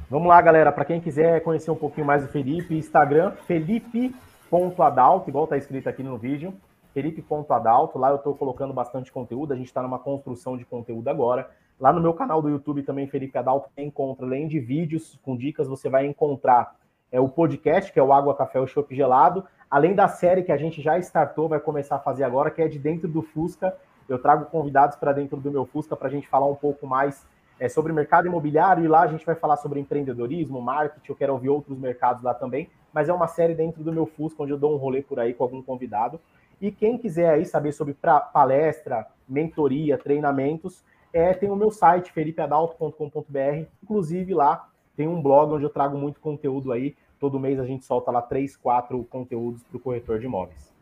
Vamos 0.10 0.28
lá, 0.28 0.42
galera. 0.42 0.72
Para 0.72 0.86
quem 0.86 1.00
quiser 1.00 1.42
conhecer 1.42 1.70
um 1.70 1.76
pouquinho 1.76 2.08
mais 2.08 2.24
do 2.24 2.30
Felipe, 2.30 2.76
Instagram, 2.76 3.32
felipe.adalto, 3.46 5.30
igual 5.30 5.44
está 5.44 5.56
escrito 5.56 5.88
aqui 5.88 6.02
no 6.02 6.18
vídeo. 6.18 6.54
Felipe.adalto. 6.94 8.00
Lá 8.00 8.10
eu 8.10 8.16
estou 8.16 8.34
colocando 8.36 8.74
bastante 8.74 9.12
conteúdo. 9.12 9.54
A 9.54 9.56
gente 9.56 9.68
está 9.68 9.84
numa 9.84 10.00
construção 10.00 10.58
de 10.58 10.66
conteúdo 10.66 11.08
agora. 11.08 11.50
Lá 11.80 11.94
no 11.94 12.02
meu 12.02 12.14
canal 12.14 12.42
do 12.42 12.50
YouTube 12.50 12.84
também, 12.84 13.08
Felipe 13.08 13.38
Adalto, 13.38 13.70
encontra, 13.78 14.26
além 14.26 14.48
de 14.48 14.60
vídeos 14.60 15.18
com 15.24 15.38
dicas, 15.38 15.68
você 15.68 15.88
vai 15.88 16.06
encontrar 16.06 16.76
é, 17.12 17.20
o 17.20 17.30
podcast, 17.30 17.94
que 17.94 18.00
é 18.00 18.04
o 18.04 18.12
Água, 18.12 18.36
Café, 18.36 18.60
o 18.60 18.68
Chopp 18.68 18.94
Gelado 18.94 19.46
além 19.70 19.94
da 19.94 20.08
série 20.08 20.44
que 20.44 20.52
a 20.52 20.58
gente 20.58 20.82
já 20.82 20.98
startou, 20.98 21.48
vai 21.48 21.60
começar 21.60 21.98
a 21.98 22.00
fazer 22.00 22.24
agora, 22.24 22.50
que 22.50 22.62
é 22.62 22.68
de 22.68 22.80
dentro 22.80 23.08
do 23.08 23.22
Fusca. 23.22 23.76
Eu 24.08 24.18
trago 24.18 24.46
convidados 24.46 24.96
para 24.96 25.14
dentro 25.14 25.38
do 25.38 25.52
meu 25.52 25.66
Fusca 25.66 25.96
para 25.96 26.08
a 26.08 26.12
gente 26.12 26.28
falar 26.28 26.48
um 26.48 26.56
pouco 26.56 26.88
mais 26.88 27.26
é, 27.60 27.68
sobre 27.68 27.92
mercado 27.92 28.28
imobiliário, 28.28 28.84
e 28.84 28.88
lá 28.88 29.02
a 29.02 29.08
gente 29.08 29.26
vai 29.26 29.36
falar 29.36 29.58
sobre 29.58 29.80
empreendedorismo, 29.80 30.62
marketing, 30.62 31.10
eu 31.10 31.16
quero 31.16 31.34
ouvir 31.34 31.50
outros 31.50 31.78
mercados 31.78 32.24
lá 32.24 32.34
também, 32.34 32.70
mas 32.94 33.10
é 33.10 33.14
uma 33.14 33.28
série 33.28 33.54
dentro 33.54 33.84
do 33.84 33.92
meu 33.92 34.06
Fusca, 34.06 34.44
onde 34.44 34.54
eu 34.54 34.58
dou 34.58 34.74
um 34.74 34.78
rolê 34.78 35.02
por 35.02 35.20
aí 35.20 35.34
com 35.34 35.44
algum 35.44 35.62
convidado. 35.62 36.20
E 36.62 36.72
quem 36.72 36.98
quiser 36.98 37.30
aí 37.30 37.46
saber 37.46 37.72
sobre 37.72 37.96
palestra, 38.34 39.08
mentoria, 39.28 39.98
treinamentos, 39.98 40.84
é, 41.14 41.34
tem 41.34 41.50
o 41.50 41.56
meu 41.56 41.72
site, 41.72 42.12
felipeadalto.com.br, 42.12 43.66
inclusive 43.84 44.34
lá 44.34 44.70
tem 44.96 45.08
um 45.08 45.22
blog 45.22 45.54
onde 45.54 45.64
eu 45.64 45.70
trago 45.70 45.98
muito 45.98 46.20
conteúdo 46.20 46.72
aí 46.72 46.96
Todo 47.20 47.40
mês 47.40 47.60
a 47.60 47.66
gente 47.66 47.86
solta 47.86 48.10
lá 48.12 48.22
três, 48.22 48.56
quatro 48.56 49.04
conteúdos 49.04 49.62
para 49.64 49.76
o 49.76 49.80
corretor 49.80 50.20
de 50.20 50.26
imóveis. 50.26 50.74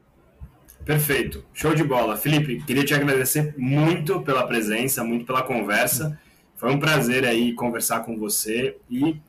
Perfeito, 0.85 1.43
show 1.51 1.73
de 1.73 1.83
bola. 1.83 2.15
Felipe, 2.15 2.63
queria 2.63 2.85
te 2.85 2.93
agradecer 2.93 3.55
muito 3.57 4.21
pela 4.21 4.45
presença, 4.45 5.03
muito 5.03 5.25
pela 5.25 5.41
conversa. 5.41 6.17
Foi 6.57 6.73
um 6.73 6.79
prazer 6.79 7.23
aí 7.23 7.53
conversar 7.53 7.99
com 7.99 8.17
você 8.17 8.77
e 8.89 9.21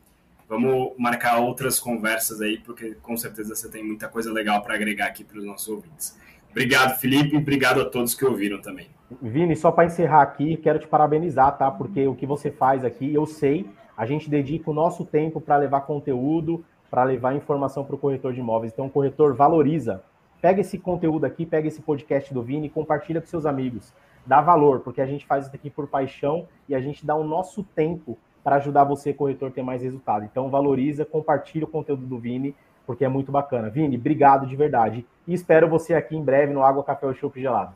vamos 0.49 0.93
marcar 0.99 1.39
outras 1.39 1.79
conversas 1.79 2.41
aí, 2.41 2.59
porque 2.59 2.97
com 3.03 3.17
certeza 3.19 3.55
você 3.55 3.71
tem 3.71 3.85
muita 3.85 4.09
coisa 4.09 4.33
legal 4.33 4.63
para 4.63 4.75
agregar 4.75 5.07
aqui 5.07 5.23
para 5.23 5.39
os 5.39 5.45
nossos 5.45 5.69
ouvintes. 5.69 6.19
Obrigado, 6.51 6.99
Felipe, 6.99 7.37
obrigado 7.37 7.83
a 7.83 7.85
todos 7.85 8.15
que 8.15 8.25
ouviram 8.25 8.63
também. 8.63 8.89
Vini, 9.21 9.55
só 9.55 9.71
para 9.71 9.85
encerrar 9.85 10.23
aqui, 10.23 10.57
quero 10.57 10.79
te 10.79 10.89
parabenizar, 10.89 11.57
tá? 11.59 11.71
Porque 11.71 12.07
o 12.07 12.15
que 12.15 12.25
você 12.25 12.51
faz 12.51 12.83
aqui, 12.83 13.13
eu 13.13 13.27
sei, 13.27 13.69
a 13.95 14.07
gente 14.07 14.31
dedica 14.31 14.71
o 14.71 14.75
nosso 14.75 15.05
tempo 15.05 15.39
para 15.39 15.59
levar 15.59 15.83
conteúdo, 15.83 16.65
para 16.91 17.05
levar 17.05 17.37
informação 17.37 17.85
para 17.85 17.95
o 17.95 17.99
corretor 17.99 18.33
de 18.33 18.41
imóveis. 18.41 18.73
Então, 18.73 18.87
o 18.87 18.91
corretor 18.91 19.35
valoriza. 19.35 20.03
Pega 20.41 20.63
esse 20.63 20.79
conteúdo 20.79 21.27
aqui, 21.27 21.45
pega 21.45 21.69
esse 21.69 21.83
podcast 21.83 22.33
do 22.33 22.43
Vini 22.43 22.69
e 22.69 22.71
compartilha 22.71 23.21
com 23.21 23.27
seus 23.27 23.45
amigos. 23.45 23.93
Dá 24.29 24.43
valor, 24.43 24.81
porque 24.81 25.01
a 25.01 25.07
gente 25.07 25.25
faz 25.25 25.47
isso 25.47 25.57
aqui 25.57 25.71
por 25.71 25.87
paixão 25.87 26.47
e 26.69 26.75
a 26.75 26.81
gente 26.83 27.07
dá 27.07 27.15
o 27.15 27.25
nosso 27.25 27.65
tempo 27.65 28.19
para 28.45 28.57
ajudar 28.57 28.85
você, 28.85 29.11
corretor, 29.11 29.49
a 29.49 29.51
ter 29.51 29.63
mais 29.63 29.81
resultado. 29.81 30.23
Então, 30.23 30.51
valoriza, 30.51 31.03
compartilha 31.03 31.65
o 31.65 31.69
conteúdo 31.69 32.05
do 32.05 32.19
Vini, 32.19 32.55
porque 32.87 33.07
é 33.07 33.09
muito 33.09 33.33
bacana. 33.33 33.71
Vini, 33.71 33.97
obrigado 33.97 34.47
de 34.47 34.55
verdade. 34.55 35.07
E 35.27 35.33
espero 35.33 35.67
você 35.67 35.95
aqui 35.95 36.15
em 36.15 36.23
breve 36.23 36.53
no 36.53 36.63
Água, 36.63 36.85
Café 36.85 37.07
ou 37.07 37.15
Chopp 37.15 37.41
Gelado. 37.41 37.73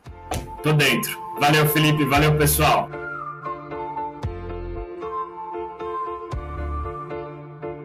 Tô 0.61 0.71
dentro. 0.73 1.19
Valeu, 1.39 1.65
Felipe. 1.65 2.05
Valeu, 2.05 2.37
pessoal. 2.37 2.87